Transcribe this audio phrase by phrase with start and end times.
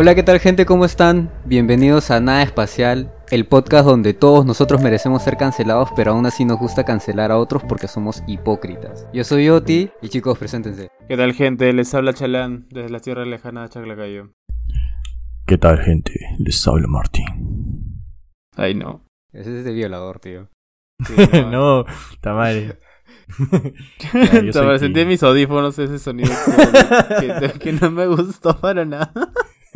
[0.00, 0.64] Hola, ¿qué tal gente?
[0.64, 1.28] ¿Cómo están?
[1.44, 6.44] Bienvenidos a Nada Espacial, el podcast donde todos nosotros merecemos ser cancelados, pero aún así
[6.44, 9.08] nos gusta cancelar a otros porque somos hipócritas.
[9.12, 10.88] Yo soy Oti y chicos, preséntense.
[11.08, 11.72] ¿Qué tal gente?
[11.72, 14.30] Les habla Chalán desde la tierra lejana de Chaclacayo.
[15.46, 16.12] ¿Qué tal, gente?
[16.38, 18.04] Les habla Martín.
[18.56, 19.02] Ay, no.
[19.32, 20.48] Ese es de violador, tío.
[21.50, 22.78] no, está mal.
[24.14, 26.30] Ya, yo soy sentí en mis audífonos ese sonido
[27.20, 29.12] que, que- que no me gustó para nada.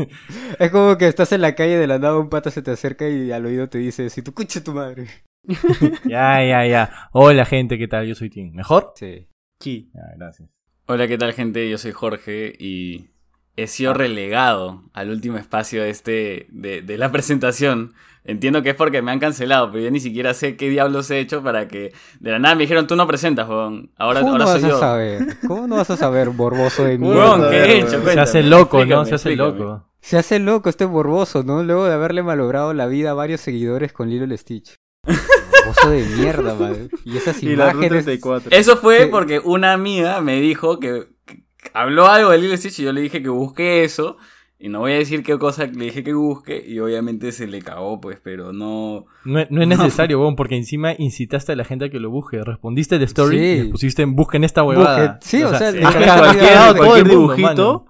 [0.59, 3.09] Es como que estás en la calle de la nada, un pata se te acerca
[3.09, 5.07] y al oído te dice, si tu coche tu madre.
[6.05, 7.09] Ya, ya, ya.
[7.13, 8.07] Hola, gente, ¿qué tal?
[8.07, 8.53] Yo soy Tim.
[8.55, 8.93] ¿Mejor?
[8.97, 9.29] Sí.
[9.61, 9.91] Sí.
[10.17, 10.49] Gracias.
[10.87, 11.69] Hola, ¿qué tal gente?
[11.69, 13.11] Yo soy Jorge y
[13.57, 17.95] he sido relegado al último espacio de, este, de, de la presentación.
[18.25, 21.19] Entiendo que es porque me han cancelado, pero yo ni siquiera sé qué diablos he
[21.19, 23.91] hecho para que de la nada me dijeron tú no presentas, weón.
[23.97, 24.79] Ahora, ¿Cómo ahora no soy vas a yo.
[24.79, 25.27] saber?
[25.49, 27.17] ¿Cómo no vas a saber, borboso de mierda?
[27.37, 28.01] Weón, ¿qué he hecho?
[28.05, 29.05] Se Se hace loco, ¿no?
[29.05, 29.59] Se hace explícame.
[29.59, 29.92] loco.
[30.03, 31.63] Se hace loco este borboso, ¿no?
[31.63, 34.75] Luego de haberle malogrado la vida a varios seguidores con Lilo Stitch.
[35.07, 36.89] Borboso de mierda, madre.
[37.05, 38.05] Y esas Y la Ruta imágenes...
[38.05, 38.51] 34.
[38.53, 39.09] Eso fue Sí.
[39.11, 43.01] porque una amiga me dijo que, que habló algo de Lilo Stitch y yo le
[43.01, 44.17] dije que busque eso.
[44.59, 46.63] Y no voy a decir qué cosa le dije que busque.
[46.65, 49.07] Y obviamente se le cagó, pues, pero no.
[49.25, 52.11] No, es- no es necesario, weón, porque encima incitaste a la gente a que lo
[52.11, 52.43] busque.
[52.45, 53.45] Respondiste el story Sí.
[53.45, 55.19] y les pusiste en busquen esta huevada.
[55.23, 57.87] Sí, o sea, le cagado la cualquier, dibujito, mano.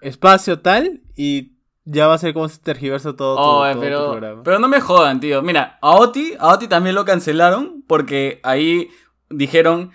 [0.00, 1.55] espacio tal, y
[1.86, 4.42] ya va a ser como se tergiversa todo, todo, Oh, todo tu pero, programa.
[4.44, 5.40] pero no me jodan, tío.
[5.40, 8.90] Mira, a Oti, a Oti también lo cancelaron porque ahí
[9.30, 9.92] dijeron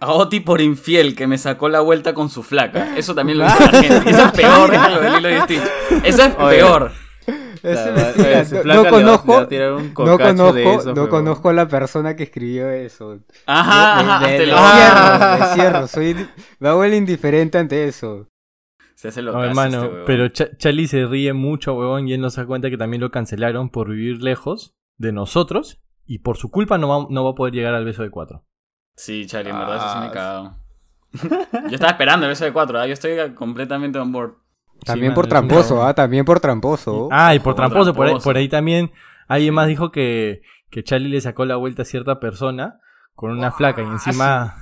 [0.00, 2.96] a Oti por infiel que me sacó la vuelta con su flaca.
[2.96, 4.10] Eso también lo dice la gente.
[4.10, 5.62] Eso es peor que lo de Lilo y Stitch.
[6.02, 6.56] Eso es Oye.
[6.56, 6.90] peor.
[8.64, 9.46] No- conozco,
[10.04, 13.18] no conozco, eso, no pero- conozco a la persona que escribió eso.
[13.46, 17.58] Ajá, Me- ajá, me- hazte me lo- cierro, me cierro, soy, me hago el indiferente
[17.58, 18.26] ante eso.
[19.04, 22.22] Se hace lo No, hermano, este pero Cha- Charlie se ríe mucho, huevón, y él
[22.22, 26.38] no se da cuenta que también lo cancelaron por vivir lejos de nosotros y por
[26.38, 28.46] su culpa no va, no va a poder llegar al beso de cuatro.
[28.96, 30.56] Sí, Charlie, en verdad eso sí me he Ah, cagado.
[31.68, 32.86] Yo estaba esperando el beso de cuatro, ¿ah?
[32.86, 34.36] yo estoy completamente on board.
[34.86, 35.84] También Sí, por tramposo.
[35.84, 35.92] ¿ah?
[35.92, 37.08] También por tramposo.
[37.12, 38.90] Ah, y por Por tramposo, por ahí, por ahí también
[39.28, 40.40] alguien más dijo que,
[40.70, 42.80] que Charlie le sacó la vuelta a cierta persona
[43.14, 44.54] con una flaca y encima...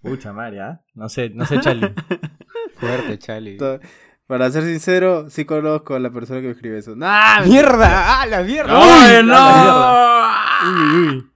[0.00, 0.82] Pucha madre, ¿ah?
[0.94, 1.92] No sé, no sé, Charlie.
[2.78, 3.56] Fuerte, Charlie.
[3.56, 3.80] To-
[4.26, 6.94] Para ser sincero, sí conozco a la persona que me escribe eso.
[6.96, 7.40] ¡Nah!
[7.44, 8.20] ¡Mierda!
[8.22, 8.72] ¡Ah, la mierda!
[8.74, 9.26] ¡Ay, ¡Uy!
[9.26, 10.68] no!
[10.70, 11.30] Uy, uy.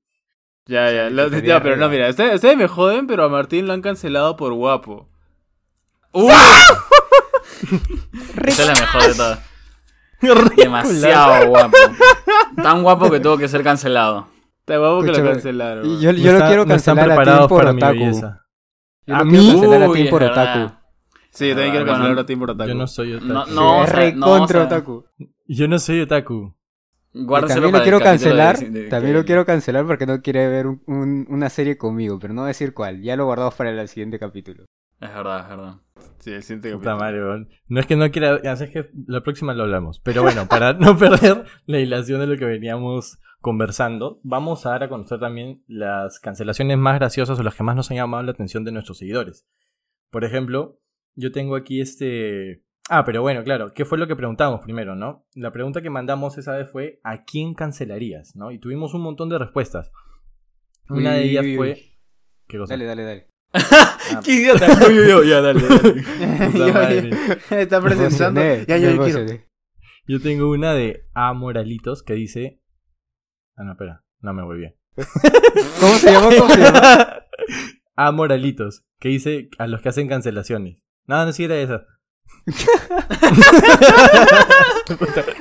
[0.66, 1.08] Ya, ya.
[1.42, 4.52] ya, pero no, mira, ustedes, ustedes me joden, pero a Martín lo han cancelado por
[4.52, 5.08] guapo.
[6.12, 6.30] ¡Uy!
[8.46, 9.38] es la mejor de todas.
[10.56, 11.76] Demasiado guapo.
[12.62, 14.28] Tan guapo que tuvo que ser cancelado.
[14.60, 16.00] Está guapo que lo cancelaron.
[16.00, 18.20] Yo, No yo lo quiero no están cancelar a ti preparados por otaku.
[19.06, 19.38] Yo ¿A lo mí?
[19.38, 20.72] quiero cancelar a ti por otaku.
[21.32, 22.68] Sí, yo también quiero bueno, cancelar a Tim por otaku.
[22.68, 23.28] Yo no soy otaku.
[23.32, 25.04] No, no, o es sea, no, contra o sea, otaku.
[25.46, 26.54] Yo no soy otaku.
[27.14, 30.20] Guárdaselo también lo el quiero de- cancelar, de- también que- lo quiero cancelar porque no
[30.22, 33.02] quiere ver un- un- una serie conmigo, pero no voy a decir cuál.
[33.02, 34.64] Ya lo guardamos para el siguiente capítulo.
[35.00, 35.74] Es verdad, es verdad.
[36.20, 36.96] Sí, el siguiente Puta capítulo.
[36.98, 37.48] madre, weón.
[37.68, 38.38] No es que no quiera.
[38.56, 40.00] Sabes que la próxima lo hablamos.
[40.00, 44.84] Pero bueno, para no perder la hilación de lo que veníamos conversando, vamos a dar
[44.84, 48.32] a conocer también las cancelaciones más graciosas o las que más nos han llamado la
[48.32, 49.44] atención de nuestros seguidores.
[50.10, 50.78] Por ejemplo,
[51.14, 52.64] yo tengo aquí este.
[52.90, 55.26] Ah, pero bueno, claro, ¿qué fue lo que preguntamos primero, no?
[55.34, 58.34] La pregunta que mandamos esa vez fue: ¿a quién cancelarías?
[58.36, 58.50] ¿no?
[58.50, 59.90] Y tuvimos un montón de respuestas.
[60.88, 61.56] Una Uy, de ellas uy, uy.
[61.56, 61.82] fue.
[62.48, 62.74] ¿Qué cosa?
[62.74, 63.28] Dale, dale, dale.
[64.24, 64.66] ¡Qué idiota!
[64.80, 66.02] Yo, yo, yo, ya, dale, dale.
[66.52, 67.10] Puta madre.
[67.50, 68.40] Está presentando.
[68.66, 69.42] Ya, me yo quiero.
[70.06, 72.60] Yo tengo una de A Moralitos que dice.
[73.56, 74.04] Ah, no, espera.
[74.20, 74.76] No me voy bien.
[75.80, 76.28] ¿Cómo se llama?
[76.36, 77.22] ¿Cómo se llama?
[77.94, 80.78] A Moralitos que dice a los que hacen cancelaciones.
[81.06, 81.84] No, no, sí era esa.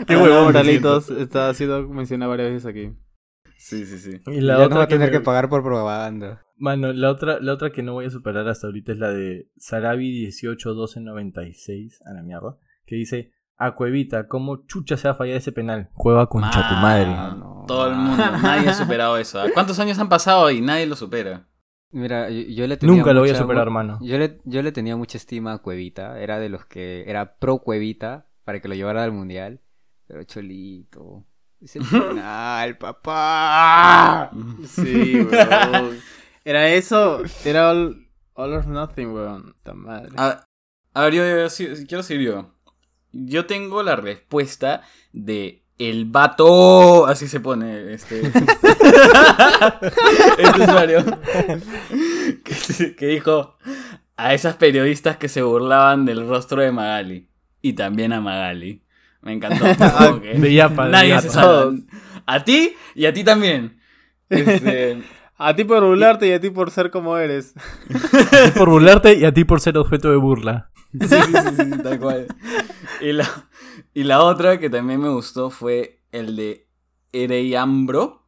[0.08, 1.10] Qué huevón Moralitos.
[1.10, 2.92] Está siendo mencionado varias veces aquí.
[3.58, 4.22] Sí, sí, sí.
[4.28, 6.42] Y Ya la no otra va a tener me- que pagar por propaganda.
[6.58, 9.50] Mano, la otra, la otra que no voy a superar hasta ahorita es la de
[9.58, 12.58] Sarabi 181296 a la mierda.
[12.86, 13.32] Que dice.
[13.58, 15.90] A Cuevita, ¿cómo chucha se va a fallar ese penal?
[15.94, 17.06] Cueva concha tu madre.
[17.06, 19.40] Mano, Todo el mundo, nadie ha superado eso.
[19.40, 19.46] ¿ah?
[19.54, 21.48] ¿Cuántos años han pasado y nadie lo supera?
[21.92, 24.00] Mira, yo, yo le tenía Nunca lo voy a superar, hermano.
[24.02, 26.20] Yo le, yo le tenía mucha estima a Cuevita.
[26.20, 29.62] Era de los que era pro Cuevita para que lo llevara al mundial.
[30.08, 31.26] Pero Cholito.
[31.62, 34.32] Es el final, papá.
[34.66, 36.00] Sí, weón.
[36.44, 37.22] Era eso.
[37.46, 39.56] Era all, all or nothing, weón.
[39.62, 40.12] Ta madre.
[40.18, 40.48] A,
[40.94, 41.24] a ver, yo,
[41.88, 42.56] quiero seguir yo.
[43.12, 44.82] Yo tengo la respuesta
[45.14, 47.08] de el vato.
[47.08, 48.22] Así se pone este.
[50.38, 51.04] este usuario.
[52.44, 53.58] que, que dijo
[54.18, 57.28] a esas periodistas que se burlaban del rostro de Magali.
[57.62, 58.84] Y también a Magali.
[59.22, 59.66] Me encantó.
[59.98, 61.22] Como que De Yapa, de Nadie Yapa.
[61.22, 61.74] se salva.
[62.26, 63.80] A ti y a ti también.
[64.30, 65.02] Este,
[65.44, 67.56] A ti por burlarte y a ti por ser como eres.
[67.90, 70.70] A ti por burlarte y a ti por ser objeto de burla.
[70.92, 72.28] Sí, sí, sí, sí, tal cual.
[73.02, 73.28] Y la,
[73.94, 76.68] y la otra que también me gustó fue el de
[77.12, 78.26] Ereiambro.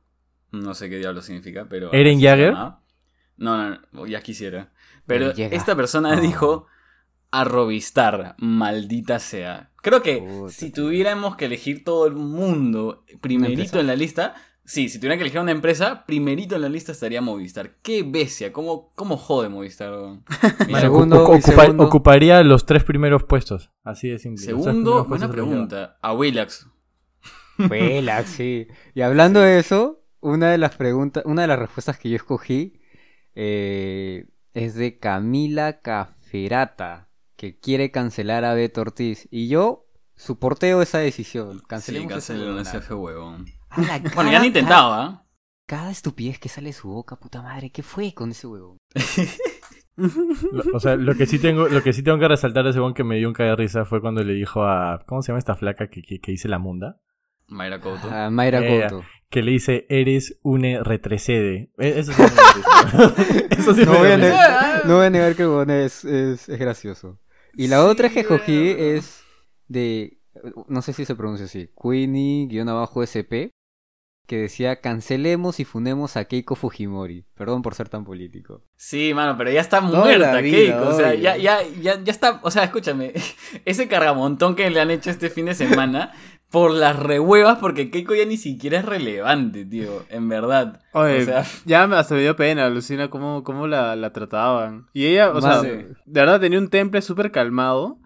[0.52, 1.92] No sé qué diablo significa, pero.
[1.94, 2.82] ¿Eren llamaba.
[3.38, 4.72] No, no, no, ya quisiera.
[5.08, 6.22] Pero esta persona No.
[6.22, 6.68] dijo
[7.32, 9.72] arrobistar, maldita sea.
[9.82, 10.54] Creo que Puta.
[10.54, 15.22] si tuviéramos que elegir todo el mundo primerito en la lista, sí, si tuviera que
[15.24, 17.76] elegir una empresa, primerito en la lista estaría Movistar.
[17.82, 19.94] Qué bestia, cómo, cómo jode Movistar.
[20.80, 23.72] Segundo- ocupa- segundo- ocuparía los tres primeros puestos.
[23.84, 24.44] Así de simple.
[24.46, 25.98] Segundo, buena pregunta.
[26.02, 26.68] A Willax.
[27.58, 28.68] Relax, sí.
[28.96, 32.80] Y hablando de eso, una de las preguntas, una de las respuestas que yo escogí
[33.36, 39.28] eh, es de Camila Caferata, que quiere cancelar a Beto Ortiz.
[39.32, 41.60] Y yo soporteo esa decisión.
[41.60, 42.78] Sí, Cancelemos ese cancelen huevonazo.
[42.78, 43.46] ese huevón.
[43.76, 45.26] Ala, Bueno, ya han intentado, ¿ah?
[45.66, 48.78] Cada estupidez que sale de su boca, puta madre, ¿qué fue con ese huevo?
[49.96, 52.80] Lo- O sea, lo que sí tengo, lo que sí tengo que resaltar de ese
[52.80, 55.00] weón que me dio un caga de risa fue cuando le dijo a.
[55.06, 57.00] ¿Cómo se llama esta flaca que, que, que dice la munda?
[57.48, 58.10] Mayra Couto.
[58.10, 59.04] A Mayra Eh, Couto.
[59.30, 61.72] Que le dice, eres une retrecede.
[61.78, 63.56] Eh, Eso sí me.
[63.58, 66.60] Eso sí No me voy, a negar, no voy a negar que es, es, es
[66.60, 67.20] gracioso.
[67.56, 69.24] Y la otra que escogí es
[69.68, 70.20] de,
[70.68, 73.52] no sé si se pronuncia así, Queenie-SP,
[74.26, 77.26] que decía cancelemos y fundemos a Keiko Fujimori.
[77.36, 78.62] Perdón por ser tan político.
[78.76, 80.88] Sí, mano, pero ya está Toda muerta, vida, Keiko.
[80.90, 82.40] O sea, ya, ya, ya, ya está.
[82.44, 83.14] O sea, escúchame.
[83.66, 86.14] Ese cargamontón que le han hecho este fin de semana
[86.50, 90.06] por las rehuevas, porque Keiko ya ni siquiera es relevante, tío.
[90.10, 90.82] En verdad.
[90.94, 94.88] Oye, O sea, ya me hasta me dio pena, alucina cómo, cómo la, la trataban.
[94.94, 97.98] Y ella, o sea, de verdad tenía un temple súper calmado,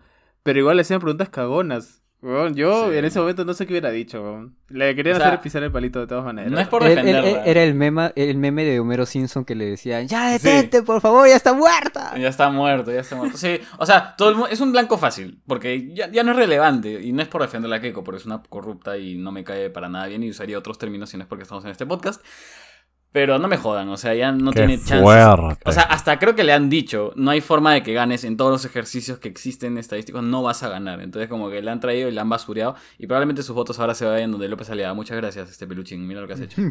[0.43, 1.96] pero igual le hacían preguntas cagonas.
[2.19, 2.97] Weón, yo Sí.
[2.97, 4.49] en ese momento no sé qué hubiera dicho.
[4.69, 6.51] Le querían O sea, hacer pisar el palito de todas maneras.
[6.51, 7.45] no es por defenderla.
[7.45, 11.27] era el meme, el meme de Homero Simpson que le decía, ya detente, por favor,
[11.27, 12.17] ya está muerta.
[12.17, 13.37] Ya está muerto, ya está muerto.
[13.37, 16.37] Sí, o sea, todo el mu- es un blanco fácil, porque ya, ya no es
[16.37, 19.43] relevante, y no es por defender a Keiko, porque es una corrupta y no me
[19.43, 21.85] cae para nada bien, y usaría otros términos si no es porque estamos en este
[21.85, 22.21] podcast.
[23.13, 25.01] Pero no me jodan, o sea, ya no Qué tiene chance.
[25.01, 25.63] fuerte.
[25.65, 28.37] O sea, hasta creo que le han dicho, no hay forma de que ganes en
[28.37, 31.01] todos los ejercicios que existen estadísticos, no vas a ganar.
[31.01, 33.95] Entonces como que le han traído y le han basureado, y probablemente sus votos ahora
[33.95, 34.93] se vayan donde López Aliaga.
[34.93, 36.61] Muchas gracias, este peluchín, mira lo que has hecho.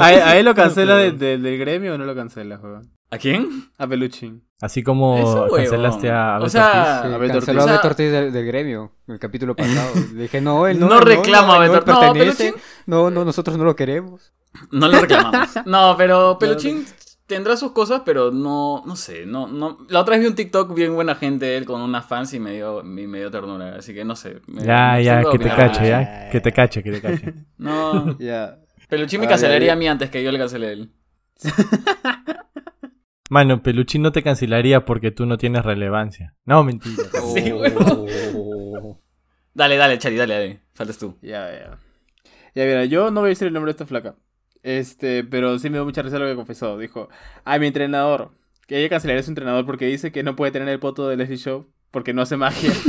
[0.00, 2.90] ¿A, él- a él lo cancela de- de- del gremio o no lo cancela, weón?
[3.10, 3.70] ¿A quién?
[3.78, 4.42] A Peluchín.
[4.60, 7.10] Así como cancelaste a O Beto sea, Ortiz.
[7.10, 7.48] Sí, a Beto canceló Ortiz.
[7.48, 9.90] a O Beto sea- Ortiz del, del gremio, el capítulo pasado.
[10.14, 10.88] Le dije, no, él no.
[10.88, 12.12] No reclama a él Beto- no.
[12.12, 12.54] Peluchín.
[12.86, 14.32] No, no, nosotros no lo queremos.
[14.70, 15.50] No lo reclamamos.
[15.66, 16.84] No, pero Peluchín
[17.26, 19.78] tendrá sus cosas, pero no, no sé, no, no.
[19.90, 22.52] La otra vez vi un TikTok bien buena gente él con unas fans y me
[22.52, 24.40] dio, me dio ternura, así que no sé.
[24.46, 26.28] me- Ya, me ya, que te cache, ya.
[26.32, 27.34] Que te cache, que te cache.
[27.58, 28.58] No, Ya.
[28.88, 30.90] Peluchín me Ay, cancelaría a mí antes que yo le cancelé a él.
[33.30, 36.34] Mano, Peluchín no te cancelaría porque tú no tienes relevancia.
[36.44, 37.02] No, mentira.
[37.34, 39.00] Sí, Oh.
[39.54, 40.60] Dale, dale, Chari, dale, dale.
[40.74, 41.16] Faltas tú.
[41.22, 41.78] Ya, ya.
[42.54, 44.16] Ya, mira, yo no voy a decir el nombre de esta flaca.
[44.62, 46.78] Este, pero sí me dio mucha risa lo que confesó.
[46.78, 47.08] Dijo,
[47.44, 48.30] ay, mi entrenador.
[48.66, 51.16] Que ella cancelaría a su entrenador porque dice que no puede tener el poto de
[51.16, 52.72] Leslie Show porque no hace magia.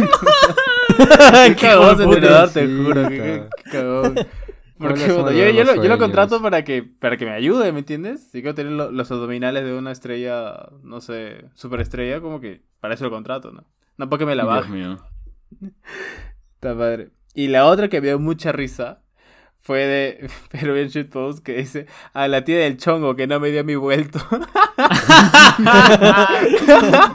[0.98, 3.08] Qué Qué cagón entrenador, te juro.
[3.10, 4.16] Qué, qué cagón.
[4.78, 5.98] Porque bueno, yo, yo lo, yo lo sueños.
[5.98, 8.24] contrato para que, para que me ayude, ¿me entiendes?
[8.32, 12.94] Si quiero tener lo- los abdominales de una estrella, no sé, superestrella, como que para
[12.94, 13.64] eso lo contrato, ¿no?
[13.98, 14.72] No para que me la Dios baje.
[14.72, 14.98] mío.
[16.56, 17.10] Está padre.
[17.34, 19.02] Y la otra que me dio mucha risa
[19.60, 23.64] fue de Peruvian Shitpost que dice a la tía del chongo que no me dio
[23.64, 24.20] mi vuelto.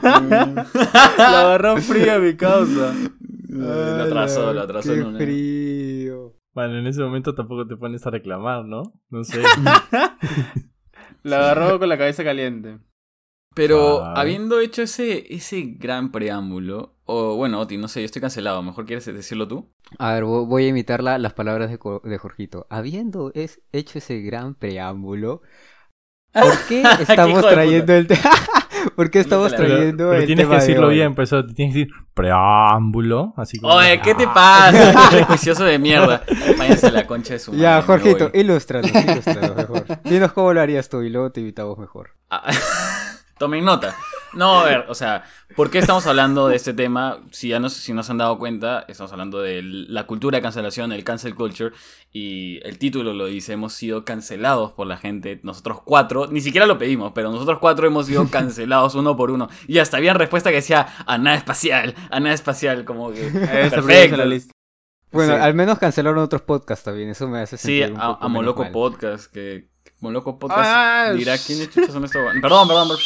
[0.03, 2.93] la agarró fría mi causa.
[3.49, 5.19] Lo atrasó, lo atrasó en una.
[6.53, 8.93] Bueno, en ese momento tampoco te pones a reclamar, ¿no?
[9.09, 9.41] No sé.
[11.23, 12.79] La agarró con la cabeza caliente.
[13.55, 14.13] Pero Ay.
[14.15, 18.85] habiendo hecho ese, ese gran preámbulo, o bueno, Oti, no sé, yo estoy cancelado, mejor
[18.85, 19.71] quieres decirlo tú.
[19.99, 22.65] A ver, vo- voy a imitar la- las palabras de, de Jorgito.
[22.71, 25.43] Habiendo es, hecho ese gran preámbulo,
[26.33, 28.31] ¿por qué estamos de trayendo el tema?
[28.95, 30.95] ¿Por qué estamos Pero, trayendo pero el tienes que tema de decirlo hoy?
[30.95, 33.73] bien, pues eso, tienes que decir preámbulo, así como...
[33.75, 35.09] Oye, ¿qué te pasa?
[35.11, 36.21] Prejuicioso de mierda.
[36.57, 37.63] Váyanse la concha de su madre.
[37.63, 39.85] Ya, Jorgito, ilústranos, ilústranos mejor.
[40.03, 42.11] Dinos cómo lo harías tú y luego te invitamos mejor.
[42.29, 42.51] Ah,
[43.37, 43.95] Tomen nota.
[44.33, 45.23] No, a ver, o sea,
[45.55, 47.19] ¿por qué estamos hablando de este tema?
[47.31, 50.41] Si ya no, si no se han dado cuenta, estamos hablando de la cultura de
[50.41, 51.75] cancelación, el cancel culture,
[52.11, 56.65] y el título lo dice, hemos sido cancelados por la gente, nosotros cuatro, ni siquiera
[56.65, 59.49] lo pedimos, pero nosotros cuatro hemos sido cancelados uno por uno.
[59.67, 63.21] Y hasta había respuesta que decía, a nada espacial, a nada espacial, como que...
[63.69, 64.17] Perfecto.
[64.17, 64.51] la lista.
[65.11, 65.41] Bueno, Sí.
[65.41, 68.27] al menos cancelaron otros podcasts también, eso me hace Sí, sentir un a, poco a
[68.29, 68.71] Moloco.
[68.71, 69.69] Podcast, que
[70.03, 72.21] Moloco Podcast Ah, dirá sh- quiénes chuchas son estos.
[72.41, 72.87] Perdón, perdón.
[72.89, 72.99] perdón.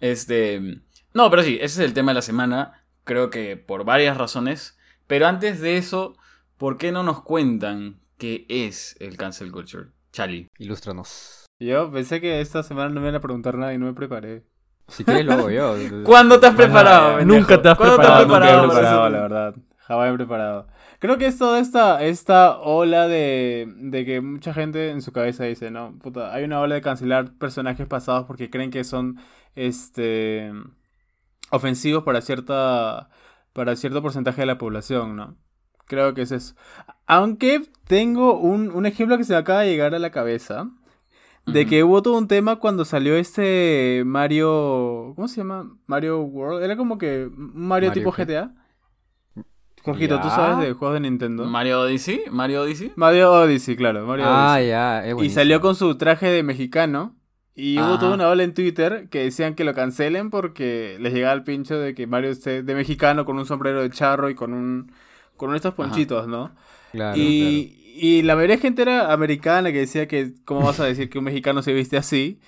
[0.00, 0.80] Este,
[1.14, 2.84] no, pero sí, ese es el tema de la semana.
[3.04, 4.76] Creo que por varias razones.
[5.06, 6.16] Pero antes de eso,
[6.56, 9.90] ¿por qué no nos cuentan qué es el cancel culture?
[10.12, 10.48] Chali.
[10.58, 11.46] Ilústranos.
[11.60, 14.44] Yo pensé que esta semana no me iban a preguntar nada y no me preparé.
[14.88, 15.76] Si quieres lo hago yo.
[16.04, 17.24] ¿Cuándo te has preparado?
[17.24, 19.08] nunca te has ¿Cuándo preparado, te has nunca preparado?
[19.10, 19.54] la verdad.
[19.78, 20.66] Jamás he preparado.
[21.02, 25.42] Creo que es toda esta, esta ola de, de que mucha gente en su cabeza
[25.42, 29.18] dice, no, puta, hay una ola de cancelar personajes pasados porque creen que son
[29.56, 30.52] este
[31.50, 33.10] ofensivos para cierta
[33.52, 35.36] para cierto porcentaje de la población, ¿no?
[35.86, 36.54] Creo que es eso.
[37.08, 40.70] Aunque tengo un, un ejemplo que se me acaba de llegar a la cabeza.
[41.46, 45.14] De que hubo todo un tema cuando salió este Mario.
[45.16, 45.76] ¿Cómo se llama?
[45.88, 46.62] Mario World.
[46.62, 48.12] Era como que Mario, Mario tipo?
[48.12, 48.61] GTA.
[49.84, 51.44] Jorgito, ¿tú sabes de juegos de Nintendo?
[51.44, 52.22] ¿Mario Odyssey?
[52.30, 52.92] ¿Mario Odyssey?
[52.96, 54.06] Mario Odyssey, claro.
[54.06, 54.68] Mario Ah, Odyssey.
[54.68, 57.14] ya, es Y salió con su traje de mexicano.
[57.54, 61.34] Y hubo toda una ola en Twitter que decían que lo cancelen porque les llegaba
[61.34, 64.54] el pincho de que Mario esté de mexicano con un sombrero de charro y con
[64.54, 64.90] un
[65.36, 66.52] con estos ponchitos, ¿no?
[66.92, 70.84] Claro, y, y la mayoría de gente era americana que decía que cómo vas a
[70.84, 72.38] decir que un mexicano se viste así.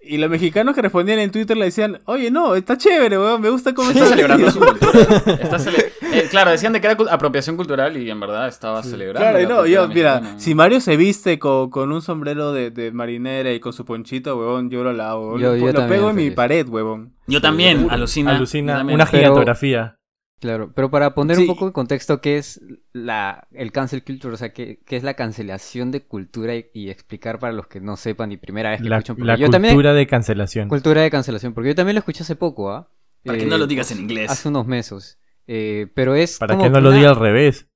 [0.00, 3.48] Y los mexicanos que respondían en Twitter le decían, oye, no, está chévere, weón, me
[3.48, 4.90] gusta cómo Está está celebrando su vestido".
[4.92, 5.34] cultura.
[5.42, 9.20] Está cele- eh, claro, decían de que era apropiación cultural y en verdad estaba celebrando.
[9.20, 10.40] Claro, y no, yo, mira, mexicana.
[10.40, 14.36] si Mario se viste con, con un sombrero de, de marinera y con su ponchito,
[14.38, 15.38] huevón, yo lo lavo.
[15.38, 17.14] Yo- lo, yo lo también pego en mi pared, huevón.
[17.26, 18.36] Yo también, alucina.
[18.36, 18.94] Alucina, también.
[18.96, 19.98] una Pero- gigantografía.
[20.40, 21.42] Claro, pero para poner Sí.
[21.42, 22.60] un poco en contexto qué es
[22.92, 26.90] la, el cancel culture, o sea, qué, qué es la cancelación de cultura y, y
[26.90, 29.26] explicar para los que no sepan y primera vez que La, escuchan.
[29.26, 30.68] la yo cultura también, de cancelación.
[30.68, 32.90] cultura de cancelación, porque yo también lo escuché hace poco, ¿ah?
[33.24, 34.30] Para que Eh, no lo digas en inglés.
[34.30, 35.18] Hace unos meses.
[35.46, 37.68] Eh, pero es Para como que no lo diga al revés.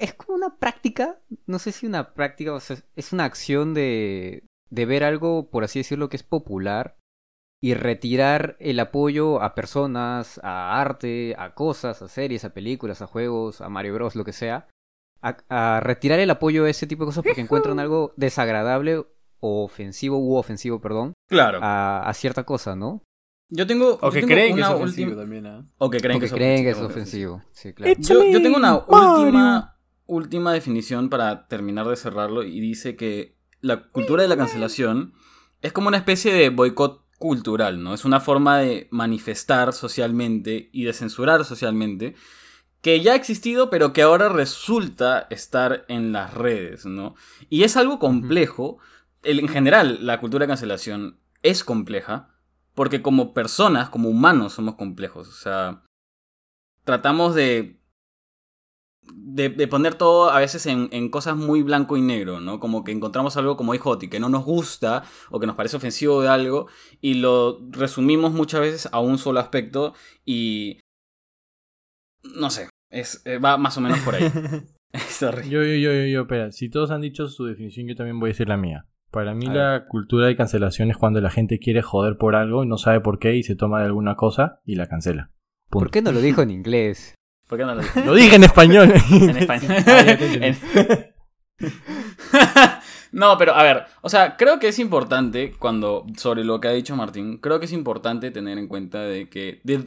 [0.00, 4.42] Es como una práctica, no sé si una práctica, o sea, es una acción de,
[4.70, 6.96] de ver algo, por así decirlo, que es popular
[7.62, 13.06] y retirar el apoyo a personas, a arte, a cosas, a series, a películas, a
[13.06, 14.66] juegos, a Mario Bros, lo que sea.
[15.22, 19.04] A, a retirar el apoyo a ese tipo de cosas porque encuentran algo desagradable
[19.40, 21.58] o ofensivo u ofensivo, perdón, Claro.
[21.62, 23.02] a, a cierta cosa, ¿no?
[23.50, 23.98] Yo tengo.
[24.02, 25.64] O yo que tengo creen que es una ofensivo última- también, ¿ah?
[25.78, 27.42] O que creen, que, creen que es ok, ofensivo.
[27.52, 27.94] Sí, claro.
[27.98, 29.20] Yo, yo tengo una Mario.
[29.22, 29.76] última,
[30.06, 35.14] última definición para terminar de cerrarlo y dice que la cultura de la cancelación
[35.62, 37.94] es como una especie de boicot cultural, ¿no?
[37.94, 42.14] Es una forma de manifestar socialmente y de censurar socialmente
[42.80, 47.16] que ya ha existido pero que ahora resulta estar en las redes, ¿no?
[47.48, 48.78] Y es algo complejo.
[49.24, 52.36] El- en general, la cultura de cancelación es compleja
[52.78, 55.26] porque como personas, como humanos, somos complejos.
[55.26, 55.82] O sea,
[56.84, 57.80] tratamos de
[59.02, 62.60] de, de poner todo a veces en, en cosas muy blanco y negro, ¿no?
[62.60, 65.76] Como que encontramos algo como dijo Oti, que no nos gusta o que nos parece
[65.76, 66.68] ofensivo de algo
[67.00, 69.92] y lo resumimos muchas veces a un solo aspecto
[70.24, 70.78] y...
[72.22, 74.30] No sé, es, eh, va más o menos por ahí.
[75.08, 75.50] Sorry.
[75.50, 76.52] Yo, yo, yo, yo, yo, espera.
[76.52, 78.86] Si todos han dicho su definición, yo también voy a decir la mía.
[79.18, 82.68] Para mí la cultura de cancelación es cuando la gente quiere joder por algo y
[82.68, 85.30] no sabe por qué y se toma de alguna cosa y la cancela.
[85.70, 85.84] Punto.
[85.86, 87.14] ¿Por qué no lo dijo en inglés?
[87.48, 88.06] ¿Por qué no lo digo?
[88.06, 88.92] Lo dije en español.
[89.10, 89.74] En español.
[92.32, 96.68] Ah, no, pero a ver, o sea, creo que es importante cuando, sobre lo que
[96.68, 99.86] ha dicho Martín, creo que es importante tener en cuenta de que de-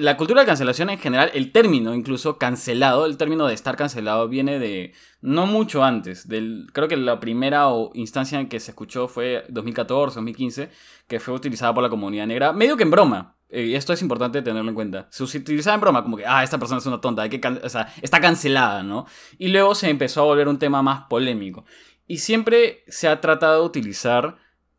[0.00, 4.28] la cultura de cancelación en general, el término incluso cancelado, el término de estar cancelado
[4.28, 9.08] viene de no mucho antes, del, creo que la primera instancia en que se escuchó
[9.08, 10.70] fue 2014, 2015,
[11.06, 13.36] que fue utilizada por la comunidad negra, medio que en broma.
[13.50, 15.08] eh, Y esto es importante tenerlo en cuenta.
[15.10, 17.68] Se utilizaba en broma, como que, ah, esta persona es una tonta, hay que o
[17.68, 19.06] sea, está cancelada, ¿no?
[19.38, 21.64] Y luego se empezó a volver un tema más polémico.
[22.06, 24.36] Y siempre se ha tratado de utilizar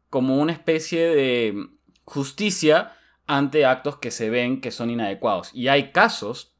[0.09, 1.67] como una especie de
[2.03, 2.91] justicia
[3.31, 5.51] ante actos que se ven que son inadecuados.
[5.53, 6.55] Y hay casos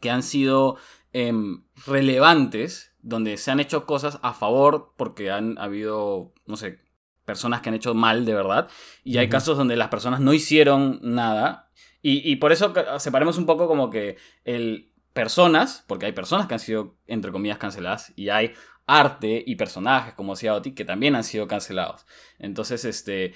[0.00, 0.76] que han sido
[1.12, 6.80] em, relevantes, donde se han hecho cosas a favor porque han habido, no sé,
[7.24, 8.68] personas que han hecho mal de verdad.
[9.02, 9.32] Y hay Ujú.
[9.32, 11.70] casos donde las personas no hicieron nada.
[12.00, 16.54] Y, y por eso separemos un poco como que el personas, porque hay personas que
[16.54, 18.52] han sido, entre comillas, canceladas, y hay
[18.86, 22.04] arte y personajes, como decía Oti, que también han sido cancelados.
[22.38, 23.32] Entonces, este,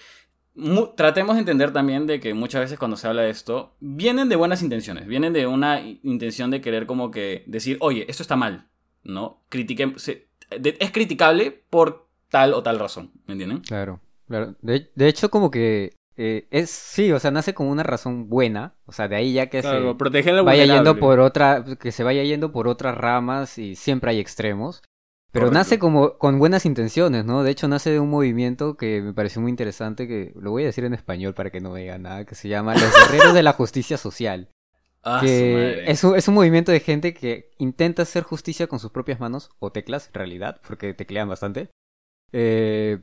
[0.58, 4.28] mu- tratemos de entender también de que muchas veces cuando se habla de esto, vienen
[4.28, 8.36] de buenas intenciones, vienen de una intención de querer como que decir, oye, esto está
[8.36, 8.66] mal,
[9.04, 9.40] ¿no?
[9.96, 10.26] Se-
[10.58, 13.60] de- es criticable por tal o tal razón, ¿me entienden?
[13.60, 14.54] Claro, claro.
[14.60, 18.74] De, de hecho, como que eh, es, sí, o sea, nace como una razón buena,
[18.86, 19.84] o sea, de ahí ya que Claro, se
[20.42, 24.82] vaya yendo por otra, que se vaya yendo por otras ramas y siempre hay extremos.
[25.30, 25.58] Pero Correcto.
[25.58, 27.42] nace como con buenas intenciones, ¿no?
[27.42, 30.66] De hecho, nace de un movimiento que me pareció muy interesante, que lo voy a
[30.66, 33.42] decir en español para que no me diga nada, que se llama Los Guerreros de
[33.42, 34.48] la Justicia Social.
[35.04, 38.90] Ah, que es un, es un movimiento de gente que intenta hacer justicia con sus
[38.90, 41.68] propias manos, o teclas, en realidad, porque teclean bastante.
[42.32, 43.00] eh,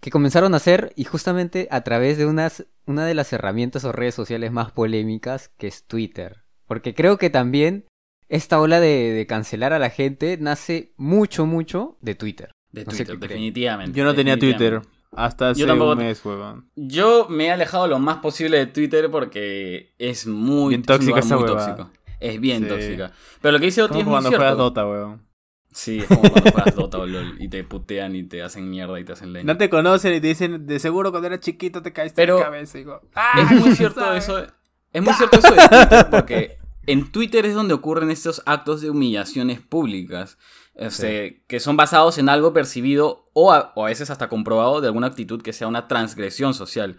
[0.00, 3.90] que comenzaron a hacer y justamente a través de unas, una de las herramientas o
[3.90, 6.44] redes sociales más polémicas que es Twitter.
[6.66, 7.87] Porque creo que también
[8.28, 12.52] esta ola de, de cancelar a la gente nace mucho, mucho de Twitter.
[12.72, 13.96] De no Twitter, definitivamente.
[13.98, 14.82] Yo no tenía Twitter
[15.12, 16.70] hasta hace Yo tampoco- un mes, huevón.
[16.76, 21.20] Yo me he alejado lo más posible de Twitter porque es muy Bien es tóxica
[21.20, 21.90] esa muy tóxico.
[22.20, 22.68] Es bien Sí.
[22.68, 23.12] tóxica.
[23.40, 24.42] Pero lo que dice Oti es muy cuando cierto.
[24.44, 25.22] juegas Dota, huevón.
[25.70, 28.98] Sí, es como cuando juegas Dota o LOL y te putean y te hacen mierda
[29.00, 29.44] y te hacen leña.
[29.52, 32.42] No te conocen y te dicen, de seguro cuando eras chiquito te caíste Pero- en
[32.44, 32.76] cabeza.
[32.78, 34.18] Y digo, "Ah, Es muy cierto sabe".
[34.18, 34.46] eso.
[34.92, 36.57] Es muy cierto eso de Twitter porque
[36.88, 40.38] en Twitter es donde ocurren estos actos de humillaciones públicas.
[40.74, 44.86] este, Que son basados en algo percibido o a, o a veces hasta comprobado de
[44.86, 46.96] alguna actitud que sea una transgresión social.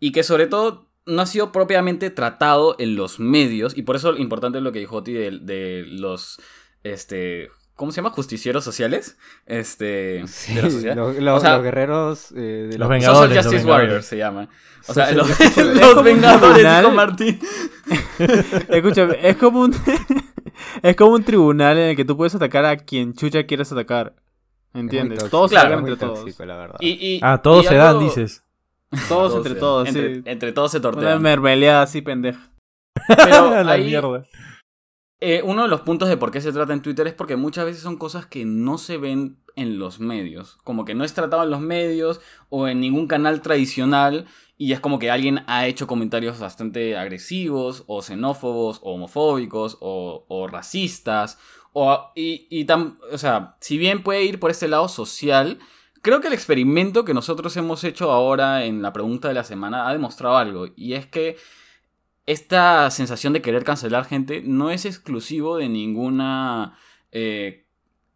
[0.00, 3.76] Y que sobre todo no ha sido propiamente tratado en los medios.
[3.76, 6.40] Y por eso importante es lo que dijo Oti de, de los.
[6.82, 8.10] Este, ¿Cómo se llama?
[8.10, 9.16] Justicieros sociales.
[9.46, 10.94] Este, Sí, de la sociedad.
[10.96, 13.70] lo- lo- O sea, los guerreros eh, de los la- Vengadores, Social los Justice.
[13.70, 14.48] Warriors se llama.
[14.86, 17.40] O sea, los, los Vengadores, dijo Martín.
[18.68, 19.74] Escúchame, es como un
[20.82, 24.14] es como un tribunal en el que tú puedes atacar a quien chucha quieras atacar.
[24.74, 25.18] ¿Entiendes?
[25.18, 26.18] tóxico, todos se Claro, entre todos.
[26.20, 26.76] tóxico, la verdad.
[26.80, 28.44] Y, y- Ah, todos y se dan, dices.
[29.08, 30.22] Todos entre todos, entre, sí.
[30.26, 31.22] entre todos se Una tortean.
[31.22, 32.50] mermeleada así pendeja.
[33.08, 34.22] Pero la ahí, mierda.
[35.20, 37.66] Eh, uno de los puntos de por qué se trata en Twitter es porque muchas
[37.66, 40.56] veces son cosas que no se ven en los medios.
[40.64, 44.26] Como que no es tratado en los medios o en ningún canal tradicional.
[44.56, 50.48] Y es como que alguien ha hecho comentarios bastante agresivos, o xenófobos, o homofóbicos, o,
[50.50, 51.38] racistas.
[51.72, 55.58] O, y, y o sea, si bien puede ir por este lado social,
[56.02, 59.88] creo que el experimento que nosotros hemos hecho ahora en la pregunta de la semana
[59.88, 60.66] ha demostrado algo.
[60.76, 61.36] Y es que
[62.30, 66.74] esta sensación de querer cancelar gente no es exclusivo de ninguna
[67.12, 67.66] eh,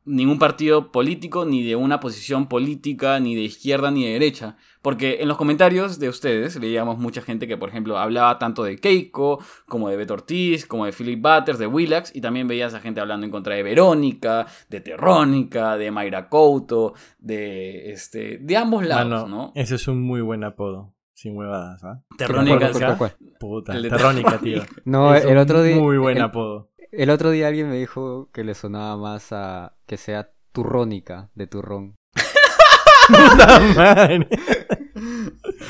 [0.04, 4.56] ningún partido político, ni de una posición política, ni de izquierda ni de derecha.
[4.82, 8.76] Porque en los comentarios de ustedes leíamos mucha gente que, por ejemplo, hablaba tanto de
[8.76, 12.80] Keiko, como de Beto Ortiz, como de Philip Butters, de Willax, y también veías a
[12.80, 18.84] gente hablando en contra de Verónica, de Terrónica, de Mayra Couto, de este de ambos
[18.84, 19.52] lados, Mano, ¿no?
[19.54, 20.93] ese es un muy buen apodo.
[21.14, 22.02] Sin huevadas, ¿ah?
[22.18, 22.96] Terrónica, ¿Cuál, cuál, Terrónica.
[22.98, 23.36] cuál, cuál?
[23.40, 24.62] Puta, El de Terrónica, tío.
[24.84, 25.76] No, Es el otro día.
[25.76, 26.70] Muy buen el- apodo.
[26.90, 31.46] El otro día alguien me dijo que le sonaba más a que sea turrónica de
[31.48, 31.96] turrón.
[33.08, 34.28] Puta madre.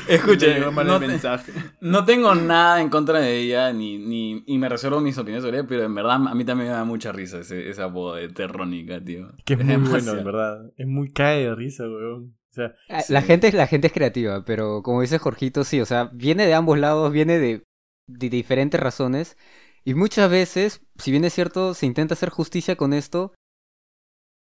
[0.07, 1.51] Escuche, no te- mensaje.
[1.81, 5.57] No tengo nada en contra de ella, ni, ni, y me reservo mis opiniones sobre
[5.59, 8.29] ella, pero en verdad a mí también me da mucha risa ese, ese apodo de
[8.29, 9.31] Terrónica, tío.
[9.45, 10.71] Que es muy bueno, en verdad.
[10.77, 12.35] Es muy cae de risa, weón.
[12.55, 13.13] Sea, Ah, Sí.
[13.13, 16.53] La gente, la gente es creativa, pero como dice Jorgito, sí, o sea, viene de
[16.53, 17.63] ambos lados, viene de,
[18.07, 19.37] de diferentes razones.
[19.83, 23.33] Y muchas veces, si bien es cierto, se intenta hacer justicia con esto,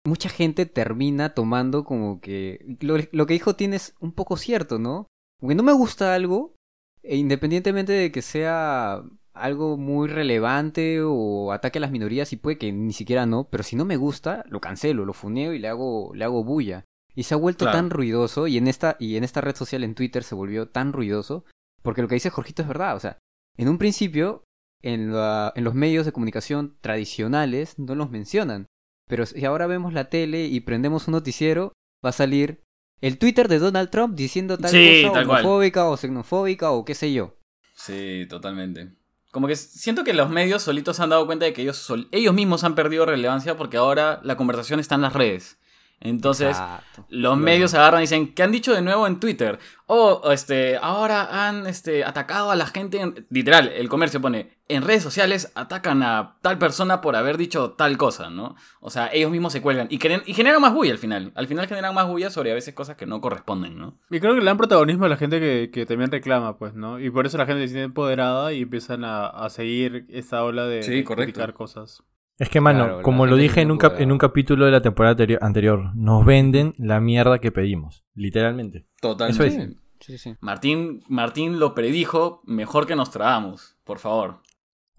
[0.06, 2.64] mucha gente termina tomando como que...
[2.80, 5.06] Lo, lo que dijo tienes un poco cierto, ¿no?
[5.40, 6.54] Porque no me gusta algo,
[7.02, 9.02] e independientemente de que sea
[9.34, 13.62] algo muy relevante o ataque a las minorías, y puede que ni siquiera no, pero
[13.62, 16.84] si no me gusta, lo cancelo, lo funeo y le hago, le hago bulla.
[17.18, 17.78] Y se ha vuelto Claro.
[17.78, 20.92] tan ruidoso, y en esta, y en esta red social en Twitter se volvió tan
[20.92, 21.44] ruidoso,
[21.82, 23.18] porque lo que dice Jorgito es verdad, o sea,
[23.56, 24.44] en un principio,
[24.82, 28.66] en, la- en los medios de comunicación tradicionales no los mencionan,
[29.08, 31.72] pero si ahora vemos la tele y prendemos un noticiero,
[32.04, 32.62] va a salir
[33.00, 35.44] el Twitter de Donald Trump diciendo tal Sí, cosa tal cual.
[35.44, 37.34] homofóbica o xenofóbica o qué sé yo.
[37.74, 38.92] Sí, totalmente.
[39.32, 42.08] Como que siento que los medios solitos se han dado cuenta de que ellos, sol-
[42.12, 45.58] ellos mismos han perdido relevancia porque ahora la conversación está en las redes.
[46.00, 47.04] Entonces, Exacto.
[47.08, 49.58] los medios agarran y dicen, ¿qué han dicho de nuevo en Twitter?
[49.86, 53.00] O este, ahora han este, atacado a la gente.
[53.00, 53.26] en-".
[53.30, 57.96] Literal, el comercio pone, en redes sociales atacan a tal persona por haber dicho tal
[57.96, 58.54] cosa, ¿no?
[58.80, 61.32] O sea, ellos mismos se cuelgan y, creen- y generan más bulla al final.
[61.34, 63.98] Al final generan más bulla sobre a veces cosas que no corresponden, ¿no?
[64.10, 67.00] Y creo que le dan protagonismo a la gente que, que también reclama, pues, ¿no?
[67.00, 70.66] Y por eso la gente se siente empoderada y empiezan a, a seguir esta ola
[70.66, 71.32] de, Sí, de correcto.
[71.32, 72.04] criticar cosas.
[72.38, 74.80] Es que, mano, Claro, como lo dije en un, cap- en un capítulo de la
[74.80, 78.04] temporada anteri- anterior, nos venden la mierda que pedimos.
[78.14, 78.86] Literalmente.
[79.00, 79.46] Totalmente.
[79.46, 79.76] Eso es.
[80.00, 80.36] Sí, sí.
[80.40, 84.40] Martín, Martín lo predijo mejor que Nostradamus, por favor.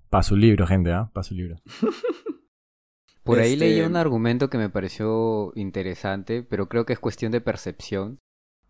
[0.10, 1.10] Para su libro, gente, ¿ah?
[1.13, 1.56] Para su libro.
[3.23, 7.32] Por ahí Este- leí un argumento que me pareció interesante, pero creo que es cuestión
[7.32, 8.17] de percepción.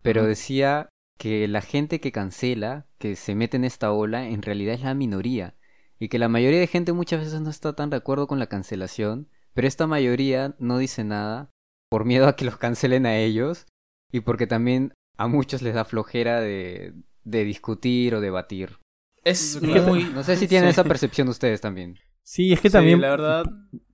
[0.02, 4.74] Pero decía que la gente que cancela, que se mete en esta ola, en realidad
[4.74, 5.54] es la minoría.
[6.00, 8.46] Y que la mayoría de gente muchas veces no está tan de acuerdo con la
[8.48, 11.50] cancelación, pero esta mayoría no dice nada
[11.90, 13.66] por miedo a que los cancelen a ellos
[14.10, 18.78] y porque también a muchos les da flojera de, de discutir o debatir.
[19.24, 19.88] Es Claro.
[19.88, 20.04] muy...
[20.04, 21.98] No sé si tienen esa percepción ustedes también.
[22.22, 23.00] Sí, es que Sí, también...
[23.00, 23.44] la verdad,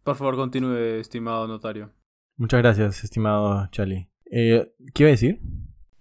[0.04, 1.92] por favor, continúe, estimado notario.
[2.36, 4.08] Muchas gracias, estimado Charlie.
[4.30, 5.40] Eh, ¿Qué iba a decir?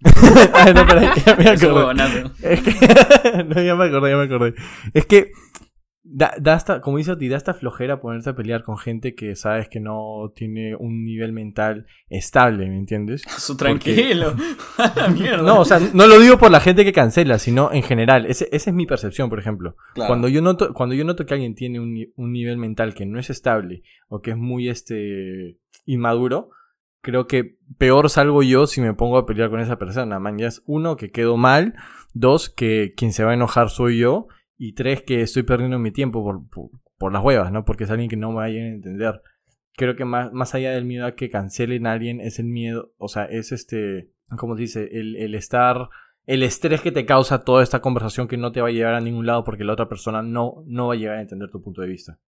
[0.04, 2.30] ah, no, espera, ya me Es un acordé.
[2.42, 3.44] Es que...
[3.44, 4.54] no, ya me acordé, ya me acordé.
[4.94, 5.32] Es que...
[6.08, 9.34] Da, da hasta, como dice Oti, da hasta flojera ponerse a pelear con gente que
[9.34, 13.22] sabes que no tiene un nivel mental estable, ¿me entiendes?
[13.38, 14.34] Su tranquilo.
[14.78, 15.42] A la mierda.
[15.42, 18.24] No, o sea, no lo digo por la gente que cancela, sino en general.
[18.26, 19.74] Ese- esa es mi percepción, por ejemplo.
[19.94, 20.08] Claro.
[20.08, 23.18] Cuando yo noto, cuando yo noto que alguien tiene un, un nivel mental que no
[23.18, 26.50] es estable o que es muy este inmaduro,
[27.00, 30.18] creo que peor salgo yo si me pongo a pelear con esa persona.
[30.20, 31.74] Man, ya es uno que quedo mal,
[32.14, 35.90] dos que quien se va a enojar soy yo y tres que estoy perdiendo mi
[35.90, 37.64] tiempo por, por, por las huevas, ¿no?
[37.64, 39.20] Porque es alguien que no me vaya a entender.
[39.76, 42.92] Creo que más, más allá del miedo a que cancelen a alguien es el miedo,
[42.96, 44.88] o sea, es este, ¿cómo se dice?
[44.92, 45.88] El, el estar
[46.26, 49.00] el estrés que te causa toda esta conversación que no te va a llevar a
[49.00, 51.82] ningún lado porque la otra persona no, no va a llegar a entender tu punto
[51.82, 52.18] de vista.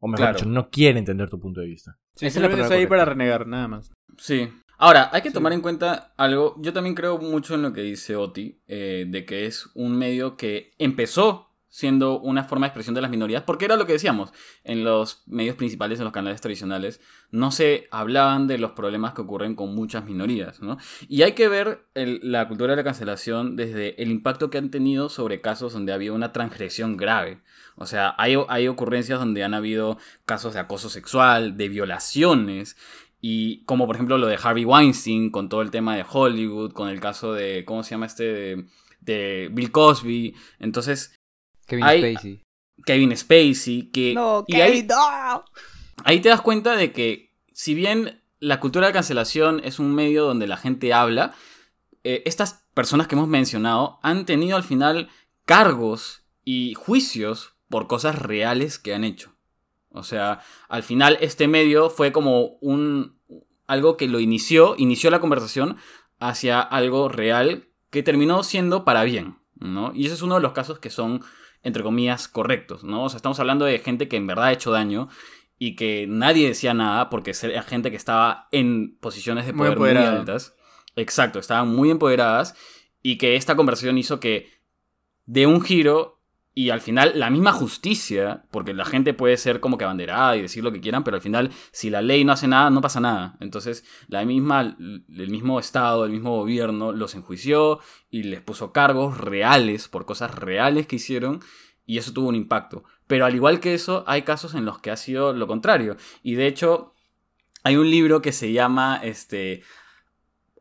[0.00, 0.38] O mejor Claro.
[0.38, 1.96] dicho, no quiere entender tu punto de vista.
[2.16, 3.92] Sí, Esa es la ahí para renegar, nada más.
[4.18, 4.48] Sí.
[4.76, 5.34] Ahora, hay que Sí.
[5.34, 6.56] tomar en cuenta algo.
[6.60, 10.36] Yo también creo mucho en lo que dice Oti, eh, de que es un medio
[10.36, 14.30] que empezó siendo una forma de expresión de las minorías, porque era lo que decíamos,
[14.62, 17.00] en los medios principales, en los canales tradicionales,
[17.32, 20.78] no se hablaban de los problemas que ocurren con muchas minorías, ¿no?
[21.08, 25.08] Y hay que ver la cultura de la cancelación desde el impacto que han tenido
[25.08, 27.40] sobre casos donde ha habido una transgresión grave.
[27.74, 32.76] O sea, hay, hay ocurrencias donde han habido casos de acoso sexual, de violaciones,
[33.20, 36.88] y como por ejemplo lo de Harvey Weinstein, con todo el tema de Hollywood, con
[36.88, 38.32] el caso de, ¿cómo se llama este?
[38.32, 38.66] De,
[39.00, 40.36] de Bill Cosby.
[40.60, 41.18] Entonces,
[41.66, 42.40] Kevin Hay- Spacey.
[42.84, 44.14] Kevin Spacey, que...
[44.14, 45.44] No, y ahí, Kevin, no.
[46.04, 50.24] ahí te das cuenta de que si bien la cultura de cancelación es un medio
[50.24, 51.34] donde la gente habla,
[52.02, 55.08] eh, estas personas que hemos mencionado han tenido al final
[55.46, 59.32] cargos y juicios por cosas reales que han hecho.
[59.90, 63.18] O sea, al final este medio fue como un
[63.66, 65.76] algo que lo inició, inició la conversación
[66.18, 69.92] hacia algo real que terminó siendo para bien, ¿no?
[69.94, 71.22] Y ese es uno de los casos que son
[71.64, 73.04] entre comillas correctos, ¿no?
[73.04, 75.08] O sea, estamos hablando de gente que en verdad ha hecho daño
[75.58, 79.78] y que nadie decía nada porque era gente que estaba en posiciones de Muy poder
[79.78, 80.20] muy, empoderada.
[80.20, 80.54] altas.
[80.96, 82.54] Exacto, estaban muy empoderadas
[83.02, 84.50] y que esta conversación hizo que
[85.26, 86.20] de un giro
[86.54, 90.42] y al final la misma justicia, porque la gente puede ser como que abanderada y
[90.42, 93.00] decir lo que quieran, pero al final si la ley no hace nada, no pasa
[93.00, 93.36] nada.
[93.40, 99.18] Entonces la misma, el mismo Estado, el mismo gobierno los enjuició y les puso cargos
[99.18, 101.40] reales por cosas reales que hicieron
[101.86, 102.84] y eso tuvo un impacto.
[103.06, 105.96] Pero al igual que eso, hay casos en los que ha sido lo contrario.
[106.22, 106.94] Y de hecho,
[107.62, 109.62] hay un libro que se llama este.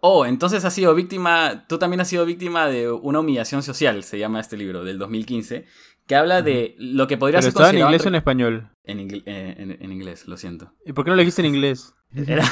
[0.06, 1.66] Oh, entonces has sido víctima.
[1.70, 5.66] Tú también has sido víctima de una humillación social, se llama este libro, del 2015.
[6.06, 8.70] Que habla de lo que podría ¿Pero ser estaba en considerado inglés o en español?
[8.84, 10.74] en, ingl- eh, en- en inglés, lo siento.
[10.86, 11.94] ¿Y por qué no lo dijiste en inglés?
[12.13, 12.44] Era,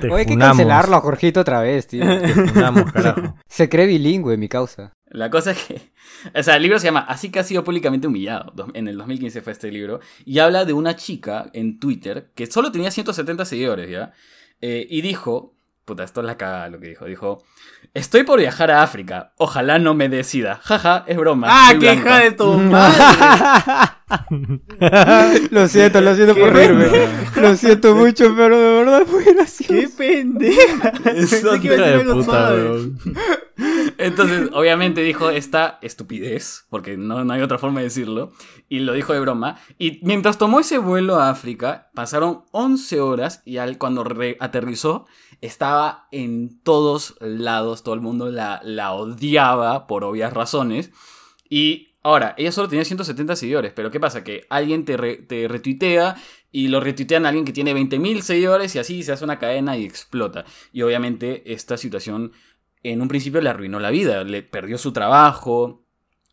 [0.00, 2.02] Te Oye, hay que cancelarlo a Jorgito otra vez, tío.
[2.20, 3.36] Te funamos, carajo.
[3.46, 4.92] Se cree bilingüe, mi causa.
[5.08, 5.92] La cosa es que.
[6.34, 8.52] O sea, el libro se llama Así que ha sido públicamente humillado.
[8.74, 10.00] En el 2015 fue este libro.
[10.24, 14.12] Y habla de una chica en Twitter que solo tenía 170 seguidores, ¿ya?
[14.60, 15.51] Eh, y dijo.
[15.84, 17.04] Puta, esto es la cagada lo que dijo.
[17.06, 17.42] Dijo:
[17.92, 19.32] Estoy por viajar a África.
[19.36, 20.60] Ojalá no me decida.
[20.62, 21.48] Jaja, es broma.
[21.50, 22.00] ¡Ah, qué blanca".
[22.10, 22.98] hija de tu madre!
[25.50, 26.86] lo siento, lo siento por reírme.
[27.36, 29.72] Lo siento mucho, pero de verdad fue gracioso.
[29.74, 30.92] ¡Qué pendeja!
[31.14, 32.52] Eso, que de puta.
[33.98, 38.32] Entonces, obviamente dijo esta estupidez, porque no, no hay otra forma de decirlo,
[38.68, 39.58] y lo dijo de broma.
[39.78, 45.06] Y mientras tomó ese vuelo a África, pasaron 11 horas y al, cuando re- aterrizó,
[45.42, 50.92] estaba en todos lados, todo el mundo la, la odiaba por obvias razones.
[51.50, 54.24] Y ahora, ella solo tenía 170 seguidores, pero ¿qué pasa?
[54.24, 56.16] Que alguien te, te retuitea
[56.52, 59.76] y lo retuitean a alguien que tiene 20.000 seguidores y así se hace una cadena
[59.76, 60.44] y explota.
[60.72, 62.32] Y obviamente esta situación
[62.84, 65.84] en un principio le arruinó la vida, le perdió su trabajo,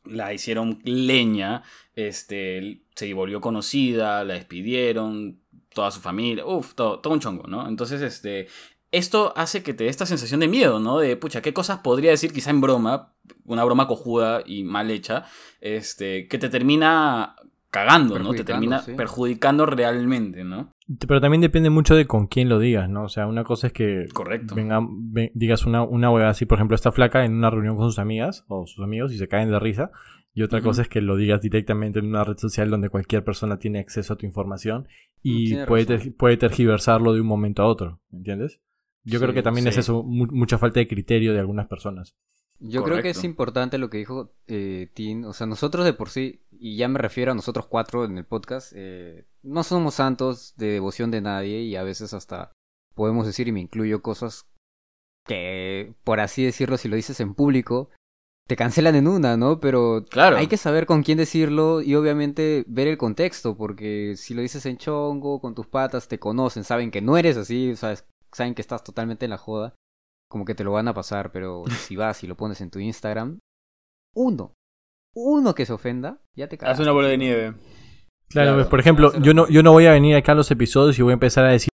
[0.05, 1.63] la hicieron leña,
[1.95, 5.41] este, se volvió conocida, la despidieron,
[5.73, 7.67] toda su familia, uff, todo, todo un chongo, ¿no?
[7.67, 8.47] Entonces, este,
[8.91, 10.99] esto hace que te dé esta sensación de miedo, ¿no?
[10.99, 13.13] De, pucha, ¿qué cosas podría decir quizá en broma?
[13.45, 15.25] una broma cojuda y mal hecha,
[15.61, 17.35] este, que te termina
[17.69, 18.33] cagando, ¿no?
[18.33, 18.93] Te termina sí.
[18.93, 20.73] perjudicando realmente, ¿no?
[21.07, 23.03] Pero también depende mucho de con quién lo digas, ¿no?
[23.03, 24.55] O sea, una cosa es que Correcto.
[24.55, 27.85] venga, ve- digas una, una hueá así, por ejemplo, esta flaca en una reunión con
[27.87, 29.91] sus amigas o sus amigos y se caen de risa.
[30.33, 33.57] Y otra cosa es que lo digas directamente en una red social donde cualquier persona
[33.57, 34.87] tiene acceso a tu información
[35.21, 38.59] y Tiene puede, ter- puede tergiversarlo de un momento a otro, ¿entiendes?
[39.03, 42.13] Yo creo que también es eso, mu- mucha falta de criterio de algunas personas.
[42.61, 45.23] Yo creo que es importante lo que dijo eh, Tin.
[45.23, 48.25] O sea, nosotros de por sí, y ya me refiero a nosotros cuatro en el
[48.25, 52.51] podcast, eh, no somos santos de devoción de nadie y a veces hasta
[52.95, 54.45] podemos decir, y me incluyo, cosas
[55.25, 57.89] que, por así decirlo, si lo dices en público,
[58.47, 59.59] te cancelan en una, ¿no?
[59.59, 60.37] Pero Claro.
[60.37, 64.65] hay que saber con quién decirlo y obviamente ver el contexto, porque si lo dices
[64.65, 68.61] en chongo, con tus patas, te conocen, saben que no eres así, sabes, saben que
[68.61, 69.75] estás totalmente en la joda,
[70.29, 72.79] como que te lo van a pasar, pero si vas y lo pones en tu
[72.79, 73.39] Instagram,
[74.15, 74.53] uno,
[75.15, 76.75] uno que se ofenda, ya te cagas.
[76.75, 77.53] Haz una bola de nieve.
[78.29, 78.55] Claro, Claro.
[78.57, 81.01] pues, por ejemplo, yo no, yo no voy a venir acá a los episodios y
[81.01, 81.69] voy a empezar a decir,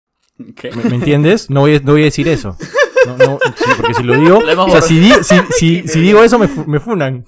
[0.57, 0.71] ¿Qué?
[0.73, 1.51] ¿me, me entiendes?
[1.51, 2.57] No voy, a, no voy a decir eso.
[3.07, 6.01] No, no, sí, porque si lo digo, o sea, si, di- si, Qué si, si
[6.01, 7.25] digo eso me, fu- me funan.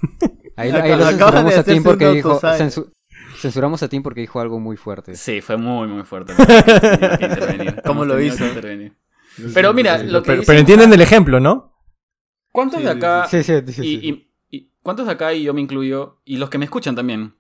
[0.56, 2.90] Ahí, ahí lo censuramos a Tim porque dijo, censu-
[3.38, 5.14] censuramos a Tim porque dijo algo muy fuerte.
[5.16, 6.32] Sí, fue muy, muy fuerte.
[6.34, 7.82] Tenía que intervenir.
[7.84, 8.46] ¿Cómo Hemos lo hizo?
[8.46, 8.92] intervenir.
[9.54, 11.72] Pero mira, lo que pero, entienden el ejemplo, ¿no?
[12.52, 13.82] ¿Cuántos de acá Sí, sí, y, sí.
[14.02, 17.34] y- y- ¿Cuántos de acá, y yo me incluyo, y los que me escuchan también?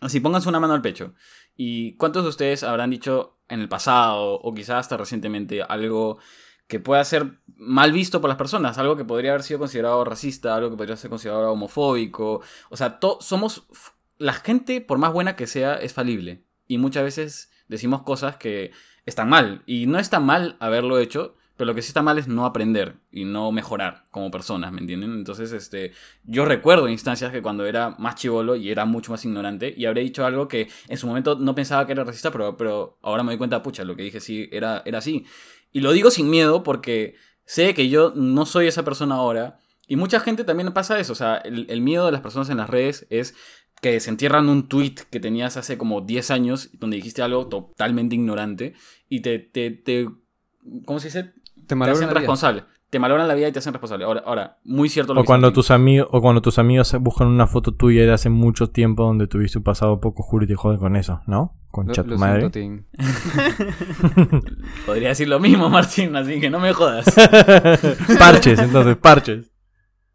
[0.00, 1.14] Así, pónganse una mano al pecho.
[1.56, 6.18] ¿Y cuántos de ustedes habrán dicho en el pasado, o quizás hasta recientemente, algo
[6.66, 8.78] que pueda ser mal visto por las personas?
[8.78, 12.40] Algo que podría haber sido considerado racista, algo que podría ser considerado homofóbico.
[12.70, 13.66] O sea, somos...
[14.16, 16.44] La gente, por más buena que sea, es falible.
[16.68, 18.70] Y muchas veces decimos cosas que
[19.06, 19.62] están mal.
[19.66, 22.96] Y no está mal haberlo hecho, pero lo que sí está mal es no aprender
[23.12, 25.12] y no mejorar como personas, ¿me entienden?
[25.12, 25.92] Entonces, este,
[26.24, 30.00] yo recuerdo instancias que cuando era más chivolo y era mucho más ignorante y habré
[30.00, 33.32] dicho algo que en su momento no pensaba que era racista, pero, pero ahora me
[33.32, 35.26] doy cuenta, pucha, lo que dije sí era, era así.
[35.70, 37.14] Y lo digo sin miedo porque
[37.44, 39.58] sé que yo no soy esa persona ahora.
[39.86, 41.12] Y mucha gente también pasa eso.
[41.12, 43.34] O sea, el, el miedo de las personas en las redes es
[43.84, 48.14] que se entierran un tweet que tenías hace como 10 años donde dijiste algo totalmente
[48.14, 48.72] ignorante
[49.10, 50.08] y te, te, te
[50.86, 51.34] ¿cómo se dice?
[51.66, 52.14] Te te hacen vida.
[52.14, 52.64] responsable.
[52.88, 54.06] Te malogran la vida y te hacen responsable.
[54.06, 57.28] Ahora, ahora muy cierto lo O que cuando tus amigos, o cuando tus amigos buscan
[57.28, 60.54] una foto tuya de hace mucho tiempo donde tuviste un pasado poco oscuro y te
[60.54, 61.54] joden con eso, ¿no?
[61.70, 62.48] Con chat madre.
[62.50, 62.86] siento.
[64.86, 67.04] Podría decir lo mismo, Martín, así que no me jodas.
[68.18, 69.53] parches, entonces, parches.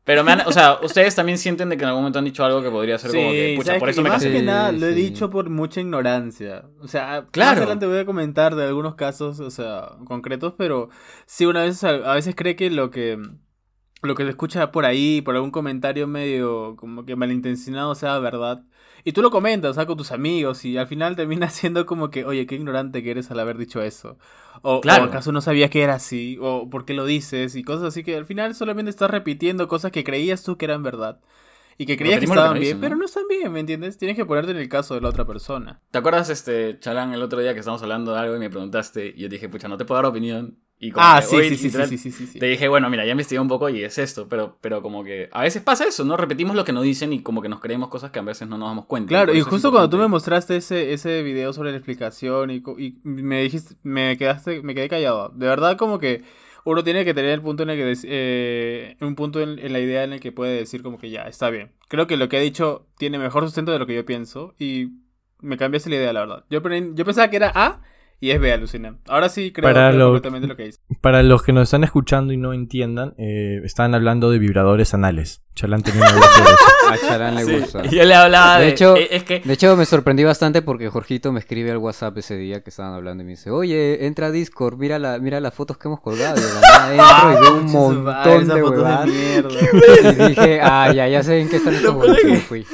[0.10, 2.44] Pero me han, o sea, ustedes también sienten de que en algún momento han dicho
[2.44, 4.88] algo que podría ser como que, pucha, ¿sabes por eso me más que nada lo
[4.88, 5.02] he sí.
[5.04, 6.66] dicho por mucha ignorancia.
[6.82, 7.52] O sea, Claro.
[7.52, 10.90] más adelante voy a comentar de algunos casos, o sea, concretos, pero
[11.28, 13.20] sí, una vez a, a veces cree que lo que
[14.02, 18.64] lo que se escucha por ahí, por algún comentario medio como que malintencionado sea verdad.
[19.04, 22.10] Y tú lo comentas, o sea, con tus amigos, y al final termina siendo como
[22.10, 24.18] que, oye, qué ignorante que eres al haber dicho eso.
[24.62, 25.06] O, Claro.
[25.06, 28.04] o acaso no sabías que era así, o por qué lo dices, y cosas así
[28.04, 31.20] que al final solamente estás repitiendo cosas que creías tú que eran verdad.
[31.78, 33.00] Y que creías que estaban bien, pero ¿no?
[33.00, 33.98] no están bien, ¿me entiendes?
[33.98, 35.80] Tienes que ponerte en el caso de la otra persona.
[35.92, 39.14] ¿Te acuerdas, este, Chalán, el otro día que estábamos hablando de algo y me preguntaste
[39.16, 40.60] y yo dije, pucha, no te puedo dar opinión?
[40.82, 42.40] Y como Ah, que sí, hoy, sí, sí, sí, literal, sí, sí.
[42.40, 45.28] Te dije, bueno, mira, ya investigué un poco y es esto, pero, pero como que
[45.34, 46.16] a veces pasa eso, ¿no?
[46.16, 48.58] Repetimos lo que nos dicen y como que nos creemos cosas que a veces no
[48.58, 49.10] nos damos cuenta.
[49.10, 52.98] Claro, y justo cuando tú me mostraste ese, ese video sobre la explicación y, y
[53.04, 55.30] me dijiste, me quedaste, me quedé callado.
[55.36, 56.24] De verdad como que
[56.64, 59.80] uno tiene que tener el punto en el que, eh, un punto en, en la
[59.80, 61.72] idea en el que puede decir como que ya, está bien.
[61.90, 64.92] Creo que lo que he dicho tiene mejor sustento de lo que yo pienso y
[65.42, 66.46] me cambiaste la idea, la verdad.
[66.50, 66.62] Yo,
[66.94, 67.82] yo pensaba que era A
[68.20, 68.96] y es B, alucina.
[69.08, 70.80] Ahora sí creo, Para creo lo- completamente lo que dice.
[71.02, 75.42] Para los que nos están escuchando y no entiendan, eh, están hablando de vibradores anales.
[75.56, 76.26] Chalán tenía una.
[76.90, 77.84] A Charán le Sí, gusta.
[77.86, 80.62] y yo le hablaba de, De hecho- eh, es que De hecho, me sorprendí bastante
[80.64, 84.08] porque Jorgito me escribe al WhatsApp ese día que estaban hablando y me dice, oye,
[84.08, 86.38] entra a Discord, mira, la, mira las fotos que hemos colgado.
[86.40, 89.08] Y la entro y veo un montón de huevadas.
[89.08, 89.50] mierda.
[90.26, 92.18] Y dije, ah, ya, ya sé en qué están estos huevos.
[92.20, 92.66] que- fui.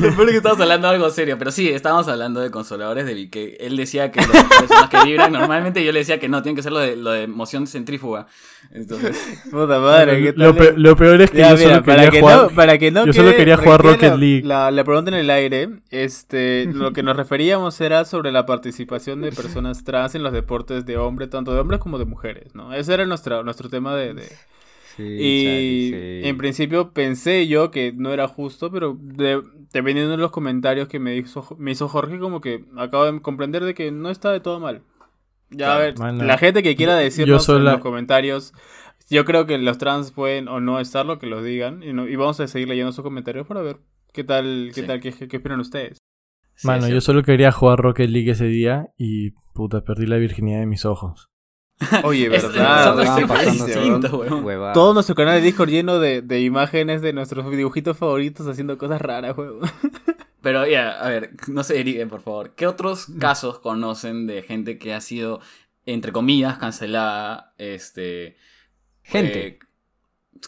[0.00, 3.06] Lo peor es que estamos hablando de algo serio, pero sí, estábamos hablando de consoladores
[3.06, 6.42] de que él decía que las personas que vibran normalmente yo le decía que no,
[6.42, 8.26] tienen que ser lo de, lo de moción centrífuga.
[8.72, 9.16] Entonces,
[9.50, 10.66] Puta madre, ¿qué lo, tal?
[10.66, 12.42] pe- lo peor es que Ya, yo mira, solo para quería que jugar.
[12.42, 14.42] no, para que no yo solo quede- quería jugar Rocket la- League.
[14.44, 19.20] La, la pregunta en el aire, este, lo que nos referíamos era sobre la participación
[19.22, 22.72] de personas trans en los deportes de hombre, tanto de hombres como de mujeres, ¿no?
[22.72, 24.14] Ese era nuestro, nuestro tema de...
[24.14, 24.28] de-
[24.96, 26.28] Sí, y Charlie, sí.
[26.28, 30.98] en principio pensé yo que no era justo, pero de- dependiendo de los comentarios que
[30.98, 34.40] me hizo, me hizo Jorge, como que acabo de comprender de que no está de
[34.40, 34.82] todo mal.
[35.50, 36.24] Ya, a ver, mano.
[36.24, 38.54] la gente que quiera Yo decirnos en los comentarios
[39.10, 41.82] Yo creo que los trans pueden o no estarlo, que lo digan.
[41.82, 43.76] Y, no- y vamos a seguir leyendo sus comentarios para ver
[44.14, 44.86] qué tal, qué Sí.
[44.86, 45.98] tal, qué, qué, opinan ustedes.
[46.64, 46.92] Mano, sí.
[46.92, 50.84] yo solo quería jugar Rocket League ese día y puta, perdí la virginidad de mis
[50.86, 51.28] ojos.
[52.04, 52.94] Oye, Es- verdad.
[53.74, 54.72] son.
[54.72, 59.00] Todo nuestro canal de Discord lleno de, de imágenes de nuestros dibujitos favoritos haciendo cosas
[59.00, 59.60] raras, weón.
[60.42, 62.54] Pero ya, a ver, no se deriven, por favor.
[62.56, 65.40] ¿Qué otros casos conocen de gente que ha sido,
[65.86, 67.54] entre comillas, cancelada?
[67.58, 68.36] Este.
[69.02, 69.46] Gente.
[69.46, 69.58] eh,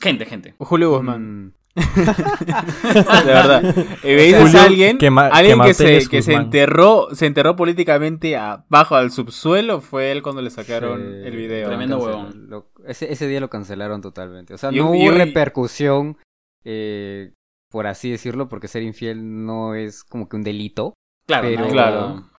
[0.00, 0.54] gente, gente.
[0.58, 1.54] Julio Guzmán.
[1.74, 3.74] De verdad.
[4.04, 8.36] Y Julio, a alguien, que alguien que que, se, que se enterró, se enterró políticamente
[8.36, 11.68] abajo al subsuelo, fue él cuando le sacaron sí, el video.
[11.68, 12.48] Tremendo huevón.
[12.48, 14.54] lo- ese, ese día lo cancelaron totalmente.
[14.54, 16.18] O sea, Y no hubo y repercusión,
[16.64, 17.32] eh,
[17.70, 20.94] por así decirlo, porque ser infiel no es como que un delito.
[21.26, 22.30] Claro, Pero- no, Claro.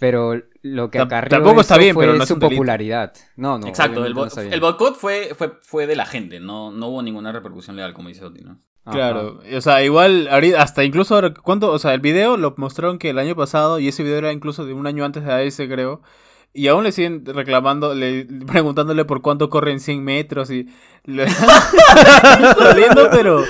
[0.00, 3.12] Pero lo que acarreó tampoco está eso bien, fue pero no es su popularidad.
[3.36, 3.68] No, no.
[3.68, 7.02] Exacto, el, bo- no el boicot fue, fue, fue de la gente, no, no hubo
[7.04, 8.58] ninguna repercusión legal, como dice Oti, ¿no?
[8.84, 8.96] Ajá.
[8.96, 11.70] Claro, o sea, igual, ahorita- hasta incluso, ahora, ¿cuánto?
[11.70, 14.64] O sea, el video lo mostraron que el año pasado, y ese video era incluso
[14.66, 16.02] de un año antes de ese, creo,
[16.52, 20.68] y aún le siguen reclamando, le, preguntándole por cuánto corren 100 metros, y
[21.04, 21.26] le
[23.12, 23.44] pero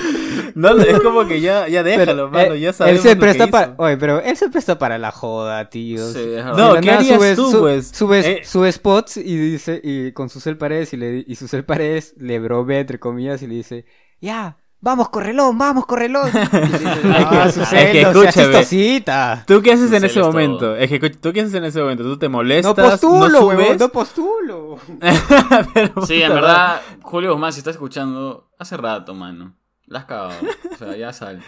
[0.55, 3.25] no, es como que ya, ya déjalo, mano, Eh, ya sabemos él se lo que
[3.25, 3.51] presta hizo.
[3.51, 6.05] para, oye, pero él se presta para la joda, tío.
[6.11, 6.27] Sí.
[6.55, 7.87] No, ¿qué harías subes- tú, su- pues?
[7.87, 8.41] Subes, Eh.
[8.43, 12.13] sube spots y dice, y con su cel paredes y le y su cel paredes
[12.17, 13.85] le bromea entre comillas y le dice,
[14.21, 16.29] ya, vamos correlón, vamos correlón.
[16.29, 18.53] Y le dice, "Ah, su Es cel, que no seas escúchame.
[18.63, 19.43] chistosita.
[19.47, 20.57] ¿Tú qué haces en ese es momento?
[20.59, 20.75] todo.
[20.75, 22.03] Es que, escucha, ¿tú qué haces en ese momento?
[22.03, 22.73] ¿Tú te No molestas?
[22.75, 23.79] postulo, ¿No subes?
[23.79, 24.77] no postulo.
[25.73, 29.55] Pero, Sí, en verdad, Julio Guzmán, si estás escuchando, hace rato, mano.
[29.87, 30.31] La has cagado.
[30.73, 31.41] O sea, ya sal.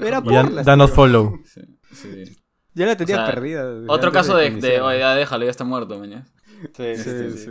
[0.00, 0.96] Era Y dan- Porlas, danos tío.
[0.96, 1.40] follow.
[1.44, 1.60] Sí,
[1.92, 2.36] sí.
[2.74, 3.64] Ya la tenía O sea, perdida.
[3.88, 6.24] Otro caso de, de, ya déjalo, ya está muerto, mañana.
[6.76, 7.50] Sí, sí, Sí, sí.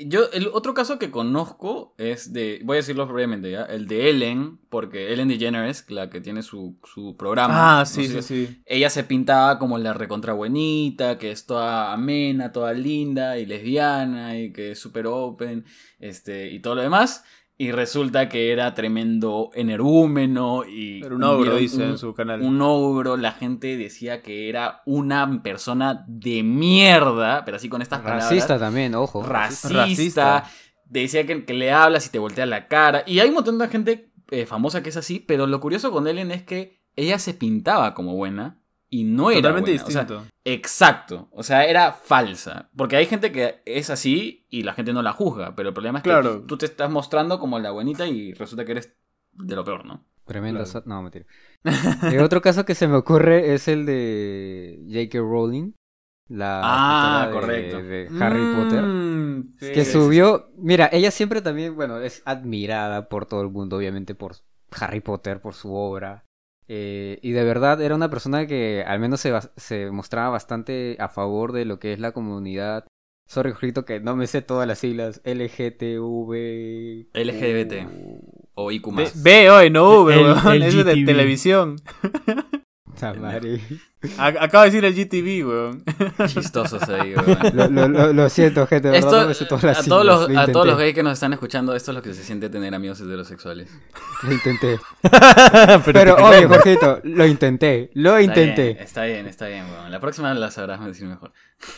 [0.00, 3.64] Yo, el otro caso que conozco es de, voy a decirlo brevemente, ¿ya?
[3.64, 7.80] El de Ellen, porque Ellen DeGeneres, la que tiene su, su programa.
[7.80, 8.62] Ah, no sí, sé, sí, sí.
[8.64, 14.38] Ella se pintaba como la recontra buenita, que es toda amena, toda linda y lesbiana
[14.38, 15.64] y que es súper open,
[15.98, 17.24] este, y todo lo demás.
[17.60, 21.00] Y resulta que era tremendo energúmeno y...
[21.04, 22.40] Era un ogro, dice un- en su canal.
[22.40, 28.00] un ogro, la gente decía que era una persona de mierda, pero así con estas
[28.00, 28.26] palabras.
[28.30, 29.22] Racista también, ojo.
[29.24, 29.68] Racista.
[29.86, 30.44] Racista.
[30.84, 33.02] Decía que, que le hablas y te voltea la cara.
[33.06, 36.06] Y hay un montón de gente eh, famosa que es así, pero lo curioso con
[36.06, 39.84] Ellen es que ella se pintaba como buena y no era Totalmente buena.
[39.86, 40.26] O sea, distinto.
[40.44, 41.28] exacto.
[41.32, 42.70] O sea, era falsa.
[42.76, 45.54] Porque hay gente que es así y la gente no la juzga.
[45.54, 46.42] Pero el problema es que Claro.
[46.42, 48.94] tú te estás mostrando como la buenita y resulta que eres
[49.32, 50.06] de lo peor, ¿no?
[50.24, 50.62] Tremendo.
[50.64, 50.82] Claro.
[50.86, 51.26] No, mentira.
[52.12, 55.18] Eh, otro caso que se me ocurre es el de J.K.
[55.18, 55.72] Rowling.
[56.28, 57.82] La Ah, de- correcto.
[57.82, 58.82] de Harry Potter.
[58.84, 63.48] Mm, sí, que sí, subió, mira, ella siempre también, bueno, es admirada por todo el
[63.48, 64.36] mundo, obviamente por
[64.78, 66.24] Harry Potter, por su obra.
[66.68, 71.08] Eh, y de verdad era una persona que al menos se, se mostraba bastante a
[71.08, 72.86] favor de lo que es la comunidad.
[73.26, 73.52] Sorry,
[73.86, 75.20] que no me sé todas las siglas.
[75.24, 77.08] LGTV.
[77.12, 77.86] LGBT.
[78.54, 80.14] O IQ Ve, ve hoy, no V,
[80.66, 81.76] Eso de televisión.
[84.18, 85.84] Acaba de decir el GTV, weón.
[86.28, 87.38] Chistosos ahí, weón.
[87.54, 88.96] Lo, lo- lo- lo siento, gente.
[88.96, 90.94] Esto, verdad no me sé todas las a, todos los, Lo a todos los gays
[90.94, 93.70] que nos están escuchando, esto es lo que se siente tener amigos heterosexuales.
[94.22, 94.78] Lo intenté.
[95.02, 96.56] Pero, Pero queremos.
[96.58, 97.90] Jorgito, lo intenté.
[97.94, 98.62] Lo Está intenté.
[98.74, 99.90] bien, está bien, está bien, weón.
[99.90, 101.32] La próxima la sabrás decir mejor.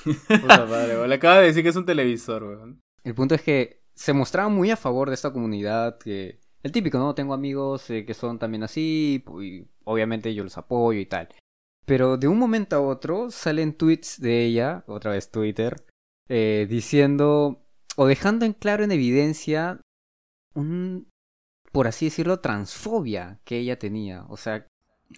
[0.05, 1.09] Puta madre, weón.
[1.09, 2.81] Le acaba de decir que es un televisor, weón.
[3.05, 6.99] El punto es que se mostraba muy a favor de esta comunidad, que el típico,
[6.99, 7.15] ¿no?
[7.15, 11.29] Tengo amigos eh, que son también así, y obviamente yo los apoyo y tal.
[11.87, 15.85] Pero de un momento a otro salen tweets de ella, otra vez Twitter,
[16.29, 17.65] eh, diciendo
[17.97, 19.81] o dejando en claro en evidencia
[20.55, 21.09] un,
[21.73, 24.25] por así decirlo, transfobia que ella tenía.
[24.29, 24.67] O sea,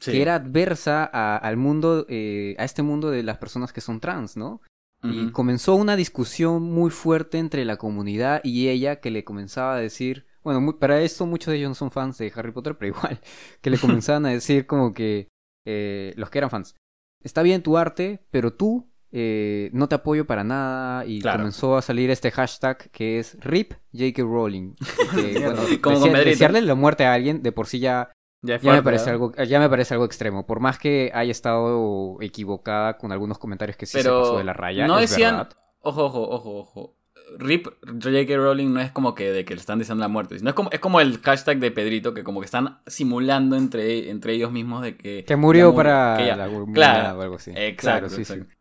[0.01, 0.13] Sí.
[0.13, 4.01] que era adversa a- al mundo, eh, a este mundo de las personas que son
[4.01, 4.63] trans, ¿no?
[5.05, 9.81] Y comenzó una discusión muy fuerte entre la comunidad y ella que le comenzaba a
[9.81, 12.97] decir, bueno, muy- para esto muchos de ellos no son fans de Harry Potter, pero
[12.97, 13.21] igual,
[13.61, 15.29] que le comenzaban a decir como que
[15.67, 16.75] eh, los que eran fans,
[17.23, 21.39] está bien tu arte, pero tú eh, no te apoyo para nada y Claro.
[21.41, 24.23] comenzó a salir este hashtag que es RIP J.K.
[24.23, 24.73] Rowling.
[25.15, 28.11] Que, bueno, Como desearle la muerte a alguien de por sí ya
[28.43, 32.97] Ya, me parece algo ya me parece algo extremo por más que haya estado equivocada
[32.97, 35.53] con algunos comentarios que sí Pero se pasó de la raya no decían- verdad.
[35.85, 36.97] Ojo, ojo, ojo, ojo.
[37.39, 38.37] Rip J.K.
[38.37, 40.39] Rowling no es como que de que le están deseando la muerte.
[40.39, 44.11] sino Es como, es como el hashtag de Pedrito, que como que están simulando entre,
[44.11, 45.25] entre ellos mismos de que...
[45.25, 48.33] que murió para que la Claro, o algo así Exacto, Claro, sí, sí.
[48.35, 48.55] exacto.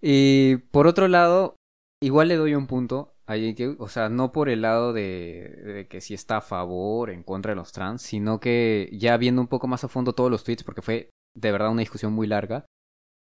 [0.00, 1.56] y por otro lado
[2.02, 5.88] igual le doy un punto a J.K., o sea, no por el lado de, de
[5.88, 9.48] que si está a favor, en contra de los trans, sino que ya viendo un
[9.48, 12.66] poco más a fondo todos los tweets, porque fue de verdad una discusión muy larga,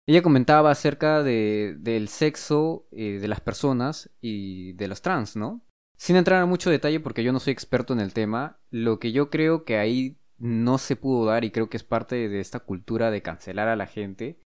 [0.06, 5.62] ella comentaba acerca de, del sexo eh, de las personas y de los trans, ¿no?
[5.98, 9.12] Sin entrar en mucho detalle porque yo no soy experto en el tema, lo que
[9.12, 12.60] yo creo que ahí no se pudo dar y creo que es parte de esta
[12.60, 14.42] cultura de cancelar a la gente,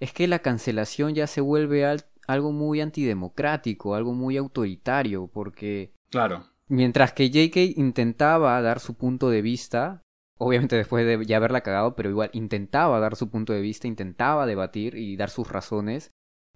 [0.00, 1.86] es que la cancelación ya se vuelve
[2.26, 5.92] algo muy antidemocrático, algo muy autoritario, porque...
[6.10, 6.46] Claro.
[6.68, 10.02] Mientras que JK intentaba dar su punto de vista,
[10.38, 14.46] obviamente después de ya haberla cagado, pero igual intentaba dar su punto de vista, intentaba
[14.46, 16.12] debatir y dar sus razones,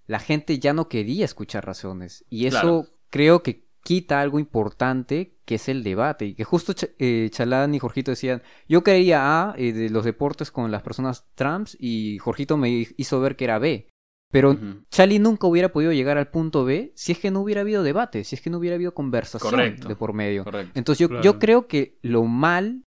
[0.07, 2.25] la gente ya no quería escuchar razones.
[2.29, 6.27] Y eso creo que quita algo importante que es el debate.
[6.27, 10.51] Y que justo eh, Chalán y Jorgito decían, yo creía A eh, de los deportes
[10.51, 13.89] con las personas trans y Jorgito me hizo ver que era B.
[14.33, 14.57] Pero
[14.91, 18.23] Chali nunca hubiera podido llegar al punto B si es que no hubiera habido debate,
[18.23, 20.45] si es que no hubiera habido conversación de por medio.
[20.75, 22.85] Entonces yo, yo creo que lo mal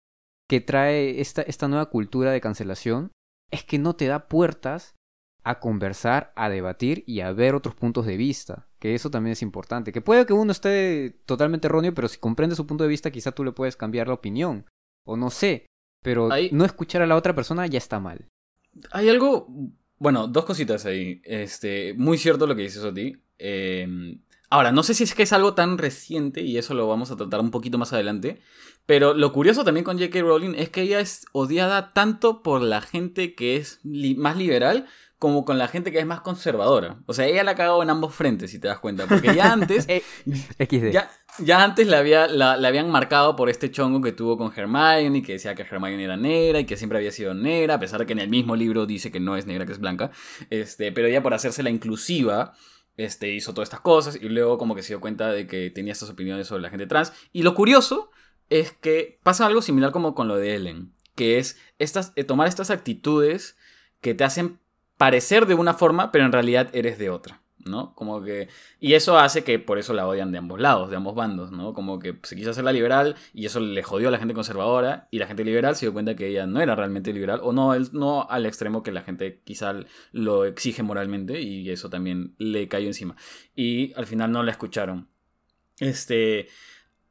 [0.48, 3.12] que trae esta, esta nueva cultura de cancelación
[3.50, 4.96] es que no te da puertas
[5.44, 8.68] a conversar, a debatir y a ver otros puntos de vista.
[8.78, 9.92] Que eso también es importante.
[9.92, 13.32] Que puede que uno esté totalmente erróneo, pero si comprende su punto de vista, quizá
[13.32, 14.66] tú le puedes cambiar la opinión.
[15.06, 15.66] O no sé.
[16.02, 18.26] Pero no escuchar a la otra persona ya está mal.
[18.90, 19.48] Hay algo.
[19.98, 21.20] Bueno, dos cositas ahí.
[21.24, 23.16] Este, muy cierto lo que dices a ti.
[23.38, 24.20] Em,
[24.50, 27.16] ahora, no sé si es que es algo tan reciente, y eso lo vamos a
[27.16, 28.40] tratar un poquito más adelante.
[28.86, 30.20] Pero lo curioso también con J.K.
[30.20, 34.86] Rowling es que ella es odiada tanto por la gente que es más liberal
[35.18, 37.00] como con la gente que es más conservadora.
[37.06, 39.06] O sea, ella la ha cagado en ambos frentes, si te das cuenta.
[39.06, 39.86] Porque ya antes.
[40.58, 44.52] Eh, ya, ya, antes la, había, la, habían marcado por este chongo que tuvo con
[44.54, 48.00] Hermione, que decía que Hermione era negra y que siempre había sido negra, a pesar
[48.00, 50.10] de que en el mismo libro dice que no es negra, que es blanca.
[50.50, 52.54] Este, pero ella, por hacerse la inclusiva.
[52.98, 55.92] Este, hizo todas estas cosas y luego como que se dio cuenta de que tenía
[55.92, 57.12] estas opiniones sobre la gente trans.
[57.32, 58.10] Y lo curioso
[58.50, 62.48] es que pasa algo similar como con lo de Ellen, que es estas, eh, tomar
[62.48, 63.56] estas actitudes
[64.00, 64.58] que te hacen
[64.96, 67.94] parecer de una forma, pero en realidad eres de otra, ¿no?
[67.94, 68.48] Como que...
[68.80, 71.74] Y eso hace que por eso la odian de ambos lados, de ambos bandos, ¿no?
[71.74, 75.08] Como que se quiso hacer la liberal y eso le jodió a la gente conservadora
[75.10, 77.78] y la gente liberal se dio cuenta que ella no era realmente liberal o no,
[77.92, 79.74] no al extremo que la gente quizá
[80.12, 83.16] lo exige moralmente y eso también le cayó encima.
[83.54, 85.08] Y al final no la escucharon.
[85.78, 86.48] Este...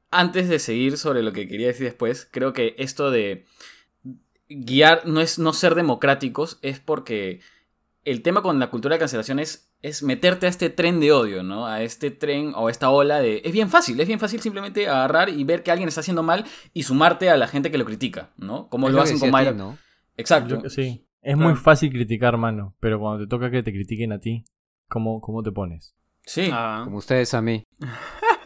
[0.10, 3.46] Antes de seguir sobre lo que quería decir después, creo que esto de
[4.50, 7.42] guiar no es no ser democráticos, es porque
[8.06, 9.67] el tema con la cultura de cancelación es,
[10.02, 11.68] meterte a este tren de odio, ¿no?
[11.68, 13.42] A este tren o a esta ola de...
[13.46, 16.46] Es bien fácil, es bien fácil simplemente agarrar y ver que alguien está haciendo mal
[16.74, 18.70] y sumarte a la gente que lo critica, ¿no?
[18.70, 19.54] Como lo, hacen con Mayra.
[19.54, 19.78] ¿no?
[20.18, 20.70] Exacto.
[20.70, 21.04] sí.
[21.22, 24.46] Es muy fácil criticar, mano, pero cuando te toca que te critiquen a ti,
[24.88, 25.94] ¿cómo, cómo te pones?
[26.24, 26.50] Sí.
[26.54, 26.84] Ah.
[26.86, 27.64] Como ustedes a mí.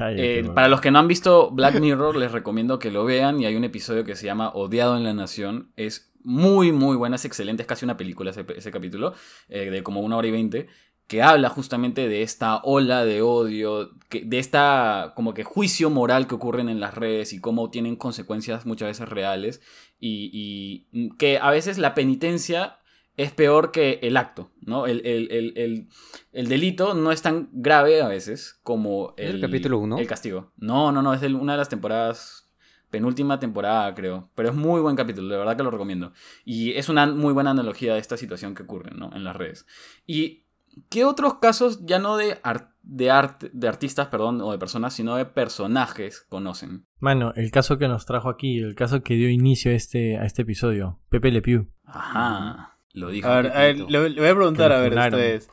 [0.00, 3.46] Eh, para los que no han visto Black Mirror, les recomiendo que lo vean y
[3.46, 5.72] hay un episodio que se llama Odiado en la Nación.
[5.74, 9.14] Es muy, muy buena, es excelente, es casi una película ese, capítulo,
[9.48, 10.68] eh, de como una hora y veinte,
[11.06, 16.26] que habla justamente de esta ola de odio, que, de esta como que juicio moral
[16.26, 19.62] que ocurren en las redes y cómo tienen consecuencias muchas veces reales
[19.98, 22.78] y, y que a veces la penitencia
[23.18, 24.86] es peor que el acto, ¿no?
[24.86, 25.88] El,
[26.32, 29.98] delito no es tan grave a veces como el, el capítulo 1.
[29.98, 30.52] El castigo.
[30.56, 32.47] No, no, no, es una de las temporadas,
[32.90, 36.12] penúltima temporada creo, pero es muy buen capítulo, de verdad que lo recomiendo.
[36.44, 39.10] Y es una muy buena analogía de esta situación que ocurre, ¿no?
[39.14, 39.66] En las redes.
[40.06, 40.44] Y
[40.88, 42.38] ¿qué otros casos, ya no de,
[42.82, 46.86] de, arte, de artistas, perdón, o de personas, sino de personajes conocen?
[46.98, 50.24] Mano, el caso que nos trajo aquí, el caso que dio inicio a este, a
[50.24, 51.68] este episodio, Pepe Le Pew.
[51.84, 52.74] Ajá.
[52.92, 53.28] Lo dijo.
[53.28, 55.50] A ver, le, voy a preguntar a ver ustedes.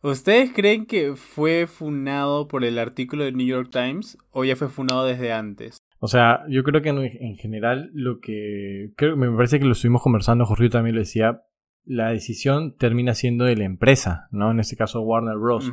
[0.00, 4.68] ¿Ustedes creen que fue funado por el artículo del New York Times o ya fue
[4.68, 5.78] funado desde antes?
[6.00, 8.92] O sea, yo creo que en, general lo que...
[8.96, 11.42] Creo, me parece que lo estuvimos conversando, Jorge también lo decía,
[11.84, 14.50] la decisión termina siendo de la empresa, ¿no?
[14.50, 15.72] En este caso Warner Bros.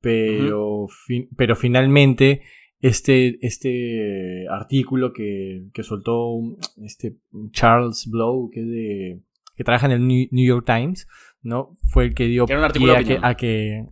[0.00, 0.86] Pero,
[1.36, 2.42] pero finalmente
[2.80, 6.38] este, este artículo que, que soltó
[6.82, 7.16] este
[7.50, 9.22] Charles Blow, que es de
[9.56, 11.08] que trabaja en el New York Times,
[11.42, 11.76] ¿no?
[11.90, 13.86] Fue el que dio que un artículo de a, que,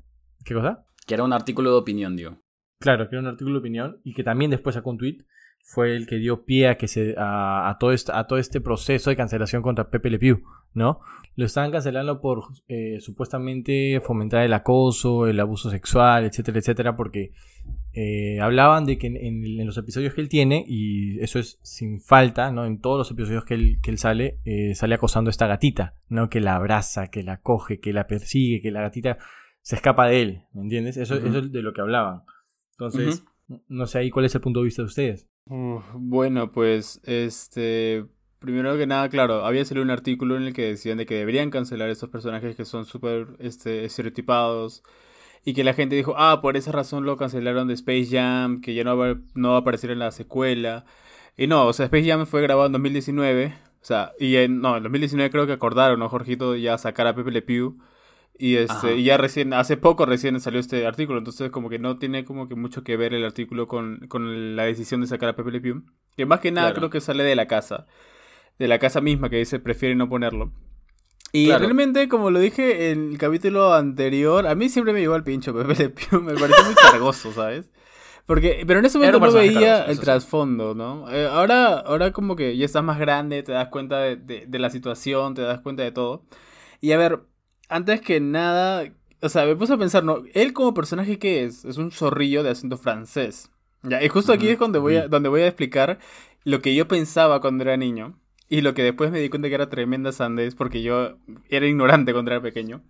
[0.44, 0.84] ¿Qué cosa?
[1.06, 2.38] Que era un artículo de opinión, digo.
[2.80, 5.18] Claro, que era un artículo de opinión y que también después sacó un tweet.
[5.64, 9.10] Fue el que dio pie a, que se, a, todo este, a todo este proceso
[9.10, 10.42] de cancelación contra Pepe Le Pew,
[10.74, 11.00] ¿no?
[11.34, 17.32] Lo estaban cancelando por eh, supuestamente fomentar el acoso, el abuso sexual, etcétera, etcétera, porque
[17.94, 22.50] eh, hablaban de que en, los episodios que él tiene, y eso es sin falta,
[22.50, 22.66] ¿no?
[22.66, 25.94] En todos los episodios que él, que él sale, eh, sale acosando a esta gatita,
[26.08, 26.28] ¿no?
[26.28, 29.18] Que la abraza, que la coge, que la persigue, que la gatita
[29.60, 30.96] se escapa de él, ¿me entiendes?
[30.96, 32.22] Eso, eso es de lo que hablaban.
[32.72, 33.24] Entonces,
[33.68, 35.28] no sé ahí cuál es el punto de vista de ustedes.
[35.44, 38.06] Bueno, pues, este,
[38.38, 41.50] primero que nada, claro, había salido un artículo en el que decían de que deberían
[41.50, 44.82] cancelar estos personajes que son súper, este, estereotipados
[45.44, 48.74] y que la gente dijo, ah, por esa razón lo cancelaron de Space Jam, que
[48.74, 50.84] ya no va, no va a aparecer en la secuela.
[51.36, 54.76] Y no, o sea, Space Jam fue grabado en 2019, o sea, y en, no,
[54.76, 57.78] en 2019 creo que acordaron, ¿no, Jorgito, ya sacar a Pepe Le Pew.
[58.38, 61.98] Y, este, y ya recién, hace poco recién salió este artículo, entonces como que no
[61.98, 65.36] tiene como que mucho que ver el artículo con, con la decisión de sacar a
[65.36, 65.82] Pepe Le Pew.
[66.16, 66.80] Que más que nada Claro.
[66.80, 67.86] creo que sale de la casa,
[68.58, 70.50] de la casa misma que dice prefiere no ponerlo.
[71.32, 71.64] Y Claro.
[71.64, 75.54] realmente, como lo dije en el capítulo anterior, a mí siempre me llegó al pincho
[75.54, 77.70] Pepe Le Pew, me pareció muy cargoso, ¿sabes?
[78.26, 81.10] Porque, pero en ese momento no veía cargoso, el trasfondo, ¿no?
[81.12, 84.58] Eh, ahora, ahora como que ya estás más grande, te das cuenta de, de- de
[84.58, 86.24] la situación, te das cuenta de todo.
[86.80, 87.20] Y a ver,
[87.72, 90.22] antes que nada, o sea, me puse a pensar, ¿no?
[90.34, 91.64] Él como personaje, ¿qué es?
[91.64, 93.50] Es un zorrillo de acento francés.
[93.82, 95.98] Ya, y justo aquí es donde voy, a, donde voy a explicar
[96.44, 98.18] lo que yo pensaba cuando era niño.
[98.48, 101.16] Y lo que después me di cuenta que era tremenda sandez porque yo
[101.48, 102.82] era ignorante cuando era pequeño.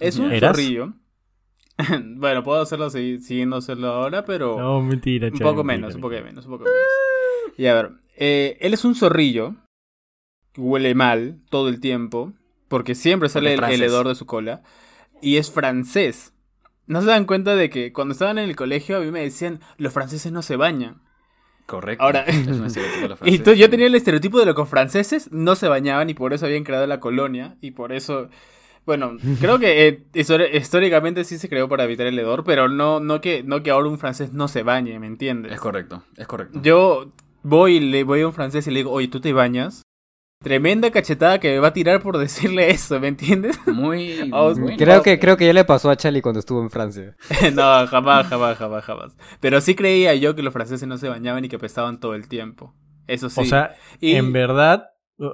[0.00, 0.56] Es un ¿Eras?
[0.56, 0.94] zorrillo.
[2.16, 6.00] bueno, puedo hacerlo segui- siguiendo hacerlo ahora, pero No, mentira, un poco mentira, menos, un
[6.00, 7.56] poco menos, un poco menos.
[7.58, 9.54] Y a ver, eh, él es un zorrillo.
[10.52, 12.32] que Huele mal todo el tiempo.
[12.72, 14.62] Porque siempre sale el, el hedor de su cola.
[15.20, 16.32] Y es francés.
[16.86, 19.60] ¿No se dan cuenta de que cuando estaban en el colegio a mí me decían,
[19.78, 21.02] los franceses no se bañan?
[21.66, 22.02] Correcto.
[22.02, 22.24] Ahora-
[23.24, 26.14] Y tú, yo tenía el estereotipo de lo que los franceses no se bañaban y
[26.14, 27.56] por eso habían creado la colonia.
[27.60, 28.28] Y por eso,
[28.84, 30.02] bueno, creo que eh,
[30.54, 33.88] históricamente sí se creó para evitar el hedor, pero no, no, que, no que ahora
[33.88, 35.52] un francés no se bañe, ¿me entiendes?
[35.52, 36.58] Es correcto, es correcto.
[36.62, 37.12] Yo
[37.42, 39.82] voy le voy a un francés y le digo, oye, ¿tú te bañas?
[40.42, 43.58] Tremenda cachetada que me va a tirar por decirle eso, ¿me entiendes?
[43.66, 44.18] Muy.
[44.32, 47.16] Oh, muy- Creo que, creo que ya le pasó a Charlie cuando estuvo en Francia.
[47.54, 49.16] no, jamás, jamás, jamás, jamás.
[49.40, 52.28] Pero sí creía yo que los franceses no se bañaban y que apestaban todo el
[52.28, 52.74] tiempo.
[53.06, 53.40] Eso sí.
[53.40, 54.84] O sea, Y- en verdad,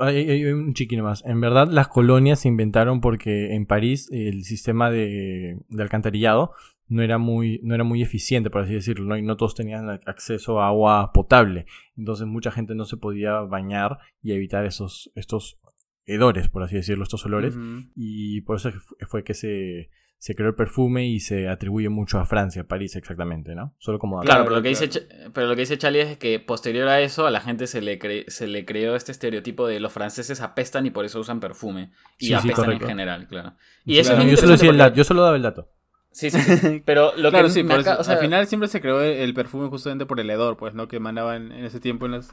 [0.00, 1.24] hay, hay un chiquino más.
[1.24, 6.52] En verdad, las colonias se inventaron porque en París el sistema de, de alcantarillado
[6.88, 9.16] no era muy, no era muy eficiente, por así decirlo, ¿no?
[9.16, 11.66] y no todos tenían acceso a agua potable.
[11.96, 15.58] Entonces mucha gente no se podía bañar y evitar esos, estos
[16.06, 17.54] hedores, por así decirlo, estos olores.
[17.94, 22.18] Y por eso fu- fue que se, se creó el perfume y se atribuye mucho
[22.18, 23.74] a Francia, París exactamente, ¿no?
[23.78, 24.20] Solo como.
[24.20, 24.88] Claro, pero lo, que dice,
[25.34, 27.98] pero lo que dice Charlie es que posterior a eso a la gente se le,
[27.98, 31.92] cre- se le creó este estereotipo de los franceses apestan y por eso usan perfume.
[32.18, 33.52] Y Sí, apestan en general, claro.
[33.84, 35.70] Y eso es yo, solo decía el dato, yo solo daba el dato.
[36.12, 36.82] Sí, sí, sí.
[36.84, 39.34] Pero lo claro, que sí, aca- eso, o sea, al final siempre se creó el,
[39.34, 40.88] perfume justamente por el hedor, pues, ¿no?
[40.88, 42.30] Que emanaban en ese tiempo en las,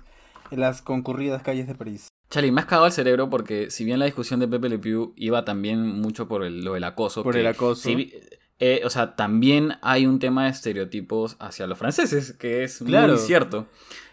[0.52, 2.08] en las concurridas calles de París.
[2.30, 5.14] Charlie, me has cagado el cerebro porque si bien la discusión de Pepe Le Pew
[5.16, 7.22] iba también mucho por el- lo del acoso.
[7.24, 7.82] Por que el acoso.
[7.84, 8.14] si
[8.60, 13.14] eh, o sea, también hay un tema de estereotipos hacia los franceses, que es Claro.
[13.14, 13.68] muy cierto.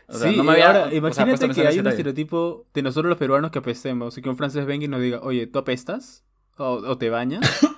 [0.08, 2.82] O sea, sí, no me había- ahora, o sea, imagínate que hay un estereotipo de
[2.82, 5.58] nosotros los peruanos que apestemos y que un francés venga y nos diga, oye, ¿tú
[5.60, 6.24] apestas?
[6.58, 7.40] ¿O, o te bañas?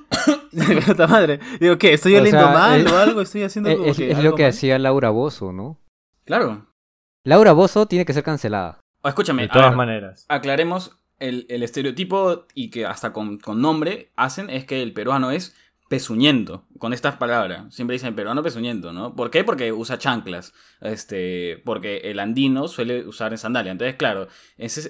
[0.55, 1.41] De puta madre.
[1.61, 1.93] Digo, ¿qué?
[1.95, 3.21] ¿Estoy O oliendo sea, mal es- o algo?
[3.21, 4.51] ¿Estoy haciendo Es, como es- que es algo lo que mal?
[4.51, 5.79] hacía Laura Bozo, ¿no?
[6.25, 6.67] Claro.
[7.25, 8.81] Laura Bozo tiene que ser cancelada.
[9.03, 10.27] O escúchame, De todas ver, maneras.
[10.29, 15.31] aclaremos el, el estereotipo y que hasta con, con nombre hacen es que el peruano
[15.31, 15.55] es
[15.89, 17.75] pezuñento, con estas palabras.
[17.75, 19.15] Siempre dicen peruano pezuñento, ¿no?
[19.15, 19.45] ¿Por qué?
[19.45, 20.53] Porque usa chanclas.
[20.81, 23.73] Este, porque el andino suele usar en sandalia.
[23.73, 24.29] Entonces, claro,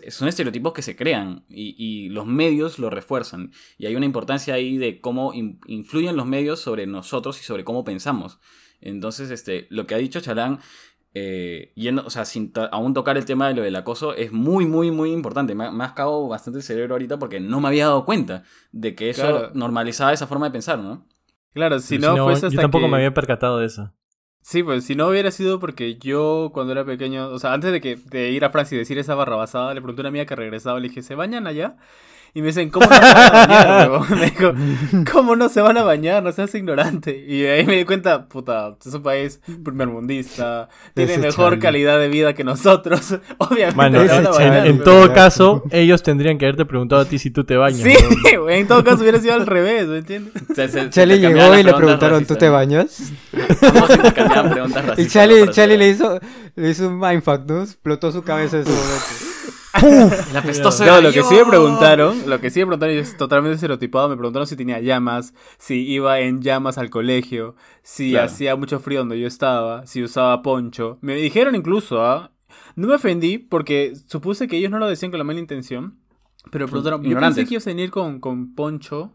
[0.09, 3.53] son estereotipos que se crean y, y los medios lo refuerzan.
[3.77, 7.65] Y hay una importancia ahí de cómo in- influyen los medios sobre nosotros y sobre
[7.65, 8.39] cómo pensamos.
[8.81, 10.61] Entonces, este, lo que ha dicho Chalán,
[11.15, 14.33] eh, yendo, o sea, sin to- aún tocar el tema de lo del acoso, es
[14.33, 15.55] muy, muy, muy importante.
[15.55, 18.43] Me, ha- me ha cagado bastante el cerebro ahorita porque no me había dado cuenta
[18.73, 19.51] de que eso Claro.
[19.55, 21.07] normalizaba esa forma de pensar, ¿no?
[21.53, 23.93] Claro, si Pero no, fuese hasta yo tampoco que- me había percatado de eso.
[24.43, 27.81] Sí, pues si no hubiera sido porque yo cuando era pequeño, o sea, antes de
[27.81, 30.37] que de ir a Francia y decir esa barrabasada, le pregunté a una amiga que
[30.37, 31.77] regresaba, le dije, ¿se bañan allá?
[32.37, 33.91] Y me dicen, ¿cómo no se van a bañar?
[33.93, 34.53] huevón?" Me dijo,
[35.13, 36.21] ¿cómo no se van a bañar?
[36.23, 37.17] No seas ignorante.
[37.29, 42.33] Y ahí me di cuenta, puta, es un país primermundista, tiene mejor calidad de vida
[42.35, 43.15] que nosotros.
[43.39, 44.67] Obviamente Mano, se van a ese en, Chale, bañar.
[44.67, 44.85] en huevón.
[44.85, 47.81] todo caso, ellos tendrían que haberte preguntado a ti si tú te bañas.
[47.81, 47.95] Sí,
[48.49, 50.33] en todo caso hubiera sido al revés, ¿me entiendes?
[50.57, 53.13] Se- se- se Charlie intercambiaban llegó y le preguntaron, ¿tú te bañas?
[54.97, 56.19] Y para Charlie le hizo,
[56.57, 57.63] le hizo un mindfuck, ¿no?
[57.63, 59.34] Explotó su cabeza en ese momento.
[59.83, 61.25] El apestoso No, era lo que yo.
[61.25, 64.57] sí me preguntaron, lo que sí me preguntaron y es totalmente estereotipado, me preguntaron si
[64.57, 68.27] tenía llamas, si iba en llamas al colegio, si Claro.
[68.27, 70.99] hacía mucho frío donde yo estaba, si usaba poncho.
[71.01, 72.31] Me dijeron incluso, ¿ah?
[72.77, 75.99] No me ofendí porque supuse que ellos no lo decían con la mala intención,
[76.51, 79.13] pero me preguntaron, yo pensé que ibas a venir con, con poncho,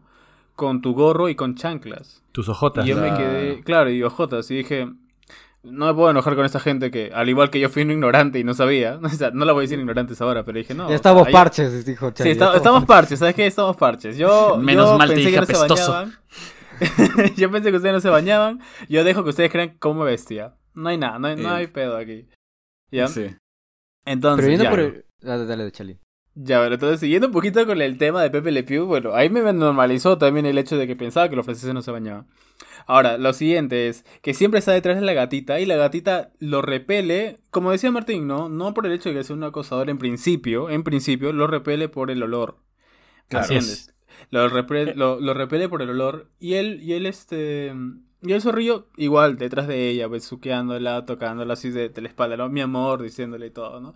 [0.56, 2.22] con tu gorro y con chanclas.
[2.32, 2.84] Tus ojotas.
[2.84, 4.90] Y yo me quedé, claro, y ojotas, y dije,
[5.62, 8.38] no me puedo enojar con esta gente que, al igual que yo fui un ignorante
[8.38, 10.88] y no sabía, o sea, no la voy a decir ignorantes ahora, pero dije, no.
[10.88, 12.32] Ya estamos ahí- parches, dijo Sí, Charlie.
[12.32, 13.46] está- estamos parches, ¿sabes qué?
[13.46, 14.16] Estamos parches.
[14.16, 16.14] Yo, Menos yo mal te pensé dije que no se bañaban.
[17.36, 18.60] yo pensé que ustedes no se bañaban.
[18.88, 20.54] Yo dejo que ustedes crean cómo me vestía.
[20.74, 21.58] No hay nada, no hay, no Eh.
[21.60, 22.26] hay pedo aquí.
[22.90, 23.06] ¿Ya?
[23.08, 23.26] Sí.
[24.06, 24.70] Entonces, Pero ya.
[24.70, 25.04] por el...
[25.20, 25.98] Dale, dale, de Charlie.
[26.34, 29.28] Ya, bueno, entonces siguiendo un poquito con el tema de Pepe Le Pew, bueno, ahí
[29.28, 32.28] me normalizó también el hecho de que pensaba que los franceses no se bañaban.
[32.86, 36.62] Ahora, lo siguiente es que siempre está detrás de la gatita y la gatita lo
[36.62, 38.48] repele, como decía Martín, ¿no?
[38.48, 41.88] No por el hecho de que sea un acosador en principio, en principio, lo repele
[41.88, 42.58] por el olor.
[43.28, 43.44] Claro.
[43.44, 43.94] ¿Entiendes?
[44.30, 47.72] Lo, repre- lo, lo repele por el olor y él, y él, este...
[48.22, 52.50] Y el zorrillo, igual, detrás de ella, besuqueándola, tocándola así de, de la espalda, ¿no?
[52.50, 53.94] Mi amor, diciéndole y todo, ¿no?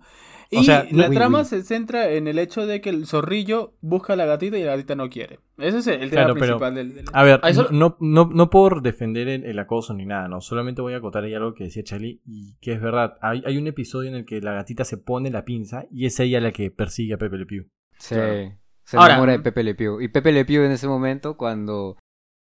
[0.51, 1.45] Y O sea, la uy, trama uy.
[1.45, 4.73] se centra en el hecho de que el zorrillo busca a la gatita y la
[4.73, 5.41] gatita no quiere.
[5.59, 6.95] Ese es el, tema Claro, pero- principal del...
[6.95, 10.29] del- A ver, Ah, eso- no, no, no por defender el, el acoso ni nada,
[10.29, 10.41] no.
[10.41, 13.15] Solamente voy a acotar ahí algo que decía Charlie y que es verdad.
[13.23, 16.19] Hay, hay un episodio en el que la gatita se pone la pinza y es
[16.21, 17.65] ella la que persigue a Pepe Le Pew.
[17.99, 18.15] Sí.
[18.15, 18.53] Claro.
[18.85, 20.01] Se Ahora- enamora de Pepe Le Pew.
[20.01, 21.97] Y Pepe Le Pew en ese momento, cuando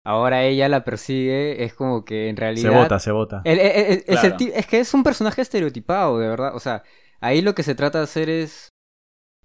[0.04, 2.72] ahora ella la persigue, es como que en realidad...
[2.98, 3.52] Se bota, se.
[3.52, 4.38] El- el- Claro.
[4.38, 6.56] ti- es que es un personaje estereotipado, de verdad.
[6.56, 6.82] O sea,
[7.22, 8.70] ahí lo que se trata de hacer es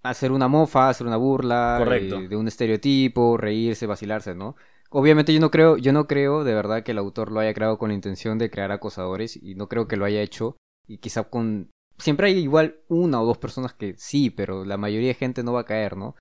[0.03, 2.21] hacer una mofa, hacer una burla Correcto.
[2.21, 4.57] eh, de un estereotipo, reírse, vacilarse, ¿no?
[4.91, 7.79] Obviamente yo no creo, yo no creo de verdad que el autor lo haya creado
[7.79, 10.57] con la intención de crear acosadores y no creo que lo haya hecho
[10.87, 15.09] y quizá con siempre hay igual una o dos personas que sí, pero la mayoría
[15.09, 16.15] de gente no va a caer, ¿no?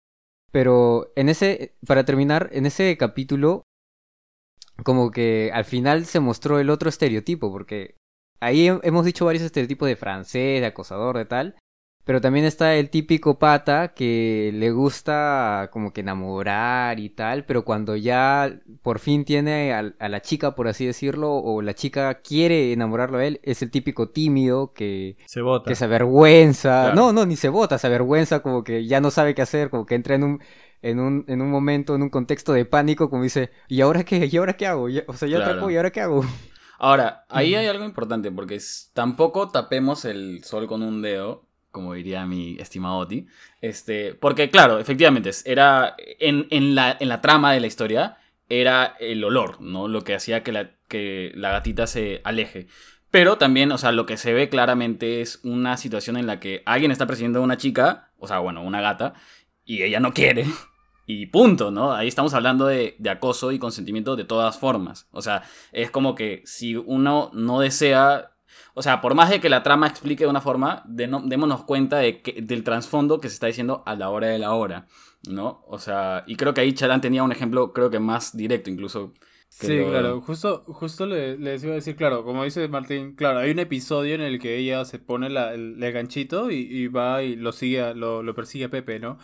[0.51, 3.63] Pero en ese para terminar, en ese capítulo
[4.83, 7.95] como que al final se mostró el otro estereotipo, porque
[8.39, 11.55] ahí he- hemos dicho varios estereotipos de francés, de acosador, de tal,
[12.03, 17.65] pero también está el típico pata que le gusta como que enamorar y tal, pero
[17.65, 22.21] cuando ya por fin tiene al- a, la chica, por así decirlo, o la chica
[22.21, 25.67] quiere enamorarlo a él, es el típico tímido que, Se bota.
[25.67, 26.91] que se avergüenza.
[26.93, 26.95] Claro.
[26.95, 29.87] No, no, ni se bota, se avergüenza, como que ya no sabe qué hacer, como
[29.87, 30.43] que entra en un,
[30.83, 34.29] en un, en un momento, en un contexto de pánico, como dice, ¿y ahora qué?
[34.31, 34.87] ¿Y ahora qué hago?
[35.07, 35.71] O sea, ya Claro.
[35.71, 36.23] ¿y ahora qué hago?
[36.85, 38.59] Ahora, ahí hay algo importante, porque
[38.93, 43.25] tampoco tapemos el sol con un dedo, como diría mi estimado Oti.
[43.59, 48.19] Este, porque, claro, efectivamente, era en, en la, en la trama de la historia,
[48.49, 49.87] era el olor, ¿no?
[49.87, 52.67] Lo que hacía que la, que la gatita se aleje.
[53.09, 56.61] Pero también, o sea, lo que se ve claramente es una situación en la que
[56.67, 59.15] alguien está persiguiendo a una chica, o sea, bueno, una gata,
[59.65, 60.45] y ella no quiere.
[61.07, 61.93] Y punto, ¿no?
[61.93, 65.07] Ahí estamos hablando de, de acoso y consentimiento de todas formas.
[65.11, 68.31] O sea, es como que si uno no desea.
[68.73, 71.63] O sea, por más de que la trama explique de una forma, de no- démonos
[71.63, 74.87] cuenta de que, del trasfondo que se está diciendo a la hora de la hora,
[75.29, 75.63] ¿no?
[75.67, 79.13] O sea, y creo que ahí Chalán tenía un ejemplo, creo que más directo incluso.
[79.47, 83.39] Sí, lo- claro, justo, justo le- les iba a decir, claro, como dice Martín, claro,
[83.39, 86.87] hay un episodio en el que ella se pone la- el, el ganchito y, y
[86.87, 89.17] va y lo sigue, lo, lo persigue a Pepe, ¿no?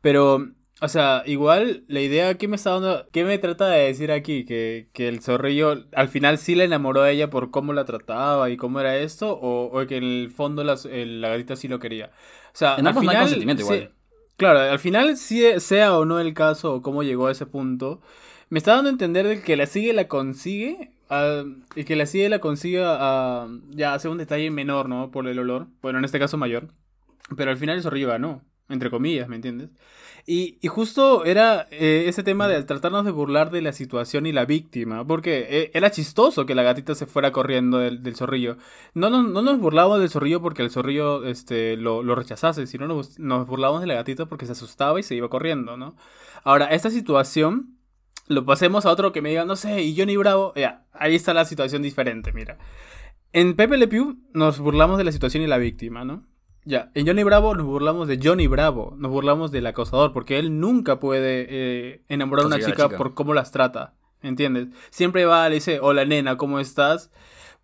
[0.00, 4.10] Pero, o sea, igual la idea que me está dando, ¿qué me trata de decir
[4.10, 4.44] aquí?
[4.44, 8.50] Que, que el zorrillo al final sí le enamoró a ella por cómo la trataba
[8.50, 11.78] y cómo era esto, o, o que en el fondo el- la gatita sí lo
[11.78, 12.06] quería.
[12.54, 13.92] O sea, En al ambos no hay final, consentimiento sí- igual.
[14.36, 18.00] Claro, al final, sí, sea o no el caso o cómo llegó a ese punto,
[18.48, 21.44] me está dando a entender de que la sigue la consigue ah,
[21.76, 25.10] y que la sigue la consigue a ya hace un detalle menor, ¿no?
[25.12, 25.68] Por el olor.
[25.80, 26.68] Bueno, en este caso mayor.
[27.36, 28.42] Pero al final el zorrillo ganó,
[28.72, 29.70] entre comillas, ¿me entiendes?
[30.24, 34.32] Y, y justo era eh, ese tema de tratarnos de burlar de la situación y
[34.32, 38.56] la víctima, porque eh, era chistoso que la gatita se fuera corriendo del, del zorrillo.
[38.94, 42.86] No, no, no nos burlábamos del zorrillo porque el zorrillo este, lo, lo rechazase, sino
[42.86, 45.96] nos, nos burlábamos de la gatita porque se asustaba y se iba corriendo, ¿no?
[46.44, 47.76] Ahora, esta situación
[48.28, 51.34] lo pasemos a otro que me diga, no sé, y Johnny Bravo, ya, ahí está
[51.34, 52.58] la situación diferente, mira.
[53.32, 56.24] En Pepe Le Pew nos burlamos de la situación y la víctima, ¿no?
[56.64, 60.60] Ya, en Johnny Bravo nos burlamos de Johnny Bravo, nos burlamos del acosador, porque él
[60.60, 62.96] nunca puede eh, enamorar a una chica, chica.
[62.96, 64.68] por cómo las trata, ¿entiendes?
[64.90, 67.10] Siempre va, le dice, hola nena, ¿cómo estás?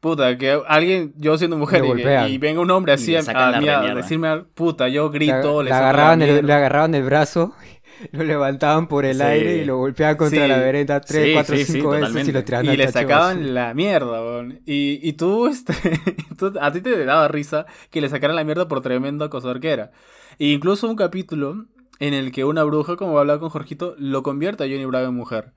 [0.00, 3.68] Puta, que alguien, yo siendo mujer, y, y venga un hombre así a, a mí
[3.68, 7.52] a decirme, puta, yo grito, le, le, agarraban el, le agarraban el brazo,
[8.12, 9.22] lo levantaban por el Sí.
[9.22, 10.48] aire y lo golpeaban contra Sí.
[10.48, 13.36] la vereda 3, Sí, 4, sí, sí, 5 veces y lo tiraban y le sacaban
[13.38, 13.52] basura.
[13.52, 14.60] la mierda, weón.
[14.66, 15.74] Y, y tú, este,
[16.36, 19.70] tú- a ti te daba risa que le sacaran la mierda por tremendo acosador que
[19.70, 19.90] era.
[20.38, 21.66] E incluso un capítulo
[22.00, 25.14] en el que una bruja, como hablaba con Jorgito, lo convierte a Johnny Bravo en
[25.14, 25.52] mujer.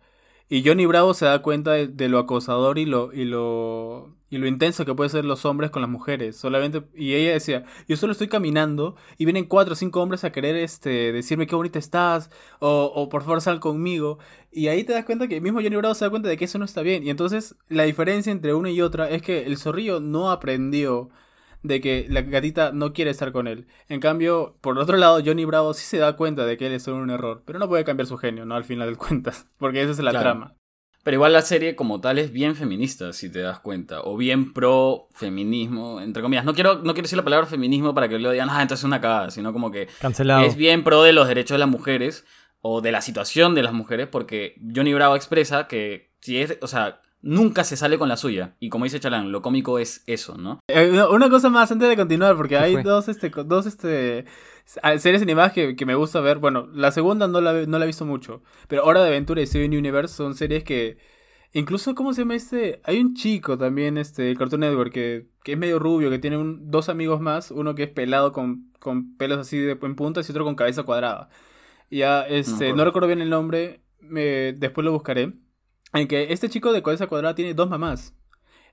[0.52, 4.48] Y Johnny Bravo se da cuenta de, lo acosador y lo, y lo y lo
[4.48, 6.36] intenso que pueden ser los hombres con las mujeres.
[6.36, 10.34] Solamente, y ella decía, yo solo estoy caminando y vienen cuatro o cinco hombres a
[10.34, 12.30] querer este, decirme qué bonita estás,
[12.60, 14.20] o, o por favor sal conmigo.
[14.52, 16.60] Y ahí te das cuenta que mismo Johnny Bravo se da cuenta de que eso
[16.60, 17.08] no está bien.
[17.08, 21.12] Y entonces la diferencia entre una y otra es que el zorrillo no aprendió
[21.64, 23.68] de que la gatita no quiere estar con él.
[23.88, 26.88] En cambio, por otro lado, Johnny Bravo sí se da cuenta de que él es
[26.88, 28.56] un error, pero no puede cambiar su genio, ¿no?
[28.56, 30.24] Al final de cuentas, porque esa es la Claro.
[30.32, 30.56] trama.
[31.04, 34.02] Pero igual la serie como tal es bien feminista, si te das cuenta.
[34.04, 36.46] O bien pro feminismo, entre comillas.
[36.46, 38.86] No quiero, no quiero decir la palabra feminismo para que lo digan, ah, entonces es
[38.86, 40.46] una cagada, sino como que Cancelado.
[40.46, 42.24] es bien pro de los derechos de las mujeres
[42.62, 46.68] o de la situación de las mujeres, porque Johnny Bravo expresa que si es, o
[46.68, 48.56] sea, nunca se sale con la suya.
[48.60, 50.60] Y como dice Chalán, lo cómico es eso, ¿no?
[50.68, 52.84] Eh, no, una cosa más antes de continuar, porque ¿Qué hay fue?
[52.84, 54.26] dos, este, dos, este,
[54.98, 56.40] series animadas que, que me gusta ver.
[56.40, 59.48] Bueno, la segunda no la, no la he visto mucho, pero Hora de Aventura y
[59.48, 60.98] Steven Universe son series que,
[61.54, 62.82] incluso, ¿cómo se llama este?
[62.84, 66.72] Hay un chico también, este, Cartoon Network, que, que es medio rubio, que tiene un-
[66.72, 70.32] dos amigos más, uno que es pelado con, con pelos así de en puntas y
[70.32, 71.30] otro con cabeza cuadrada.
[71.90, 72.76] Ya, este, acuerdo.
[72.78, 75.34] no recuerdo bien el nombre, me- después lo buscaré.
[75.94, 78.14] En que este chico de cabeza cuadrada tiene dos mamás.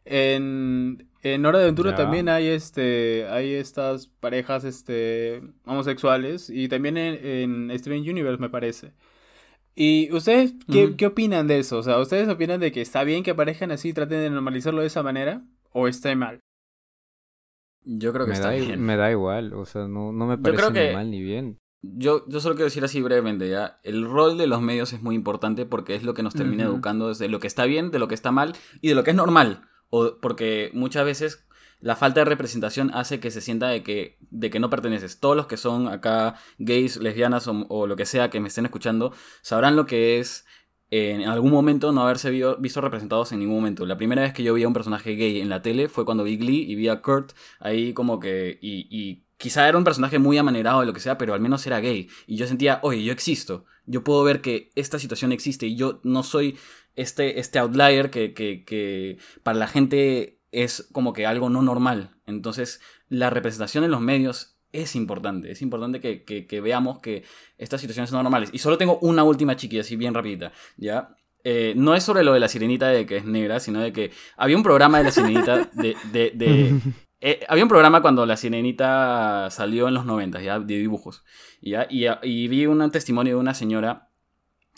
[0.04, 1.96] En, en Hora de Aventura Ya.
[1.96, 8.48] también hay este hay estas parejas este homosexuales y también en, en Steven Universe me
[8.48, 8.92] parece.
[9.74, 11.78] ¿Y ustedes qué, qué opinan de eso?
[11.78, 14.86] O sea, ¿ustedes opinan de que está bien que aparezcan así, traten de normalizarlo de
[14.88, 15.42] esa manera?
[15.70, 16.40] ¿O está mal?
[17.84, 18.80] Yo creo que Me está da, i- bien.
[18.82, 21.58] me da igual, o sea, no, no me parece ni que- mal ni bien.
[21.80, 23.78] Yo, yo solo quiero decir así brevemente, ¿ya?
[23.84, 27.08] El rol de los medios es muy importante porque es lo que nos termina educando
[27.08, 29.16] desde lo que está bien, de lo que está mal y de lo que es
[29.16, 29.62] normal.
[29.90, 31.46] O porque muchas veces
[31.80, 35.20] la falta de representación hace que se sienta de que, de que no perteneces.
[35.20, 38.64] Todos los que son acá gays, lesbianas o, o lo que sea que me estén
[38.64, 39.12] escuchando
[39.42, 40.46] sabrán lo que es
[40.90, 43.86] en algún momento no haberse vio- visto representados en ningún momento.
[43.86, 46.24] La primera vez que yo vi a un personaje gay en la tele fue cuando
[46.24, 48.58] vi Glee y vi a Kurt ahí como que...
[48.60, 51.66] Y, y quizá era un personaje muy amanerado de lo que sea, pero al menos
[51.66, 52.09] era gay.
[52.26, 53.64] Y yo sentía, oye, yo existo.
[53.86, 56.59] Yo puedo ver que esta situación existe y yo no soy
[56.97, 62.16] este, este outlier que, que, que para la gente es como que algo no normal.
[62.26, 65.51] Entonces, la representación en los medios es importante.
[65.51, 67.22] Es importante que, que- veamos que
[67.57, 68.51] estas situaciones son normales.
[68.53, 71.16] Y solo tengo una última chiquilla, así bien rapidita, ¿ya?
[71.45, 74.11] Eh, no es sobre lo de la sirenita de que es negra, sino de que
[74.36, 76.80] había un programa de la sirenita de- de-
[77.20, 81.24] eh, había un programa cuando la sirenita salió en los 90, ya, de dibujos.
[81.60, 84.10] Y, vi un testimonio de una señora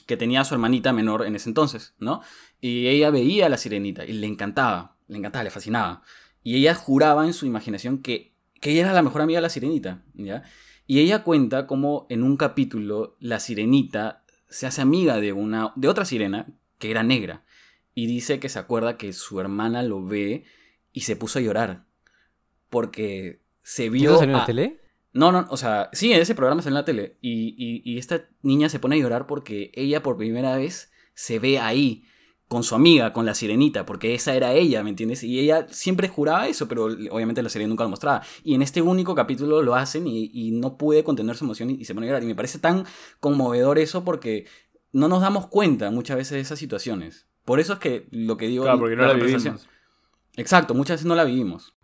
[0.07, 2.22] que tenía a su hermanita menor en ese entonces, ¿no?
[2.61, 6.03] Y ella veía a la sirenita y le encantaba, le encantaba, le fascinaba.
[6.43, 9.51] Y ella juraba en su imaginación que, que ella era la mejor amiga de la
[9.51, 10.03] sirenita.
[10.86, 15.88] Y ella cuenta cómo en un capítulo la sirenita se hace amiga de, una, de
[15.88, 16.47] otra sirena
[16.78, 17.45] que era negra.
[17.95, 20.45] Y dice que se acuerda que su hermana lo ve
[20.93, 21.84] y se puso a llorar.
[22.71, 24.11] Porque se ¿Y vio...
[24.11, 24.81] eso salió en la tele?
[25.12, 27.16] no, no, o sea, sí, en ese programa sale en la tele.
[27.21, 31.39] Y, y- y esta niña se pone a llorar porque ella por primera vez se
[31.39, 32.05] ve ahí
[32.49, 35.23] con su amiga, con la sirenita, porque esa era ella, ¿me entiendes?
[35.23, 38.23] Y ella siempre juraba eso, pero obviamente la serie nunca lo mostraba.
[38.43, 41.75] Y en este único capítulo lo hacen y, y no puede contener su emoción y,
[41.75, 42.23] y se pone a llorar.
[42.25, 42.85] Y me parece tan
[43.21, 44.47] conmovedor eso porque
[44.93, 47.29] no nos damos cuenta muchas veces de esas situaciones.
[47.45, 48.64] Por eso es que lo que digo...
[48.64, 49.68] Claro, porque no la vivimos.
[50.37, 51.75] Exacto, muchas veces no la vivimos.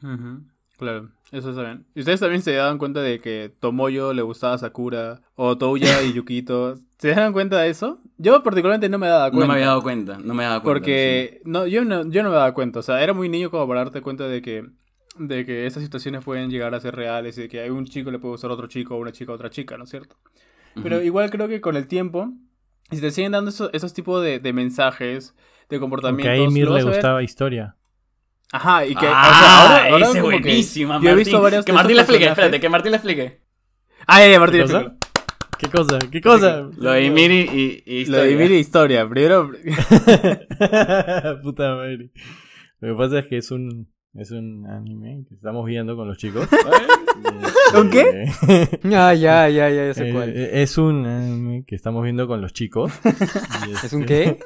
[0.78, 1.86] Claro, eso está bien.
[1.94, 5.22] ¿Y ustedes también se daban cuenta de que Tomoyo le gustaba a Sakura?
[5.34, 6.76] O Touya y Yukito.
[6.98, 8.00] ¿Se dan cuenta de eso?
[8.18, 9.46] Yo particularmente no me daba cuenta.
[9.46, 10.74] No me había dado cuenta, no me había dado cuenta.
[10.74, 12.80] Porque no, yo, no, yo no me daba cuenta.
[12.80, 14.66] O sea, era muy niño como para darte cuenta de que,
[15.18, 18.10] de que esas situaciones pueden llegar a ser reales y de que a un chico
[18.10, 20.16] le puede gustar a otro chico o una chica a otra chica, ¿no es cierto?
[20.82, 22.32] Pero igual creo que con el tiempo,
[22.90, 25.34] si te siguen dando esos, esos tipos de, de mensajes, de
[25.68, 26.32] Porque comportamientos...
[26.32, 27.76] a Ymir lo le a gustaba historia.
[28.52, 29.06] Ajá, y que...
[29.08, 31.42] ah, o sea, ahora, ahora ese que buenísima, yo he visto Martín.
[31.42, 32.44] varios Que Martín le explique, personajes.
[32.44, 33.40] espérate, que Martín le explique.
[34.06, 34.96] Ah, ya, ya, Martín, ¿Qué cosa?
[35.58, 35.98] ¿Qué cosa?
[36.10, 36.70] ¿Qué cosa?
[36.76, 38.36] Lo de Miri y, y Lo de historia.
[38.36, 39.08] Miri historia.
[39.08, 39.50] Primero...
[41.42, 42.10] Puta madre.
[42.80, 46.18] Lo que pasa es que es un, es un anime que estamos viendo con los
[46.18, 46.46] chicos.
[47.72, 48.26] ¿Con qué?
[48.84, 50.32] Ah, ya, ya, ya, ya sé eh, cuál.
[50.36, 52.92] es un anime que estamos viendo con los chicos.
[53.82, 54.38] ¿Es un este, qué?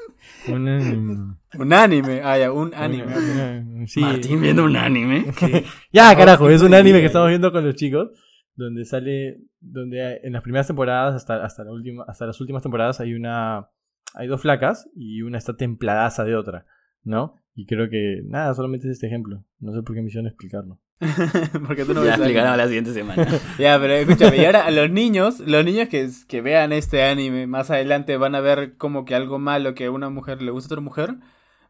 [0.48, 1.36] Un anime.
[1.58, 2.20] Un anime.
[2.22, 3.04] Ah, ya, un anime.
[3.06, 4.00] Un- sí.
[4.00, 5.26] Martín viendo un anime.
[5.92, 8.08] Ya, carajo, es un anime que estamos viendo con los chicos.
[8.54, 9.40] Donde sale.
[9.60, 13.14] Donde hay- en las primeras temporadas, hasta, hasta, la última, hasta las últimas temporadas, hay
[13.14, 13.68] una.
[14.14, 16.66] Hay dos flacas y una está templadaza de otra,
[17.04, 17.34] ¿no?
[17.54, 18.22] Y creo que.
[18.24, 19.44] Nada, solamente es este ejemplo.
[19.60, 20.78] No sé por qué me hicieron explicarlo.
[21.66, 23.26] Porque tú no ya explicaremos la siguiente semana.
[23.58, 27.46] Ya, pero escúchame, y ahora a los niños, los niños que, que vean este anime
[27.46, 30.66] más adelante van a ver como que algo malo que a una mujer le gusta
[30.66, 31.14] a otra mujer.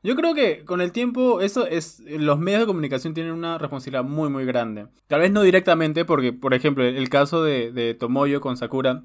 [0.02, 4.02] Yo creo que con el tiempo eso es los medios de comunicación tienen una responsabilidad
[4.02, 4.86] muy muy grande.
[5.08, 9.02] Tal vez no directamente porque por ejemplo el caso de, de Tomoyo con Sakura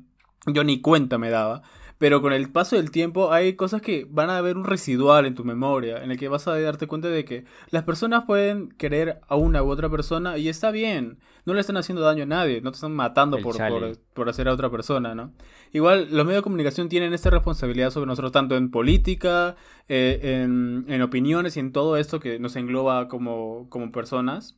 [0.48, 1.64] yo ni cuenta me daba.
[1.98, 5.36] Pero con el paso del tiempo hay cosas que van a haber un residual en
[5.36, 9.22] tu memoria, en el que vas a darte cuenta de que las personas pueden querer
[9.28, 11.20] a una u otra persona y está bien.
[11.46, 14.48] No le están haciendo daño a nadie, no te están matando por, por, por hacer
[14.50, 15.32] a otra persona, ¿no?
[15.72, 19.56] Igual los medios de comunicación tienen esta responsabilidad sobre nosotros, tanto en política,
[19.88, 24.58] eh, en, en opiniones y en todo esto que nos engloba como, como personas.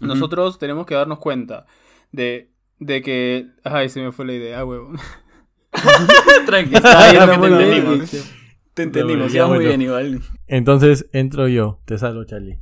[0.00, 1.64] Nosotros tenemos que darnos cuenta
[2.12, 3.46] de, de que...
[3.64, 4.92] Ay, se me fue la idea, huevo.
[6.46, 8.32] Tranqui, Está que te entendimos.
[8.74, 10.20] Te entendimos, Ya, muy bien igual.
[10.46, 12.60] Entonces entro yo, te salvo, Charlie.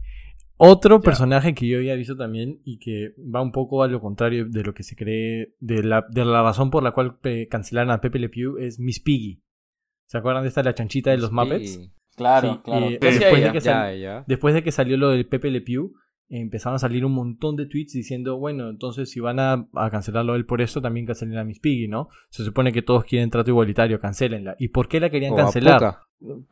[0.56, 1.02] Otro Ya.
[1.02, 4.62] personaje que yo había visto también y que va un poco a lo contrario de
[4.62, 7.18] lo que se cree, de la, de la razón por la cual
[7.50, 9.42] cancelaron a Pepe Le Pew es Miss Piggy.
[10.06, 11.74] ¿Se acuerdan de esta la chanchita de los Muppets?
[11.74, 11.90] Sí.
[12.16, 12.86] Claro, Sí, claro.
[12.86, 14.24] eh, ¿Qué hacía después de que sal- Ya, ya.
[14.28, 15.92] Después de que salió lo del Pepe Le Pew,
[16.28, 20.32] empezaron a salir un montón de tweets diciendo, bueno, entonces si van a, a cancelarlo
[20.32, 22.08] a él por esto, también cancelen a Miss Piggy, ¿no?
[22.30, 24.56] Se supone que todos quieren trato igualitario, cancelenla.
[24.58, 25.78] ¿Y por qué la querían O a cancelar?
[25.78, 26.00] Puka.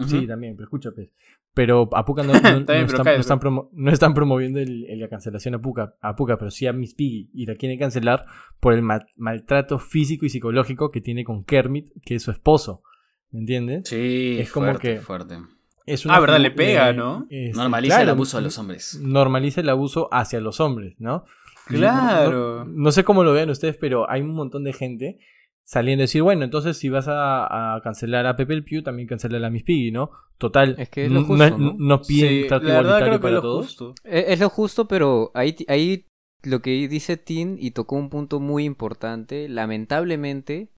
[0.07, 1.09] Sí, también, pero escucha, pues.
[1.55, 5.09] Pero a Puka no, están, cállate, no están promo- no están promoviendo el- el- la
[5.09, 7.31] cancelación a Puka, a Puka, pero sí a Miss Piggy.
[7.35, 8.25] Y la quieren cancelar
[8.61, 12.83] por el ma- maltrato físico y psicológico que tiene con Kermit, que es su esposo.
[13.31, 13.89] ¿Me entiendes?
[13.89, 15.39] Sí, Es como fuerte, que- fuerte.
[15.87, 16.39] Es Ah, ¿verdad?
[16.41, 17.26] Le pega, eh, ¿no?
[17.30, 18.99] este, Normaliza el abuso a los hombres.
[19.03, 21.24] Normaliza el abuso hacia los hombres, ¿no?
[21.66, 22.64] Claro.
[22.64, 25.18] No, no sé cómo lo vean ustedes, pero hay un montón de gente
[25.64, 29.09] saliendo a decir, bueno, entonces si vas a, a cancelar a Pepe el Pew, también
[29.09, 30.11] cancela a Miss Piggy, ¿no?
[30.39, 30.74] Total.
[30.78, 31.74] Es que es lo justo, no, ¿no?
[31.78, 33.66] no piden Sí, trato igualitario para es lo todos.
[33.66, 33.95] justo.
[34.05, 36.07] Es, es lo justo, pero ahí, ahí
[36.43, 40.72] lo que dice Tin y tocó un punto muy importante, lamentablemente,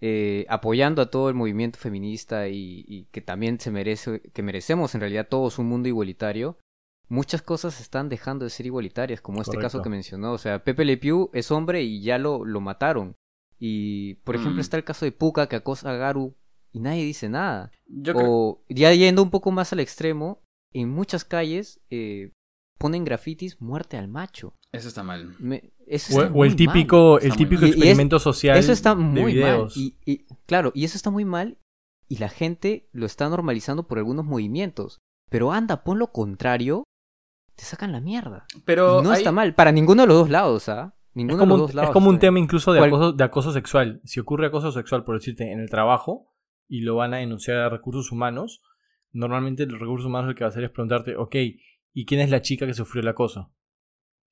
[0.00, 4.94] eh, apoyando a todo el movimiento feminista y, y que también se merece, que merecemos
[4.94, 6.58] en realidad todos un mundo igualitario,
[7.08, 10.32] muchas cosas están dejando de ser igualitarias, como este caso que mencionó.
[10.32, 13.14] O sea, Pepe Le Pew es hombre y ya lo, lo mataron.
[13.58, 14.60] Y, por ejemplo, Mm.
[14.60, 16.34] está el caso de Puka que acosa a Garu
[16.72, 17.70] y nadie dice nada.
[17.86, 18.26] Yo creo...
[18.30, 20.42] O ya yendo un poco más al extremo,
[20.74, 22.32] en muchas calles eh,
[22.76, 24.52] ponen grafitis muerte al macho.
[24.72, 25.34] Eso está mal.
[25.38, 27.24] Me- eso O, está o el típico, mal.
[27.30, 27.68] el típico mal.
[27.68, 29.32] Y- y es- experimento social Eso está de muy mal.
[29.32, 29.76] videos.
[29.76, 31.58] Y, y- claro, y eso está muy mal
[32.08, 34.98] y la gente lo está normalizando por algunos movimientos.
[35.30, 36.84] Pero anda, pon lo contrario,
[37.56, 38.46] te sacan la mierda.
[38.64, 40.94] Pero Y no hay- está mal, para ninguno de los dos lados, ¿ah?
[41.14, 41.88] Ninguno Es como, de los un, dos lados.
[41.90, 42.32] es como un está bien.
[42.34, 44.00] tema incluso de acoso, de acoso sexual.
[44.04, 46.32] Si ocurre acoso sexual, por decirte, en el trabajo
[46.68, 48.60] y lo van a denunciar a recursos humanos,
[49.12, 51.34] normalmente los recursos humanos lo que va a hacer es preguntarte, ok,
[51.94, 53.50] ¿y quién es la chica que sufrió el acoso?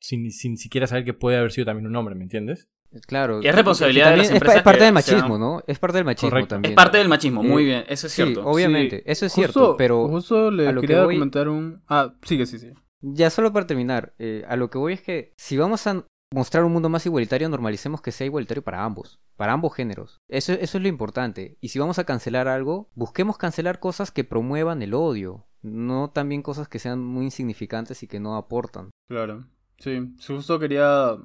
[0.05, 2.69] Sin, sin siquiera saber que puede haber sido también un hombre, ¿me entiendes?
[3.07, 3.41] Claro.
[3.43, 5.63] Y es responsabilidad de las empresas Es parte que del machismo, ¿no?
[5.67, 6.49] Es parte del machismo Correcto.
[6.57, 6.73] también.
[6.73, 8.47] Es parte del machismo, Eh, muy bien, eso es Sí, cierto.
[8.47, 9.03] obviamente, Sí.
[9.07, 11.83] eso es Justo- cierto, pero Justo le a lo que quería voy- comentar un...
[11.89, 12.69] Ah, sigue, sí, sí.
[13.01, 16.65] Ya solo para terminar, eh, a lo que voy es que si vamos a mostrar
[16.65, 20.19] un mundo más igualitario, normalicemos que sea igualitario para ambos, para ambos géneros.
[20.29, 21.57] Eso, eso es lo importante.
[21.61, 26.43] Y si vamos a cancelar algo, busquemos cancelar cosas que promuevan el odio, no también
[26.43, 28.91] cosas que sean muy insignificantes y que no aportan.
[29.09, 29.47] Claro.
[29.85, 31.16] Sí, justo quería,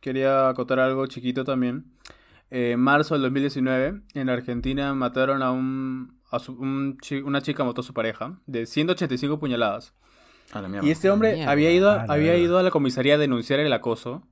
[0.00, 1.86] quería acotar algo chiquito también.
[2.50, 6.20] Eh, En marzo del 2019, en Argentina mataron a un...
[6.30, 9.94] A su- un chi- una chica mató a su pareja de 185 puñaladas.
[10.52, 10.84] A la.
[10.84, 11.50] Y este hombre Mierda.
[11.52, 14.26] había ido, la había ido a la comisaría a denunciar el acoso.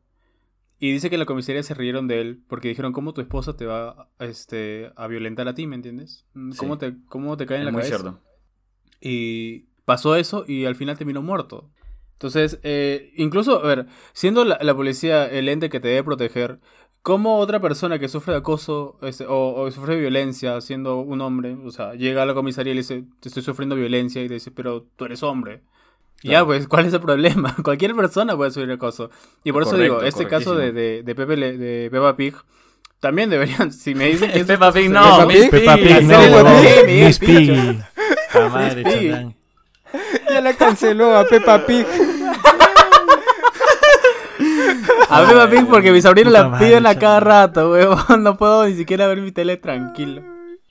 [0.80, 3.56] Y dice que en la comisaría se rieron de él porque dijeron, ¿cómo tu esposa
[3.56, 6.26] te va este, a violentar a ti, me entiendes?
[6.58, 6.80] ¿Cómo, Sí.
[6.80, 7.98] te, cómo te cae en Es la muy cabeza?
[8.00, 8.20] cierto.
[9.00, 11.70] Y pasó eso y al final terminó muerto.
[12.22, 16.60] Entonces, eh, incluso, a ver, siendo la, la policía el ente que te debe proteger,
[17.02, 21.56] ¿cómo otra persona que sufre de acoso este, o, o sufre violencia siendo un hombre,
[21.64, 24.34] o sea, llega a la comisaría y le dice, te estoy sufriendo violencia y te
[24.34, 25.62] dice, pero tú eres hombre?
[26.22, 27.56] Ya, pues, ¿cuál es el problema?
[27.64, 29.10] Cualquier persona puede sufrir acoso.
[29.42, 32.34] Y por eso digo, este caso de, de, de Pepe Le- de Peppa Pig,
[33.00, 34.38] también deberían, si me dicen que
[35.32, 36.54] Es es Peppa Pig, no, Peppa.
[37.18, 37.62] Pig,
[38.42, 39.34] no, Miss dice, Piggy.
[40.42, 41.86] La canceló a Peppa Pig.
[45.08, 48.22] A Peppa Pig porque mis sobrinos la piden a cada rato, huevón.
[48.22, 50.22] No puedo ni siquiera ver mi tele tranquilo.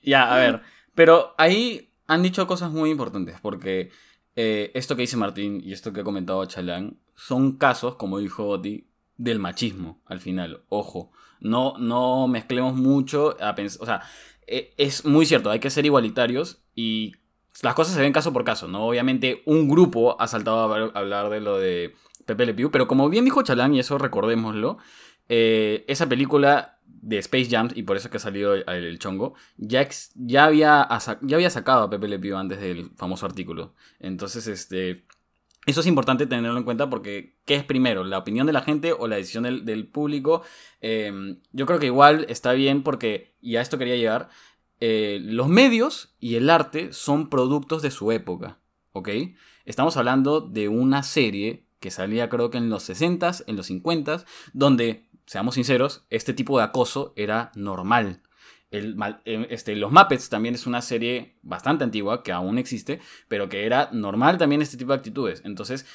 [0.03, 0.61] Ya, a ver.
[0.95, 3.91] Pero ahí han dicho cosas muy importantes, porque
[4.35, 8.47] eh, esto que dice Martín y esto que ha comentado Chalán son casos, como dijo
[8.47, 10.63] Oti, del machismo, al final.
[10.69, 14.01] Ojo, no, no mezclemos mucho a pens- O sea,
[14.47, 17.13] eh, es muy cierto, hay que ser igualitarios y
[17.61, 18.85] las cosas se ven caso por caso, ¿no?
[18.85, 21.95] Obviamente un grupo ha saltado a hablar de lo de
[22.25, 24.77] Pepe Le Pew, pero como bien dijo Chalán, y eso recordémoslo,
[25.29, 29.35] eh, esa película de Space Jam, y por eso es que ha salido el, chongo,
[29.57, 30.87] ya, ya, había,
[31.21, 33.73] ya había sacado a Pepe Le Pew antes del famoso artículo.
[33.99, 35.05] Entonces, este...
[35.67, 38.03] Eso es importante tenerlo en cuenta porque, ¿qué es primero?
[38.03, 40.41] ¿La opinión de la gente o la decisión del, del público?
[40.81, 44.29] Eh, yo creo que igual está bien porque, y a esto quería llegar,
[44.83, 48.57] eh, los medios y el arte son productos de su época,
[48.93, 49.09] ¿ok?
[49.63, 54.25] Estamos hablando de una serie que salía creo que en los 60s, en los 50s,
[54.53, 58.23] donde, seamos sinceros, este tipo de acoso era normal.
[58.71, 63.67] Eh, este, los Muppets también es una serie bastante antigua, que aún existe, pero que
[63.67, 65.43] era normal también este tipo de actitudes.
[65.45, 65.85] Entonces,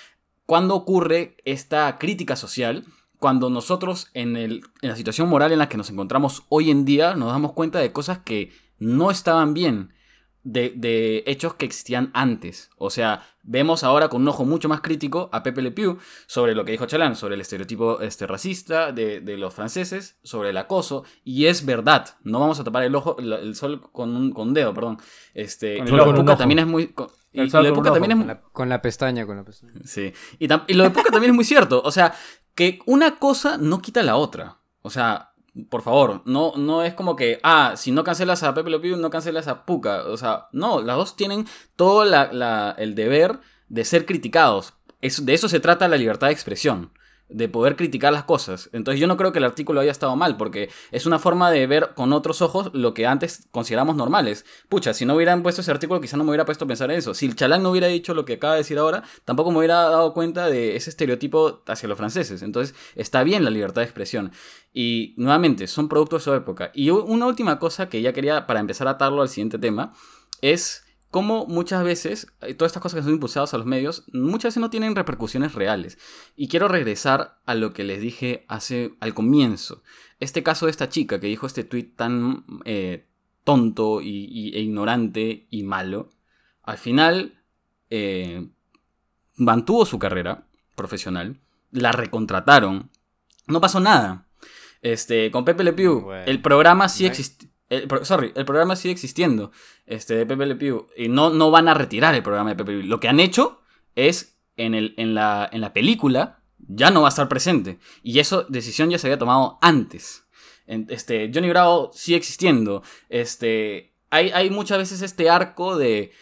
[0.45, 2.85] ¿cuándo ocurre esta crítica social?
[3.19, 7.33] Cuando nosotros en la situación moral en la que nos encontramos hoy en día nos
[7.33, 9.93] damos cuenta de cosas que no estaban bien,
[10.43, 12.71] de, de hechos que existían antes.
[12.77, 15.99] O sea, vemos ahora con un ojo mucho más crítico a Pepe Le Pew
[16.29, 20.51] sobre lo que dijo Chalán, sobre el estereotipo este, racista de, de los franceses, sobre
[20.51, 24.15] el acoso, y es verdad, no vamos a tapar el ojo, el, el sol con
[24.15, 24.99] un, con dedo, perdón.
[25.35, 26.13] Este, Con y el lo ojo.
[26.13, 26.89] de Puka también es muy...
[26.89, 28.27] con- y lo de Puka también es muy...
[28.29, 29.73] la, con la pestaña, con la pestaña.
[29.85, 30.13] Sí.
[30.39, 31.83] Y, tam- y lo de Puka también es muy cierto.
[31.85, 32.15] O sea,
[32.55, 34.59] que una cosa no quita la otra.
[34.81, 35.33] O sea,
[35.71, 38.97] por favor, no, no es como que, ah, si no cancelas a Pepe Le Pew,
[38.97, 40.03] no cancelas a Puka.
[40.07, 41.47] O sea, no, las dos tienen
[41.77, 43.39] todo la- la- el deber
[43.69, 44.75] de ser criticados.
[45.01, 46.91] De eso se trata la libertad de expresión.
[47.29, 48.71] De poder criticar las cosas.
[48.73, 51.67] Entonces yo no creo que el artículo haya estado mal, porque es una forma de
[51.67, 54.45] ver con otros ojos lo que antes consideramos normales.
[54.69, 56.99] Pucha, si no hubieran puesto ese artículo, quizá no me hubiera puesto a pensar en
[56.99, 57.15] eso.
[57.15, 59.75] Si el chalán no hubiera dicho lo que acaba de decir ahora, tampoco me hubiera
[59.89, 62.43] dado cuenta de ese estereotipo hacia los franceses.
[62.43, 64.31] Entonces, está bien la libertad de expresión.
[64.73, 66.71] Y nuevamente, son productos de su época.
[66.75, 69.95] Y una última cosa que ya quería, para empezar a atarlo al siguiente tema,
[70.43, 74.51] es cómo muchas veces, eh, todas estas cosas que son impulsadas a los medios, muchas
[74.51, 75.99] veces no tienen repercusiones reales.
[76.37, 79.83] Y quiero regresar a lo que les dije hace, al comienzo.
[80.21, 83.07] Este caso de esta chica que dijo este tweet tan eh,
[83.45, 86.11] tonto y, y- e ignorante y malo,
[86.63, 87.41] al final
[87.91, 88.49] eh,
[89.37, 91.39] mantuvo su carrera profesional,
[91.71, 92.91] la recontrataron,
[93.47, 94.27] no pasó nada.
[94.83, 96.25] Este, con Pepe Le Pew, Bueno.
[96.27, 97.46] el programa sí No hay- existe.
[97.69, 99.51] El, sorry, el programa sigue existiendo.
[99.87, 100.87] Este, de Pepe Le Pew.
[100.97, 102.89] Y no, no van a retirar el programa de Pepe Le Pew.
[102.89, 103.61] Lo que han hecho
[103.95, 107.79] es en, el, en, la, en la película ya no va a estar presente.
[108.03, 110.25] Y esa decisión ya se había tomado antes.
[110.67, 112.83] Este, Johnny Bravo sigue existiendo.
[113.09, 116.13] Este, hay, hay muchas veces este arco de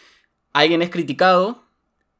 [0.53, 1.65] alguien es criticado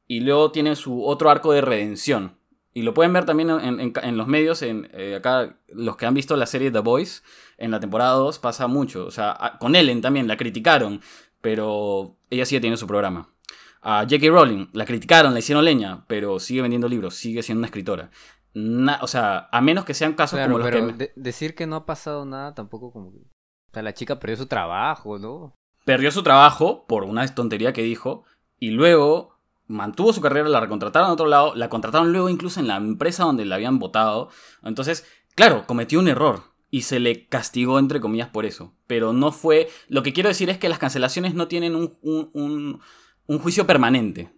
[0.07, 2.37] y luego tiene su otro arco de redención.
[2.77, 6.05] Y lo pueden ver también en, en- en los medios, en, eh, acá los que
[6.05, 7.21] han visto la serie The Voice,
[7.57, 9.05] en la temporada 2 pasa mucho.
[9.05, 11.01] O sea, a- con Ellen también la criticaron,
[11.41, 13.29] pero ella sigue teniendo su programa.
[13.81, 14.27] A J.K.
[14.29, 18.09] Rowling la criticaron, la hicieron leña, pero sigue vendiendo libros, sigue siendo una escritora.
[18.53, 20.93] Na- o sea, a menos que sean casos Claro, como los pero que...
[20.93, 23.19] de- decir que no ha pasado nada tampoco como que...
[23.19, 25.53] O sea, la chica perdió su trabajo, ¿no?
[25.85, 28.23] perdió su trabajo por una tontería que dijo
[28.59, 29.34] y luego
[29.67, 33.23] mantuvo su carrera, la recontrataron a otro lado, la contrataron luego incluso en la empresa
[33.23, 34.29] donde la habían votado.
[34.63, 35.05] Entonces,
[35.35, 38.73] claro, cometió un error y se le castigó entre comillas por eso.
[38.87, 39.69] Pero no fue...
[39.87, 42.81] Lo que quiero decir es que las cancelaciones no tienen un, un- un-
[43.27, 44.31] un juicio permanente.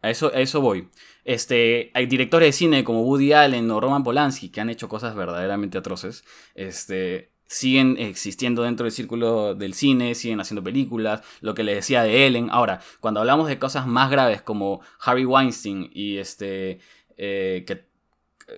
[0.00, 0.88] A eso, a eso voy.
[1.24, 5.14] Este, hay directores de cine como Woody Allen o Roman Polanski que han hecho cosas
[5.14, 6.24] verdaderamente atroces.
[6.54, 12.02] Este, siguen existiendo dentro del círculo del cine, siguen haciendo películas, lo que les decía
[12.02, 12.48] de Ellen.
[12.50, 16.80] Ahora, cuando hablamos de cosas más graves como Harry Weinstein y este
[17.18, 17.86] eh, que,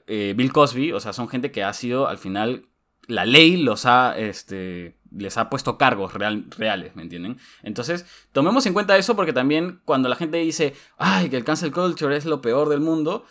[0.06, 2.68] eh, Bill Cosby, o sea, son gente que ha sido al final
[3.06, 7.38] la ley los ha este les ha puesto cargos real- reales, ¿me entienden?
[7.62, 11.72] Entonces, tomemos en cuenta eso porque también cuando la gente dice, ay, que el cancel
[11.72, 13.24] culture es lo peor del mundo,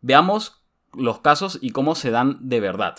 [0.00, 2.96] veamos los casos y cómo se dan de verdad,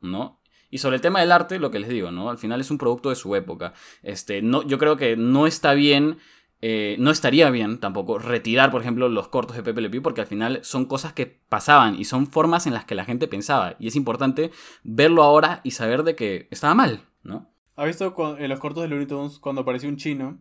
[0.00, 0.41] ¿no?
[0.72, 2.30] Y sobre el tema del arte, lo que les digo, ¿no?
[2.30, 3.74] Al final es un producto de su época.
[4.02, 6.16] Este, no, yo creo que no está bien,
[6.62, 10.22] eh, no estaría bien tampoco retirar, por ejemplo, los cortos de Pepe Le Pew, porque
[10.22, 13.76] al final son cosas que pasaban y son formas en las que la gente pensaba.
[13.78, 14.50] Y es importante
[14.82, 17.50] verlo ahora y saber de que estaba mal, ¿no?
[17.76, 20.38] ¿Has visto en los cortos de Looney Tunes cuando apareció un chino?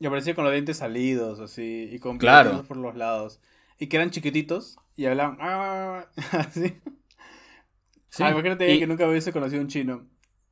[0.00, 2.64] Y aparecía con los dientes salidos, así, y con Claro.
[2.66, 3.40] por los lados.
[3.78, 6.74] Y que eran chiquititos y hablaban "Ah", así.
[8.10, 8.22] Sí.
[8.22, 10.06] Ah, imagínate Y- que nunca hubiese conocido un chino.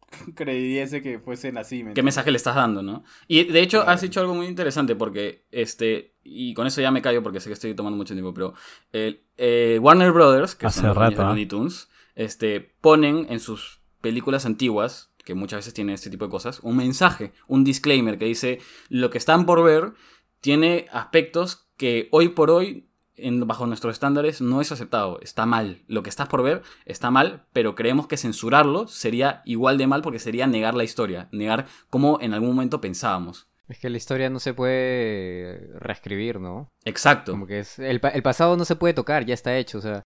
[0.34, 1.82] Creyese que fuesen así.
[1.82, 3.04] ¿me ¿Qué mensaje le estás dando, no?
[3.28, 3.90] Y de hecho Claro.
[3.92, 7.48] has hecho algo muy interesante porque, este, y con eso ya me callo porque sé
[7.48, 8.54] que estoy tomando mucho tiempo, pero
[8.92, 11.24] el, eh, Warner Brothers, que Hace son los rato, de.
[11.24, 16.30] Looney Tunes, este, ponen en sus películas antiguas, que muchas veces tienen este tipo de
[16.30, 19.92] cosas, un mensaje, un disclaimer que dice, lo que están por ver
[20.40, 25.82] tiene aspectos que hoy por hoy en, bajo nuestros estándares no es aceptado, está mal.
[25.86, 30.02] Lo que estás por ver está mal, pero creemos que censurarlo sería igual de mal
[30.02, 33.48] porque sería negar la historia, negar cómo en algún momento pensábamos.
[33.68, 36.68] Es que la historia no se puede reescribir, ¿no?
[36.84, 37.32] Exacto.
[37.32, 39.80] Como que es el, pa- el pasado no se puede tocar, ya está hecho, o
[39.82, 40.02] sea,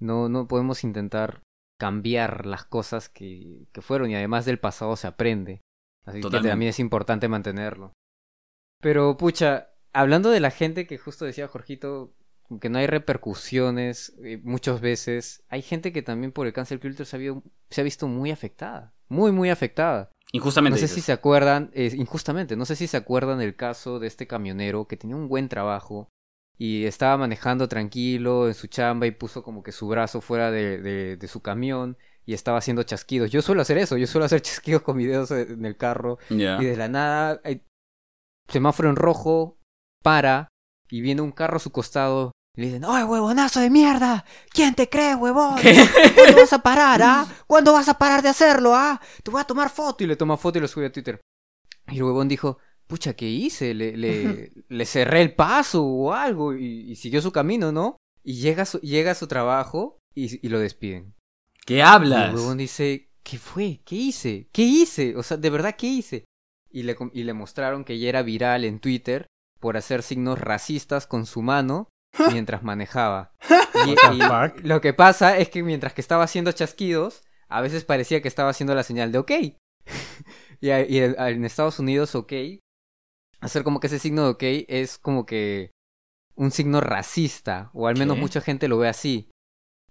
[0.00, 1.42] no, no podemos intentar
[1.78, 5.60] cambiar las cosas que, que fueron y además del pasado se aprende.
[6.04, 6.48] Así Totalmente.
[6.48, 7.92] que también es importante mantenerlo.
[8.80, 12.12] Pero pucha, hablando de la gente que justo decía Jorgito,
[12.60, 17.04] que no hay repercusiones eh, muchas veces, hay gente que también por el cancel culture
[17.04, 20.10] se ha, visto- se ha visto muy afectada, muy muy afectada.
[20.32, 20.80] Injustamente.
[20.80, 24.06] No sé si se acuerdan, eh, injustamente, no sé si se acuerdan del caso de
[24.08, 26.08] este camionero que tenía un buen trabajo
[26.58, 30.78] y estaba manejando tranquilo en su chamba y puso como que su brazo fuera de,
[30.78, 33.30] de- de su camión y estaba haciendo chasquidos.
[33.30, 36.18] Yo suelo hacer eso, yo suelo hacer chasquidos con mis dedos en el carro
[36.60, 37.62] y de la nada, hay
[38.48, 39.58] semáforo en rojo,
[40.02, 40.48] para
[40.88, 44.24] y viene un carro a su costado y le dicen, ¡Oye, huevonazo de mierda!
[44.50, 45.56] ¿Quién te cree, huevón?
[46.14, 47.26] ¿Cuándo vas a parar, ah?
[47.46, 49.00] ¿Cuándo vas a parar de hacerlo, ah?
[49.22, 50.02] Te voy a tomar foto.
[50.02, 51.20] Y le toma foto y lo sube a Twitter.
[51.88, 53.74] Y el huevón dijo, pucha, ¿qué hice?
[53.74, 57.96] Le, le, le cerré el paso o algo y, y siguió su camino, ¿no?
[58.24, 61.14] Y llega a su, llega a su trabajo y, y lo despiden.
[61.66, 62.30] ¿Qué Y hablas?
[62.30, 63.82] el huevón dice, ¿qué fue?
[63.84, 64.48] ¿Qué hice?
[64.50, 65.14] ¿Qué hice?
[65.16, 66.24] O sea, ¿de verdad qué hice?
[66.70, 69.26] Y le, y le mostraron que ya era viral en Twitter
[69.60, 71.88] por hacer signos racistas con su mano
[72.32, 73.32] mientras manejaba.
[73.86, 73.94] Y,
[74.66, 78.48] lo que pasa es que mientras que estaba haciendo chasquidos, a veces parecía que estaba
[78.50, 79.30] haciendo la señal de OK.
[80.60, 82.32] y, en Estados Unidos, OK,
[83.40, 85.72] hacer como que ese signo de OK es como que
[86.36, 88.20] un signo racista, o al menos ¿Qué?
[88.22, 89.30] mucha gente lo ve así.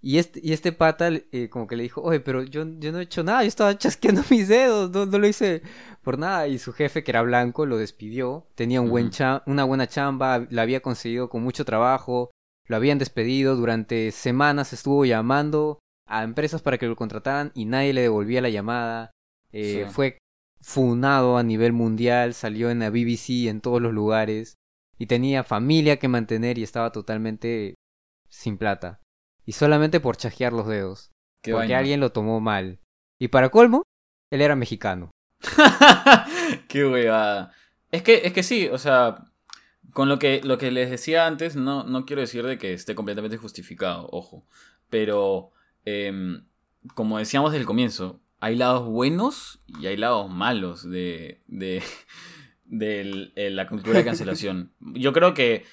[0.07, 2.99] Y este, y este pata eh, como que le dijo, oye, pero yo, yo no
[2.99, 5.63] he hecho nada, yo estaba chasqueando mis dedos, no, no lo hice
[6.03, 6.47] por nada.
[6.47, 10.45] Y su jefe, que era blanco, lo despidió, tenía un buen cha- una buena chamba,
[10.51, 12.29] la había conseguido con mucho trabajo,
[12.67, 17.93] lo habían despedido, durante semanas estuvo llamando a empresas para que lo contrataran y nadie
[17.93, 19.09] le devolvía la llamada.
[19.51, 19.91] Eh, Sí.
[19.91, 20.17] Fue
[20.61, 24.53] funado a nivel mundial, salió en la BBC, en todos los lugares,
[24.99, 27.73] y tenía familia que mantener y estaba totalmente
[28.29, 28.99] sin plata.
[29.45, 31.11] Y solamente por chasquear los dedos.
[31.43, 31.79] Qué porque vaina.
[31.79, 32.79] alguien lo tomó mal.
[33.19, 33.83] Y para colmo,
[34.31, 35.11] él era mexicano.
[36.67, 37.51] Qué huevada.
[37.91, 39.25] Es que, es que sí, o sea,
[39.93, 42.95] con lo que, lo que les decía antes, no, no quiero decir de que esté
[42.95, 44.45] completamente justificado, ojo.
[44.89, 45.51] Pero,
[45.85, 46.45] em,
[46.93, 51.81] como decíamos desde el comienzo, hay lados buenos y hay lados malos de, de,
[52.65, 54.73] del- eh, la cultura de cancelación.
[54.79, 55.65] Yo creo que,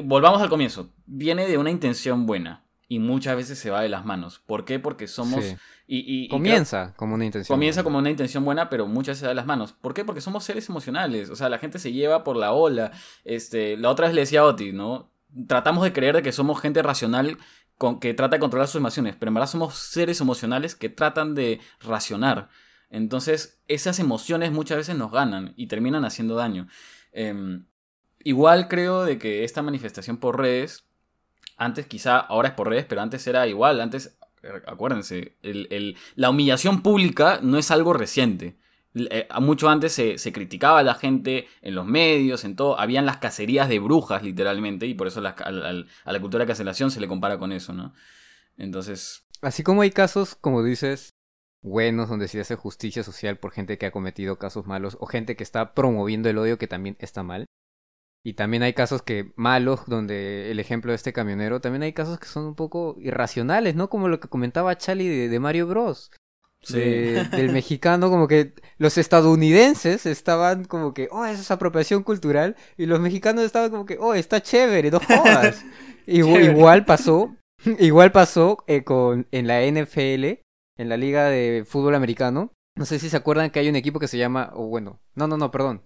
[0.00, 4.04] volvamos al comienzo, viene de una intención buena y muchas veces se va de las
[4.04, 4.38] manos.
[4.46, 4.78] ¿Por qué?
[4.78, 5.44] Porque somos...
[5.44, 5.56] Sí.
[5.86, 7.54] y- y- y creo- Comienza como una intención.
[7.54, 7.84] Comienza buena.
[7.84, 9.72] como una intención buena, pero muchas se da de las manos.
[9.72, 10.04] ¿Por qué?
[10.04, 11.30] Porque somos seres emocionales.
[11.30, 12.92] O sea, la gente se lleva por la ola.
[13.24, 15.10] Este, la otra vez le decía a Oti, ¿no?
[15.48, 17.38] Tratamos de creer de que somos gente racional
[17.78, 21.34] con, que trata de controlar sus emociones, pero en verdad somos seres emocionales que tratan
[21.34, 22.48] de racionar.
[22.90, 26.68] Entonces, esas emociones muchas veces nos ganan y terminan haciendo daño.
[27.12, 27.64] Em,
[28.24, 30.84] igual creo de que esta manifestación por redes,
[31.56, 33.80] antes quizá, ahora es por redes, pero antes era igual.
[33.80, 38.56] Antes eh, acuérdense, el- el- la humillación pública no es algo reciente.
[38.94, 42.78] Eh, mucho antes se, se criticaba a la gente en los medios, en todo.
[42.78, 46.90] Habían las cacerías de brujas, literalmente, y por eso al- a la cultura de cancelación
[46.90, 47.94] se le compara con eso, ¿no?
[48.56, 51.10] Entonces, Así como hay casos, como dices,
[51.62, 55.36] buenos donde se hace justicia social por gente que ha cometido casos malos o gente
[55.36, 57.46] que está promoviendo el odio que también está mal.
[58.24, 62.20] Y también hay casos que malos donde el ejemplo de este camionero, también hay casos
[62.20, 63.88] que son un poco irracionales, ¿no?
[63.90, 66.10] Como lo que comentaba Charlie de, de Mario Bros.
[66.62, 66.74] sí.
[66.78, 72.54] de- del mexicano, como que los estadounidenses estaban como que, oh, eso es apropiación cultural,
[72.76, 75.64] y los mexicanos estaban como que, oh, está chévere, no jodas.
[76.06, 77.34] Igual pasó,
[77.78, 80.24] igual pasó eh, con en la NFL,
[80.78, 82.52] en la liga de fútbol americano.
[82.76, 85.26] No sé si se acuerdan que hay un equipo que se llama, o bueno, no,
[85.28, 85.82] no, no, perdón.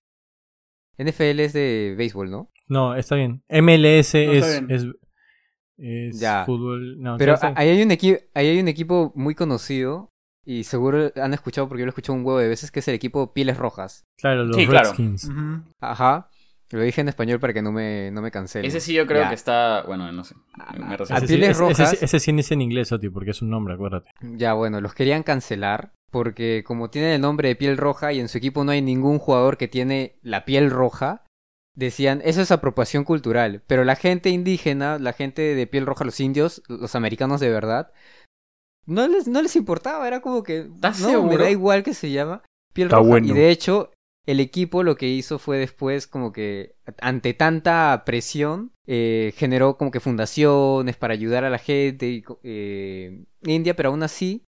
[0.99, 2.51] NFL es de béisbol, ¿no?
[2.69, 3.43] No, está bien.
[3.49, 4.71] MLS No, es, bien.
[4.71, 4.87] es,
[5.79, 6.45] es Ya.
[6.45, 7.01] fútbol.
[7.01, 10.11] No, Pero ahí hay un equipo, ahí hay un equipo muy conocido
[10.45, 12.89] y seguro han escuchado porque yo lo he escuchado un huevo de veces que es
[12.89, 14.05] el equipo Pieles Rojas.
[14.19, 14.89] Claro, los Sí, claro.
[14.89, 15.31] Redskins.
[15.81, 16.29] Ajá.
[16.71, 18.67] Lo dije en español para que no me, no me cancelen.
[18.67, 19.29] ese sí yo creo Ya.
[19.29, 20.35] que está, bueno, no sé.
[20.79, 21.19] me A reservo.
[21.19, 22.03] Ese, sí, Pieles ese- ese Rojas.
[22.03, 24.11] ese sí es en inglés, Oti, porque es un nombre, acuérdate.
[24.21, 28.29] Ya, bueno, los querían cancelar porque como tienen el nombre de piel roja y en
[28.29, 31.25] su equipo no hay ningún jugador que tiene la piel roja,
[31.75, 33.63] decían, eso es apropiación cultural.
[33.67, 37.93] Pero la gente indígena, la gente de piel roja, los indios, los americanos de verdad,
[38.87, 42.11] no les, no les importaba, era como que, ¿Estás no, me da igual que se
[42.11, 42.43] llama
[42.73, 43.09] piel Está roja.
[43.09, 43.27] bueno.
[43.29, 43.91] Y de hecho,
[44.27, 49.91] el equipo lo que hizo fue después como que ante tanta presión eh, generó como
[49.91, 54.45] que fundaciones para ayudar a la gente eh, india, pero aún así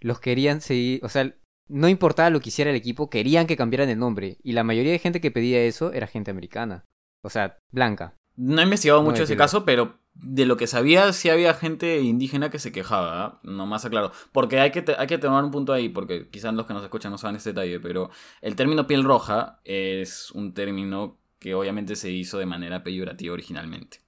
[0.00, 1.34] los querían seguir, o sea,
[1.68, 4.92] no importaba lo que hiciera el equipo, querían que cambiaran el nombre y la mayoría
[4.92, 6.84] de gente que pedía eso era gente americana,
[7.22, 8.14] o sea, blanca.
[8.36, 12.50] No he investigado mucho ese caso, pero de lo que sabía, sí había gente indígena
[12.50, 13.40] que se quejaba, ¿ah?
[13.42, 14.12] no más aclaro.
[14.30, 17.10] Porque hay que, hay que tomar un punto ahí, porque quizás los que nos escuchan
[17.10, 18.10] no saben este detalle, pero
[18.40, 24.00] el término piel roja es un término que obviamente se hizo de manera peyorativa originalmente.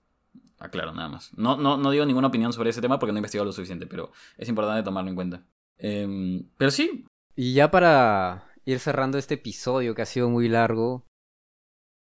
[0.58, 1.32] Aclaro, nada más.
[1.36, 3.86] No, no, no digo ninguna opinión sobre ese tema porque no he investigado lo suficiente,
[3.86, 5.42] pero es importante tomarlo en cuenta.
[5.80, 7.06] Em, pero sí.
[7.34, 11.06] Y ya para ir cerrando este episodio que ha sido muy largo,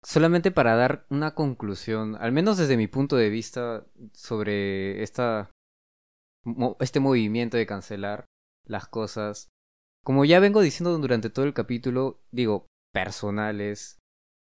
[0.03, 5.52] solamente para dar una conclusión, al menos desde mi punto de vista sobre esta,
[6.80, 8.26] este movimiento de cancelar
[8.65, 9.49] las cosas.
[10.03, 13.99] Como ya vengo diciendo durante todo el capítulo, digo, personales.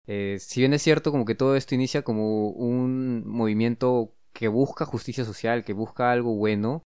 [0.09, 4.85] Eh, si bien es cierto como que todo esto inicia como un movimiento que busca
[4.85, 6.83] justicia social, que busca algo bueno,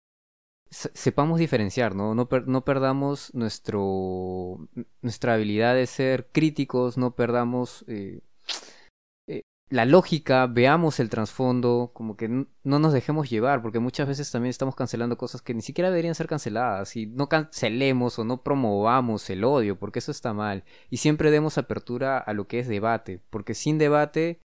[0.70, 2.14] sepamos diferenciar, ¿no?
[2.14, 4.68] No, no perdamos nuestro,
[5.02, 8.20] nuestra habilidad de ser críticos, no perdamos eh,
[9.68, 14.50] la lógica, veamos el trasfondo, como que no nos dejemos llevar, porque muchas veces también
[14.50, 19.28] estamos cancelando cosas que ni siquiera deberían ser canceladas, y no cancelemos o no promovamos
[19.28, 23.22] el odio, porque eso está mal, y siempre demos apertura a lo que es debate,
[23.30, 24.40] porque sin debate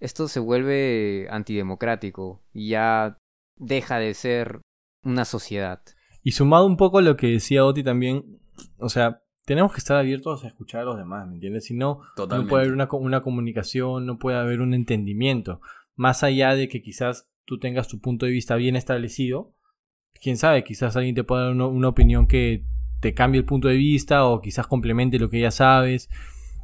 [0.00, 3.18] esto se vuelve antidemocrático y ya
[3.56, 4.60] deja de ser
[5.08, 5.82] una sociedad.
[6.22, 8.38] Y sumado un poco a lo que decía Oti también,
[8.78, 11.64] o sea, tenemos que estar abiertos a escuchar a los demás, ¿me entiendes?
[11.64, 15.60] Si no, no puede haber una, una, comunicación, no puede haber un entendimiento.
[15.96, 19.54] Más allá de que quizás tú tengas tu punto de vista bien establecido,
[20.20, 22.64] quién sabe, quizás alguien te pueda dar una, opinión que
[23.00, 26.10] te cambie el punto de vista o quizás complemente lo que ya sabes.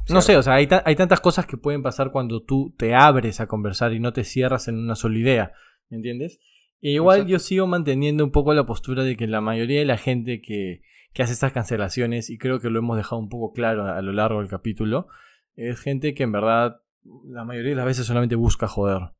[0.09, 3.39] No sé, o sea, hay, hay tantas cosas que pueden pasar cuando tú te abres
[3.39, 5.53] a conversar y no te cierras en una sola idea,
[5.89, 6.39] ¿me entiendes?
[6.81, 9.97] E igual yo sigo manteniendo un poco la postura de que la mayoría de la
[9.97, 10.81] gente que,
[11.13, 14.11] que hace estas cancelaciones, y creo que lo hemos dejado un poco claro a, lo
[14.11, 15.07] largo del capítulo,
[15.55, 16.81] es gente que en verdad
[17.25, 19.13] la mayoría de las veces solamente busca joder.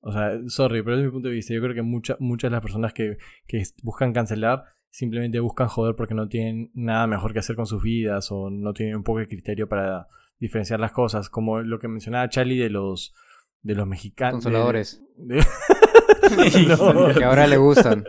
[0.00, 1.54] O sea, sorry, pero es mi punto de vista.
[1.54, 6.14] Yo creo que muchas de las personas que, que buscan cancelar simplemente buscan joder porque
[6.14, 9.28] no tienen nada mejor que hacer con sus vidas o no tienen un poco de
[9.28, 10.08] criterio para
[10.38, 11.28] diferenciar las cosas.
[11.28, 13.14] Como lo que mencionaba Charlie de los,
[13.60, 14.42] de los mexicanos.
[14.42, 15.02] Consoladores.
[17.18, 18.04] Que ahora le gustan.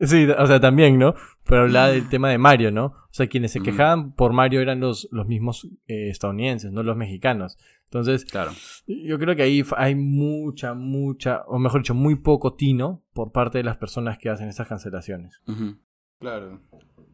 [0.00, 1.14] Sí, o sea, también, ¿no?
[1.44, 2.86] Pero hablaba del tema de Mario, ¿no?
[2.86, 6.96] O sea, quienes se quejaban por Mario eran los, los mismos eh, estadounidenses, no los
[6.96, 7.58] mexicanos.
[7.84, 8.52] Entonces, claro.
[8.86, 13.58] yo creo que ahí hay mucha, mucha, o mejor dicho, muy poco tino por parte
[13.58, 15.42] de las personas que hacen estas cancelaciones.
[16.18, 16.60] Claro.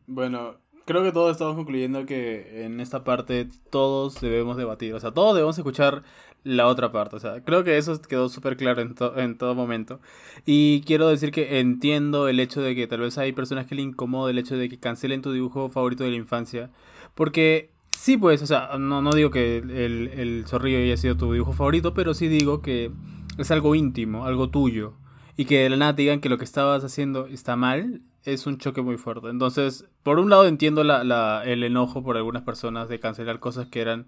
[0.07, 5.11] Bueno, creo que todos estamos concluyendo que en esta parte todos debemos debatir, o sea,
[5.11, 6.05] todos debemos escuchar
[6.45, 10.01] la otra parte, o sea, creo que eso quedó súper claro en, todo momento.
[10.47, 13.83] Y quiero decir que entiendo el hecho de que tal vez hay personas que le
[13.83, 16.71] incomoda el hecho de que cancelen tu dibujo favorito de la infancia,
[17.17, 21.33] porque sí, pues, o sea, no, no digo que el, el zorrillo haya sido tu
[21.33, 22.93] dibujo favorito, pero sí digo que
[23.39, 24.95] es algo íntimo, algo tuyo.
[25.37, 28.59] Y que de la nada digan que lo que estabas haciendo está mal, es un
[28.59, 29.29] choque muy fuerte.
[29.29, 33.69] Entonces, por un lado entiendo la, la, el enojo por algunas personas de cancelar cosas
[33.69, 34.07] que eran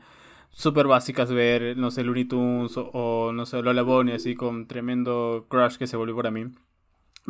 [0.51, 5.47] súper básicas, ver, no sé, Looney Tunes o, no sé, Lola Bonnie, así con tremendo
[5.49, 6.47] crush que se volvió para mí.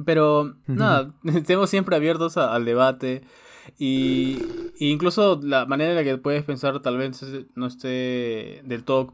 [0.04, 3.22] Pero, nada, estemos siempre abiertos al debate.
[3.78, 4.38] Y,
[4.78, 7.22] y, incluso la manera en la que puedes pensar tal vez
[7.54, 9.12] no esté del todo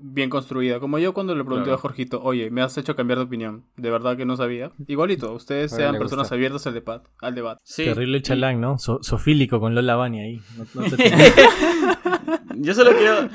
[0.00, 0.80] bien construida.
[0.80, 3.64] Como yo cuando le pregunté a Jorgito, oye, me has hecho cambiar de opinión.
[3.76, 4.72] De verdad que no sabía.
[4.86, 7.60] Igualito, ustedes sean personas abiertas al, debate al debate.
[7.64, 7.84] Sí.
[7.84, 8.78] Terrible chalán, ¿no?
[8.78, 10.40] sofílico con Lola Bunny ahí.
[12.56, 13.28] yo solo quiero...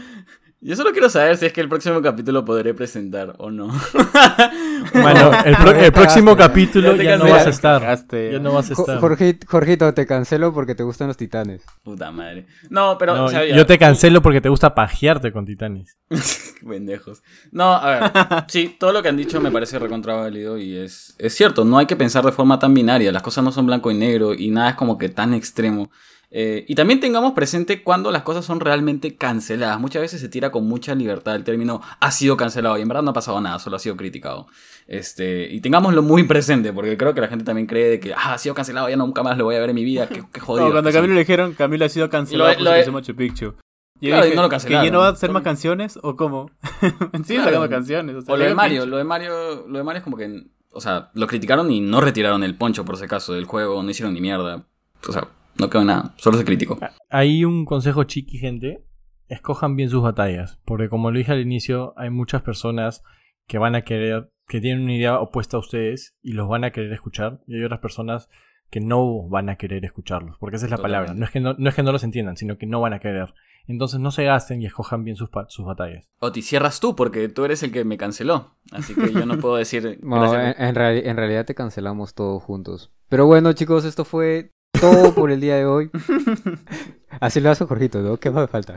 [0.64, 3.68] Yo solo quiero saber si es que el próximo capítulo podré presentar o no.
[4.94, 7.82] bueno, el, próximo capítulo ya no vas a estar.
[8.12, 9.00] Ya no vas a estar.
[9.00, 11.64] Jorgito, te cancelo porque te gustan los titanes.
[11.82, 12.46] Puta madre.
[12.70, 13.32] No, pero.
[13.32, 15.98] yo te cancelo porque te gusta pajearte con titanes.
[16.68, 17.24] Pendejos.
[17.52, 18.12] No, a ver.
[18.48, 21.66] Sí, todo lo que han dicho me parece recontra válido y es, es cierto.
[21.66, 23.12] No hay que pensar de forma tan binaria.
[23.12, 25.90] Las cosas no son blanco y negro y nada es como que tan extremo.
[26.34, 29.80] Eh, y también tengamos presente cuando las cosas son realmente canceladas.
[29.82, 33.04] Muchas veces se tira con mucha libertad el término ha sido cancelado y en verdad
[33.04, 34.48] no ha pasado nada, solo ha sido criticado.
[34.88, 38.34] Este, y tengámoslo muy presente porque creo que la gente también cree de que ah,
[38.34, 40.72] ha sido cancelado, ya nunca más lo voy a ver en mi vida, qué, jodido.
[40.72, 43.54] cuando a Camilo le dijeron Camilo ha sido cancelado lo, lo, Machu Picchu.
[44.00, 44.82] Y no lo cancelaron.
[44.82, 46.50] ¿Que ya no va a hacer más canciones o cómo?
[47.26, 48.24] sí, sacando canciones.
[48.28, 51.12] O, lo de Mario, lo de Mario, lo de Mario es como que, o sea,
[51.14, 54.22] lo criticaron y no retiraron el poncho por ese caso del juego, no hicieron ni
[54.22, 54.66] mierda.
[55.08, 55.28] O sea,
[55.58, 56.78] no quedó nada, solo se criticó.
[57.10, 58.84] Hay un consejo chiqui, gente.
[59.28, 63.04] escojan bien sus batallas, porque como lo dije al inicio, hay muchas personas
[63.48, 66.72] que van a querer, que tienen una idea opuesta a ustedes y los van a
[66.72, 68.28] querer escuchar, y hay otras personas
[68.70, 71.14] que no van a querer escucharlos, porque esa es la palabra.
[71.14, 73.00] No es, que no, no es que no los entiendan, sino que no van a
[73.00, 73.34] querer.
[73.68, 76.10] Entonces no se gasten y escojan bien sus, sus batallas.
[76.20, 78.56] O te cierras tú, porque tú eres el que me canceló.
[78.72, 80.00] Así que yo no puedo decir.
[80.04, 82.92] No, en, en reali- en realidad te cancelamos todos juntos.
[83.10, 85.90] Pero bueno, chicos, esto fue todo por el día de hoy.
[87.22, 88.18] Así lo hace Jorgito, ¿no?
[88.18, 88.76] ¿Qué más me falta?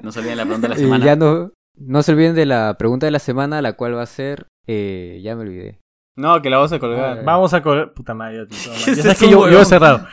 [0.00, 1.04] No se olviden la pregunta de la Y semana.
[1.04, 4.06] ya no, no se olviden de la pregunta de la semana, la cual va a
[4.06, 4.46] ser...
[4.66, 5.78] eh, ya me olvidé.
[6.16, 7.18] No, que la vas a colgar.
[7.18, 7.92] Ah, Vamos a correr.
[7.92, 8.78] Puta madre, tío, madre.
[8.86, 10.06] Ya sabes es que yo, yo he cerrado.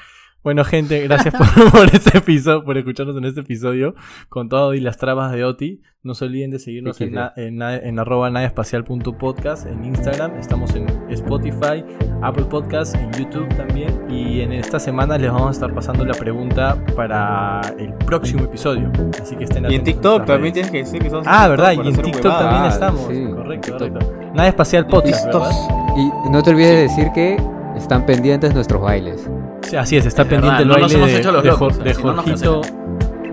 [0.47, 3.95] Bueno, gente, gracias por, por este episodio, por escucharnos en este episodio
[4.29, 5.81] con todo y las trabas de Oti.
[6.03, 10.37] No se olviden de seguirnos en, na- en, na- en arroba en Instagram.
[10.39, 11.83] Estamos en Spotify,
[12.21, 14.05] Apple Podcast, en YouTube también.
[14.09, 18.89] Y en esta semana les vamos a estar pasando la pregunta para el próximo episodio.
[19.21, 20.53] Así que estén Y en atentos TikTok también redes.
[20.53, 23.01] tienes que decir que en Ah, TikTok verdad, y en TikTok también Ah, estamos.
[23.09, 23.99] sí, correcto, TikTok.
[23.99, 24.31] correcto.
[24.33, 25.51] Nave Espacial Podcast, ¿verdad?
[25.97, 27.37] Y no te olvides de decir que
[27.75, 29.29] están pendientes nuestros bailes.
[29.61, 31.43] Sí, así es, está Es pendiente verdad, el no nos baile hemos de, hecho los
[31.43, 32.61] de locos, Jor- de si no Jorgito,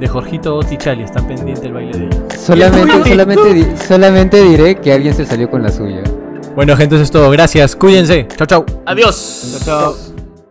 [0.01, 2.17] de Jorgito Otichali, está pendiente el baile de ellos.
[2.39, 6.03] Solamente, solamente, di- solamente diré que alguien se salió con la suya.
[6.57, 7.31] Bueno, gente, eso es todo.
[7.31, 7.75] Gracias.
[7.77, 8.27] Cuídense.
[8.37, 8.65] Chau, chau.
[8.87, 9.61] Adiós.
[9.65, 10.14] Chao, chao.